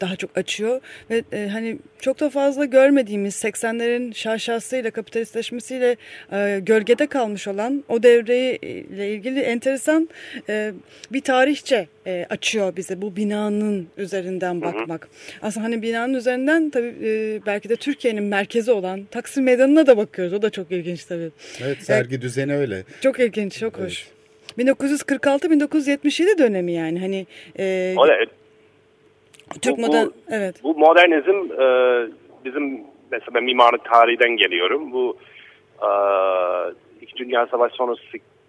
daha 0.00 0.16
çok 0.16 0.38
açıyor 0.38 0.80
ve 1.10 1.22
e, 1.32 1.48
hani 1.48 1.78
çok 2.00 2.20
da 2.20 2.30
fazla 2.30 2.64
görmediğimiz 2.64 3.34
80'lerin 3.34 4.14
şaşasıyla 4.14 4.90
kapitalistleşmesiyle 4.90 5.96
e, 6.32 6.60
gölgede 6.62 7.06
kalmış 7.06 7.48
olan 7.48 7.84
o 7.88 8.02
devreyle 8.02 9.14
ilgili 9.14 9.40
enteresan 9.40 10.08
e, 10.48 10.72
bir 11.12 11.20
tarihçe 11.20 11.88
e, 12.06 12.26
açıyor 12.30 12.76
bize 12.76 13.02
bu 13.02 13.16
binanın 13.16 13.88
üzerinden 13.96 14.60
bakmak. 14.62 15.04
Hı 15.04 15.08
hı. 15.08 15.46
Aslında 15.46 15.66
hani 15.66 15.82
binanın 15.82 16.14
üzerinden 16.14 16.70
tabii 16.70 16.94
e, 17.02 17.40
belki 17.46 17.68
de 17.68 17.76
Türkiye'nin 17.76 18.24
merkezi 18.24 18.72
olan 18.72 19.04
Taksim 19.10 19.44
Meydanı'na 19.44 19.86
da 19.86 19.96
bakıyoruz. 19.96 20.34
O 20.34 20.42
da 20.42 20.50
çok 20.50 20.72
ilginç 20.72 21.04
tabii. 21.04 21.30
Evet 21.62 21.78
sergi 21.82 22.14
yani, 22.14 22.22
düzeni 22.22 22.56
öyle. 22.56 22.84
Çok 23.00 23.20
ilginç, 23.20 23.58
çok 23.58 23.78
evet. 23.78 23.86
hoş. 23.86 24.19
1946-1977 24.60 26.38
dönemi 26.38 26.72
yani 26.72 27.00
hani. 27.00 27.26
E, 27.58 27.94
Öyle. 28.02 28.26
Türk 29.62 29.76
bu, 29.76 29.80
modern, 29.80 30.06
bu, 30.06 30.12
evet. 30.30 30.56
Bu 30.62 30.78
modernizm 30.78 31.52
e, 31.62 31.66
bizim 32.44 32.80
mesela 33.10 33.34
ben 33.34 33.44
mimarlık 33.44 33.84
tarihinden 33.84 34.36
geliyorum. 34.36 34.92
Bu 34.92 35.16
e, 35.82 35.88
İki 37.00 37.16
Dünya 37.16 37.46
Savaşı 37.46 37.74
sonrası 37.74 38.02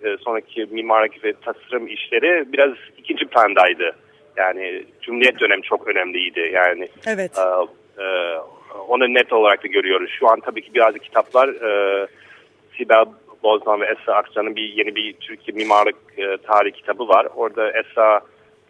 e, 0.03 0.17
sonraki 0.17 0.67
mimarlık 0.71 1.23
ve 1.23 1.33
tasarım 1.33 1.87
işleri 1.87 2.53
biraz 2.53 2.71
ikinci 2.97 3.25
plandaydı. 3.25 3.95
Yani 4.37 4.83
Cumhuriyet 5.01 5.39
dönemi 5.39 5.61
çok 5.61 5.87
önemliydi. 5.87 6.51
Yani 6.53 6.87
evet. 7.07 7.31
e, 7.37 7.41
e, 8.03 8.37
onu 8.87 9.13
net 9.13 9.33
olarak 9.33 9.63
da 9.63 9.67
görüyoruz. 9.67 10.11
Şu 10.19 10.29
an 10.29 10.39
tabii 10.39 10.61
ki 10.61 10.73
biraz 10.73 10.93
kitaplar 10.93 11.49
e, 11.49 12.07
Sibel 12.77 13.05
Bozman 13.43 13.81
ve 13.81 13.85
Esra 13.85 14.13
Akça'nın 14.13 14.55
bir 14.55 14.73
yeni 14.73 14.95
bir 14.95 15.13
Türkiye 15.13 15.57
mimarlık 15.57 15.95
e, 16.17 16.37
tarihi 16.37 16.71
kitabı 16.71 17.07
var. 17.07 17.27
Orada 17.35 17.71
Esra 17.71 18.21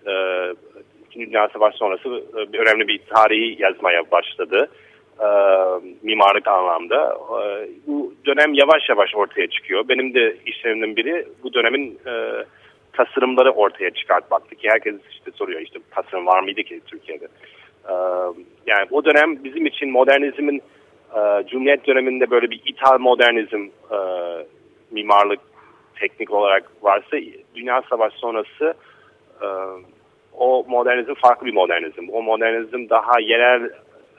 e, 0.08 0.14
İkinci 1.12 1.28
Dünya 1.28 1.48
Savaşı 1.54 1.78
sonrası 1.78 2.10
e, 2.10 2.58
önemli 2.58 2.88
bir 2.88 3.00
tarihi 3.10 3.62
yazmaya 3.62 4.12
başladı. 4.12 4.70
E, 5.20 5.28
mimarlık 6.02 6.48
anlamda. 6.48 7.18
E, 7.44 7.70
bu 7.88 8.14
dönem 8.26 8.54
yavaş 8.54 8.90
yavaş 8.90 9.16
ortaya 9.16 9.48
çıkıyor. 9.48 9.88
Benim 9.90 10.14
de 10.14 10.38
işlerimden 10.46 10.96
biri 10.96 11.28
bu 11.44 11.54
dönemin 11.54 12.00
e, 12.08 12.46
tasarımları 12.94 13.52
ortaya 13.52 13.90
çıkartmaktı 13.90 14.56
ki 14.56 14.70
herkes 14.70 14.96
işte 15.12 15.32
soruyor 15.32 15.62
işte 15.62 15.80
tasarım 15.92 16.26
var 16.26 16.44
mıydı 16.44 16.64
ki 16.64 16.82
Türkiye'de. 16.88 17.28
E, 17.90 17.94
yani 18.68 18.88
o 18.92 19.06
dönem 19.06 19.44
bizim 19.44 19.66
için 19.66 19.92
modernizmin 19.92 20.62
e, 21.16 21.48
Cumhuriyet 21.48 21.88
döneminde 21.88 22.32
böyle 22.32 22.50
bir 22.50 22.62
ithal 22.66 23.00
modernizm 23.00 23.70
e, 23.92 23.98
mimarlık 24.92 25.40
teknik 26.00 26.32
olarak 26.32 26.72
varsa 26.82 27.18
Dünya 27.56 27.82
Savaşı 27.90 28.18
sonrası 28.18 28.74
e, 29.42 29.48
o 30.34 30.66
modernizm 30.68 31.14
farklı 31.14 31.46
bir 31.46 31.54
modernizm. 31.54 32.10
O 32.12 32.22
modernizm 32.22 32.90
daha 32.90 33.20
yerel 33.20 33.70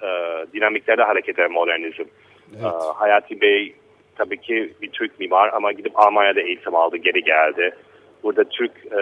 e, 0.02 0.08
dinamiklerde 0.52 1.02
hareket 1.02 1.38
eden 1.38 1.52
modernizm. 1.52 2.04
Evet. 2.52 2.64
E, 2.64 2.92
Hayati 2.94 3.40
Bey 3.40 3.74
tabii 4.16 4.40
ki 4.40 4.72
bir 4.82 4.90
Türk 4.90 5.20
mimar 5.20 5.50
ama 5.52 5.72
gidip 5.72 5.92
Almanya'da 5.98 6.40
eğitim 6.40 6.74
aldı, 6.74 6.96
geri 6.96 7.22
geldi. 7.22 7.74
Burada 8.22 8.44
Türk 8.44 8.72
e, 8.86 9.00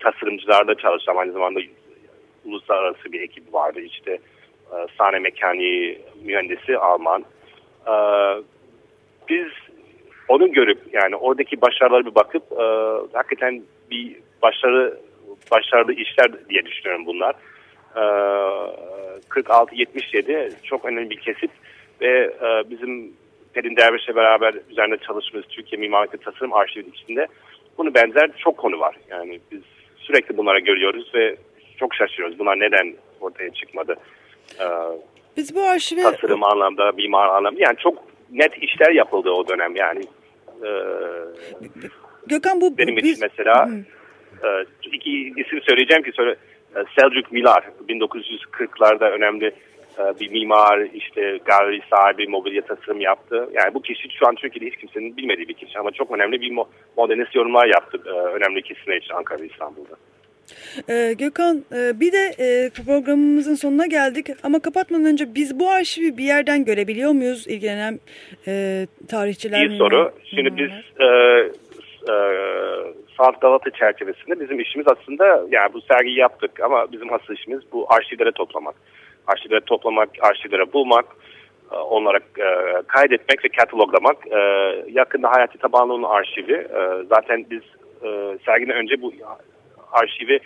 tasarımcılarda 0.00 0.74
çalışan 0.74 1.16
aynı 1.16 1.32
zamanda 1.32 1.60
uluslararası 2.44 3.12
bir 3.12 3.20
ekip 3.20 3.54
vardı. 3.54 3.80
İşte 3.80 4.12
e, 4.72 4.76
sahne 4.98 5.18
mekaniği 5.18 6.00
mühendisi 6.24 6.78
Alman. 6.78 7.24
E, 7.86 7.94
biz 9.28 9.48
onu 10.28 10.52
görüp 10.52 10.78
yani 10.92 11.16
oradaki 11.16 11.60
başarıları 11.60 12.06
bir 12.06 12.14
bakıp 12.14 12.42
e, 12.52 12.64
hakikaten 13.12 13.62
bir 13.90 14.16
başarı 14.42 14.98
başarılı 15.50 15.92
işler 15.92 16.48
diye 16.48 16.66
düşünüyorum 16.66 17.06
bunlar. 17.06 17.34
E, 17.96 18.00
46-77 19.30 20.50
çok 20.62 20.84
önemli 20.84 21.10
bir 21.10 21.20
kesit 21.20 21.50
ve 22.00 22.34
e, 22.42 22.70
bizim 22.70 23.12
Pelin 23.52 23.76
Derviş'le 23.76 24.16
beraber 24.16 24.54
üzerinde 24.70 24.96
çalıştığımız 24.96 25.46
Türkiye 25.46 25.80
Mimarlık 25.80 26.14
ve 26.14 26.18
Tasarım 26.18 26.52
Arşivi 26.52 26.88
içinde 26.88 27.26
bunu 27.78 27.94
benzer 27.94 28.30
çok 28.38 28.56
konu 28.56 28.80
var. 28.80 28.96
Yani 29.10 29.40
biz 29.52 29.62
sürekli 29.98 30.36
bunlara 30.36 30.58
görüyoruz 30.58 31.14
ve 31.14 31.36
çok 31.78 31.94
şaşırıyoruz. 31.94 32.38
Bunlar 32.38 32.60
neden 32.60 32.94
ortaya 33.20 33.50
çıkmadı? 33.50 33.96
Ee, 34.60 34.64
biz 35.36 35.54
bu 35.54 35.62
arşive... 35.62 36.02
Tasarım 36.02 36.44
anlamda, 36.44 36.92
mimar 36.92 37.28
anlamda. 37.28 37.60
Yani 37.60 37.76
çok 37.76 38.04
net 38.32 38.62
işler 38.62 38.90
yapıldı 38.90 39.30
o 39.30 39.48
dönem 39.48 39.76
yani. 39.76 40.02
E, 40.62 40.70
Gökhan 42.26 42.60
bu... 42.60 42.78
Benim 42.78 42.96
biz... 42.96 43.04
için 43.04 43.28
mesela 43.30 43.68
e, 44.44 44.48
iki 44.92 45.32
isim 45.36 45.60
söyleyeceğim 45.68 46.02
ki 46.02 46.12
söyle. 46.12 46.36
Selçuk 46.98 47.32
Milar 47.32 47.64
1940'larda 47.88 49.10
önemli 49.10 49.46
e, 49.98 50.20
bir 50.20 50.30
mimar, 50.30 50.80
işte 50.94 51.38
galeri 51.44 51.80
sahibi, 51.90 52.28
mobilya 52.28 52.62
tasarım 52.62 53.00
yaptı. 53.00 53.48
Yani 53.52 53.74
bu 53.74 53.82
kişi 53.82 54.08
şu 54.18 54.28
an 54.28 54.34
Türkiye'de 54.34 54.74
hiç 54.74 54.80
kimsenin 54.80 55.16
bilmediği 55.16 55.48
bir 55.48 55.54
kişi 55.54 55.78
ama 55.78 55.90
çok 55.90 56.10
önemli 56.10 56.40
bir 56.40 56.52
modernist 56.96 57.34
yorumlar 57.34 57.66
yaptı 57.66 58.02
e, 58.06 58.10
önemli 58.10 58.62
kesimler 58.62 58.96
için 58.96 59.14
Ankara 59.14 59.42
ve 59.42 59.46
İstanbul'da. 59.46 59.96
Ee, 60.88 61.14
Gökhan 61.18 61.64
e, 61.72 62.00
bir 62.00 62.12
de 62.12 62.34
e, 62.38 62.70
programımızın 62.70 63.54
sonuna 63.54 63.86
geldik 63.86 64.26
ama 64.42 64.58
kapatmadan 64.60 65.04
önce 65.04 65.34
biz 65.34 65.60
bu 65.60 65.70
arşivi 65.70 66.18
bir 66.18 66.24
yerden 66.24 66.64
görebiliyor 66.64 67.12
muyuz 67.12 67.46
ilgilenen 67.46 68.00
e, 68.46 68.86
tarihçiler? 69.08 69.66
İyi 69.66 69.78
soru. 69.78 70.12
Şimdi 70.24 70.50
hmm. 70.50 70.56
biz 70.56 70.70
e, 71.00 71.06
e, 72.12 72.14
Sanat 73.16 73.40
Galata 73.40 73.70
çerçevesinde 73.70 74.40
bizim 74.40 74.60
işimiz 74.60 74.86
aslında 74.88 75.26
yani 75.50 75.72
bu 75.72 75.80
sergiyi 75.80 76.18
yaptık 76.18 76.60
ama 76.60 76.92
bizim 76.92 77.12
asıl 77.12 77.34
işimiz 77.34 77.60
bu 77.72 77.86
arşivlere 77.92 78.32
toplamak. 78.32 78.74
Arşivlere 79.26 79.60
toplamak, 79.60 80.08
arşivlere 80.20 80.72
bulmak, 80.72 81.04
e, 81.72 81.76
onlara 81.76 82.18
e, 82.18 82.82
kaydetmek 82.86 83.44
ve 83.44 83.48
kataloglamak. 83.48 84.16
E, 84.26 84.38
yakında 84.90 85.30
Hayati 85.30 85.58
Tabanlıoğlu'nun 85.58 86.08
arşivi. 86.08 86.52
E, 86.52 87.04
zaten 87.08 87.46
biz 87.50 87.62
sergiden 88.46 88.76
önce 88.76 89.02
bu 89.02 89.12
arşivi 89.92 90.40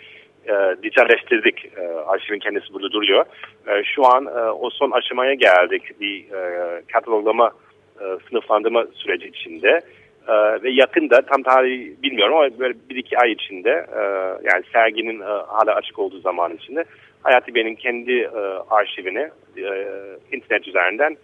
e, 0.47 0.53
dijitalleştirdik. 0.83 1.65
E, 1.77 1.81
arşivin 2.07 2.39
kendisi 2.39 2.73
burada 2.73 2.91
duruyor. 2.91 3.25
E, 3.67 3.83
şu 3.83 4.05
an 4.05 4.25
e, 4.25 4.51
o 4.51 4.69
son 4.69 4.91
aşamaya 4.91 5.33
geldik. 5.33 6.01
Bir 6.01 6.31
e, 6.31 6.81
kataloglama, 6.93 7.51
e, 7.99 8.03
sınıflandırma 8.29 8.85
süreci 8.93 9.27
içinde. 9.27 9.81
E, 10.27 10.33
ve 10.63 10.69
yakında 10.71 11.21
tam 11.21 11.43
tarihi 11.43 11.95
bilmiyorum 12.03 12.37
ama 12.37 12.59
böyle 12.59 12.73
bir 12.89 12.95
iki 12.95 13.17
ay 13.17 13.31
içinde 13.31 13.85
e, 13.95 14.01
yani 14.43 14.63
serginin 14.73 15.21
e, 15.21 15.25
hala 15.25 15.75
açık 15.75 15.99
olduğu 15.99 16.19
zaman 16.19 16.55
içinde 16.55 16.83
Hayati 17.23 17.55
Bey'in 17.55 17.75
kendi 17.75 18.11
e, 18.11 18.39
arşivini 18.69 19.29
e, 19.57 19.87
internet 20.31 20.67
üzerinden 20.67 21.17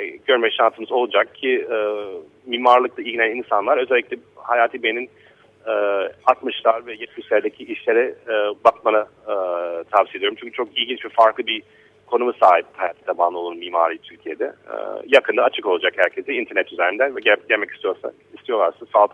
e, 0.00 0.06
görme 0.06 0.50
şansımız 0.50 0.92
olacak 0.92 1.34
ki 1.34 1.66
e, 1.70 1.76
mimarlıkla 2.46 3.02
ilgilenen 3.02 3.36
insanlar 3.36 3.78
özellikle 3.78 4.16
Hayati 4.36 4.82
Bey'in 4.82 5.10
60'lar 5.66 6.82
e, 6.82 6.86
ve 6.86 6.94
70'lerdeki 6.94 7.64
işlere 7.64 8.14
e, 8.28 8.64
bakmanı 8.64 9.06
e, 9.22 9.34
tavsiye 9.90 10.18
ediyorum. 10.18 10.36
Çünkü 10.40 10.52
çok 10.52 10.78
ilginç 10.78 11.04
ve 11.04 11.08
farklı 11.08 11.46
bir 11.46 11.62
konumu 12.06 12.32
sahip 12.40 12.66
hayat 12.72 13.06
tabanlı 13.06 13.38
olan 13.38 13.56
mimari 13.56 13.98
Türkiye'de. 13.98 14.44
E, 14.44 14.74
yakında 15.06 15.42
açık 15.42 15.66
olacak 15.66 15.94
herkese 15.96 16.34
internet 16.34 16.72
üzerinden 16.72 17.16
ve 17.16 17.20
gel, 17.20 17.36
gelmek 17.48 17.70
istiyorsa, 17.70 18.12
istiyorlarsa 18.38 18.86
salt 18.92 19.10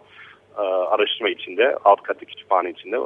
e, 0.59 0.61
araştırma 0.63 1.29
içinde, 1.29 1.77
alt 1.85 2.03
katı 2.03 2.25
kütüphane 2.25 2.71
içinde 2.71 2.99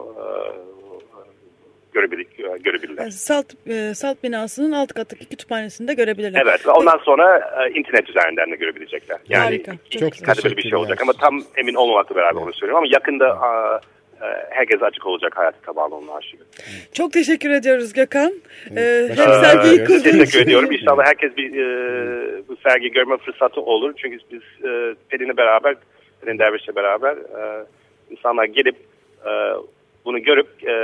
görebilir, 1.93 2.26
görebilirler. 2.61 3.11
Salt, 3.11 3.47
e, 3.66 3.95
Salt 3.95 4.22
binasının 4.22 4.72
alt 4.72 4.93
kattaki 4.93 5.28
kütüphanesinde 5.28 5.95
görebilirler. 5.95 6.43
Evet 6.43 6.66
ve 6.66 6.70
ondan 6.70 6.99
sonra 6.99 7.39
e, 7.39 7.78
internet 7.78 8.09
üzerinden 8.09 8.53
de 8.53 8.57
görebilecekler. 8.57 9.18
Yani 9.28 9.45
Harika. 9.45 9.72
iki, 9.86 9.99
Çok 9.99 10.12
kademeli 10.24 10.57
bir 10.57 10.62
şey 10.62 10.74
olacak 10.74 11.03
ama 11.03 11.12
tam 11.12 11.43
emin 11.57 11.74
olmamakla 11.74 12.16
beraber 12.16 12.41
onu 12.41 12.53
söylüyorum 12.53 12.84
ama 12.84 12.93
yakında 12.95 13.26
e, 14.22 14.26
herkes 14.51 14.82
açık 14.82 15.07
olacak 15.07 15.36
hayatı 15.36 15.61
tabanlı 15.61 15.95
onun 15.95 16.09
arşivi. 16.09 16.41
Çok 16.93 17.12
teşekkür 17.12 17.51
ediyoruz 17.51 17.93
Gökhan. 17.93 18.32
Evet, 18.70 19.11
ee, 19.11 19.22
hem 19.22 19.45
sergiyi 19.45 19.84
kurdun. 19.84 20.03
Teşekkür 20.03 20.41
ediyorum. 20.41 20.72
İnşallah 20.72 21.07
herkes 21.07 21.36
bir 21.36 21.57
e, 21.57 22.49
bu 22.49 22.57
sergiyi 22.57 22.93
görme 22.93 23.16
fırsatı 23.16 23.61
olur. 23.61 23.95
Çünkü 23.97 24.18
biz 24.32 24.64
e, 24.64 24.95
Pelin'le 25.09 25.36
beraber, 25.36 25.76
Pelin 26.20 26.39
Derviş'le 26.39 26.76
beraber 26.76 27.16
e, 27.16 27.64
insanlar 28.11 28.45
gelip 28.45 28.76
e, 29.24 29.30
bunu 30.05 30.23
görüp 30.23 30.49
e, 30.69 30.75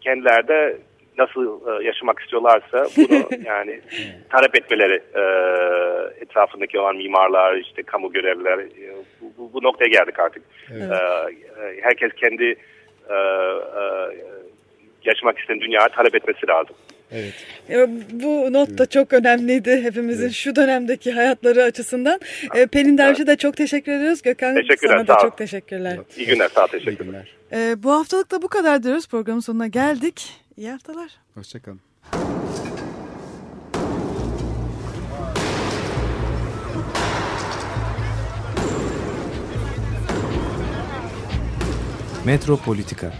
kendileri 0.00 0.48
de 0.48 0.78
nasıl 1.18 1.60
e, 1.68 1.84
yaşamak 1.84 2.20
istiyorlarsa 2.20 2.86
bunu 2.96 3.28
yani 3.44 3.80
talep 4.30 4.54
etmeleri 4.54 5.02
e, 5.14 5.22
etrafındaki 6.22 6.78
olan 6.78 6.96
mimarlar 6.96 7.56
işte 7.56 7.82
kamu 7.82 8.12
görevliler 8.12 8.58
e, 8.58 8.94
bu, 9.20 9.32
bu, 9.38 9.52
bu 9.52 9.62
noktaya 9.62 9.88
geldik 9.88 10.18
artık. 10.18 10.42
Evet. 10.72 10.90
E, 10.90 10.94
e 10.94 11.80
herkes 11.82 12.12
kendi 12.12 12.44
e, 13.08 13.14
e, 13.14 13.82
yaşamak 15.04 15.38
isteyen 15.38 15.60
dünyayı 15.60 15.88
talep 15.88 16.14
etmesi 16.14 16.46
lazım. 16.48 16.76
Evet. 17.12 17.34
E, 17.70 17.88
bu 18.12 18.52
not 18.52 18.78
da 18.78 18.86
çok 18.86 19.12
önemliydi 19.12 19.82
hepimizin 19.82 20.24
evet. 20.24 20.34
şu 20.34 20.56
dönemdeki 20.56 21.12
hayatları 21.12 21.62
açısından. 21.62 22.20
E, 22.54 22.66
Pelin 22.66 22.98
Derviş'e 22.98 23.26
de 23.26 23.36
çok 23.36 23.56
teşekkür 23.56 23.92
ediyoruz. 23.92 24.22
Gökhan 24.22 24.54
teşekkürler, 24.54 24.96
sana 24.96 25.06
da 25.06 25.20
çok 25.22 25.38
teşekkürler. 25.38 25.98
İyi 26.16 26.26
günler, 26.26 26.48
sağ 26.48 26.64
ol, 26.64 26.68
teşekkürler. 26.68 27.39
E, 27.52 27.82
bu 27.82 27.92
haftalık 27.92 28.30
da 28.30 28.42
bu 28.42 28.48
kadar 28.48 28.82
diyoruz. 28.82 29.08
Programın 29.08 29.40
sonuna 29.40 29.66
geldik. 29.66 30.32
İyi 30.56 30.70
haftalar. 30.70 31.10
Hoşçakalın. 31.34 31.80
Metropolitika 42.24 43.12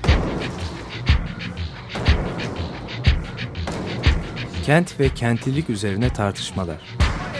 Kent 4.64 5.00
ve 5.00 5.08
kentlilik 5.08 5.70
üzerine 5.70 6.12
tartışmalar. 6.12 6.96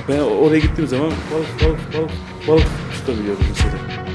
Ben 0.09 0.19
oraya 0.19 0.59
gittiğim 0.59 0.89
zaman 0.89 1.11
balık 1.11 1.63
balık 1.63 1.95
balık 1.95 2.11
balık 2.49 2.67
tutabiliyorum 2.93 3.45
mesela. 3.49 4.10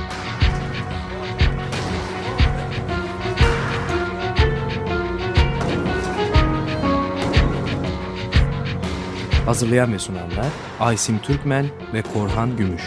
Hazırlayan 9.46 9.94
ve 9.94 10.00
sunanlar 10.00 10.48
Aysim 10.80 11.20
Türkmen 11.20 11.66
ve 11.94 12.02
Korhan 12.02 12.58
Gümüş. 12.58 12.82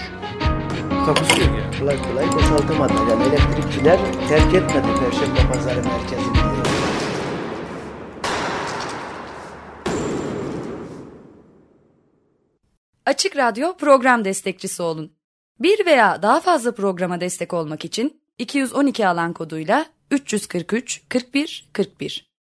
Takusuyor 1.06 1.59
ya. 1.59 1.70
Kolay 1.80 2.02
kolay 2.02 2.32
boşaltamadı. 2.32 2.92
Yani 3.11 3.22
elektrikçiler 3.22 3.98
terk 4.28 4.54
etmedi 4.54 4.86
Perşembe 5.00 5.52
Pazarı 5.52 5.82
merkezini. 5.84 6.38
Açık 13.06 13.36
Radyo 13.36 13.76
program 13.76 14.24
destekçisi 14.24 14.82
olun 14.82 15.12
Bir 15.61 15.86
veya 15.86 16.22
daha 16.22 16.40
fazla 16.40 16.74
programa 16.74 17.20
destek 17.20 17.54
olmak 17.54 17.84
için 17.84 18.20
212 18.38 19.09
alan 19.09 19.32
koduyla 19.32 19.86
343 20.11 21.02
41 21.09 21.70
41 21.72 22.28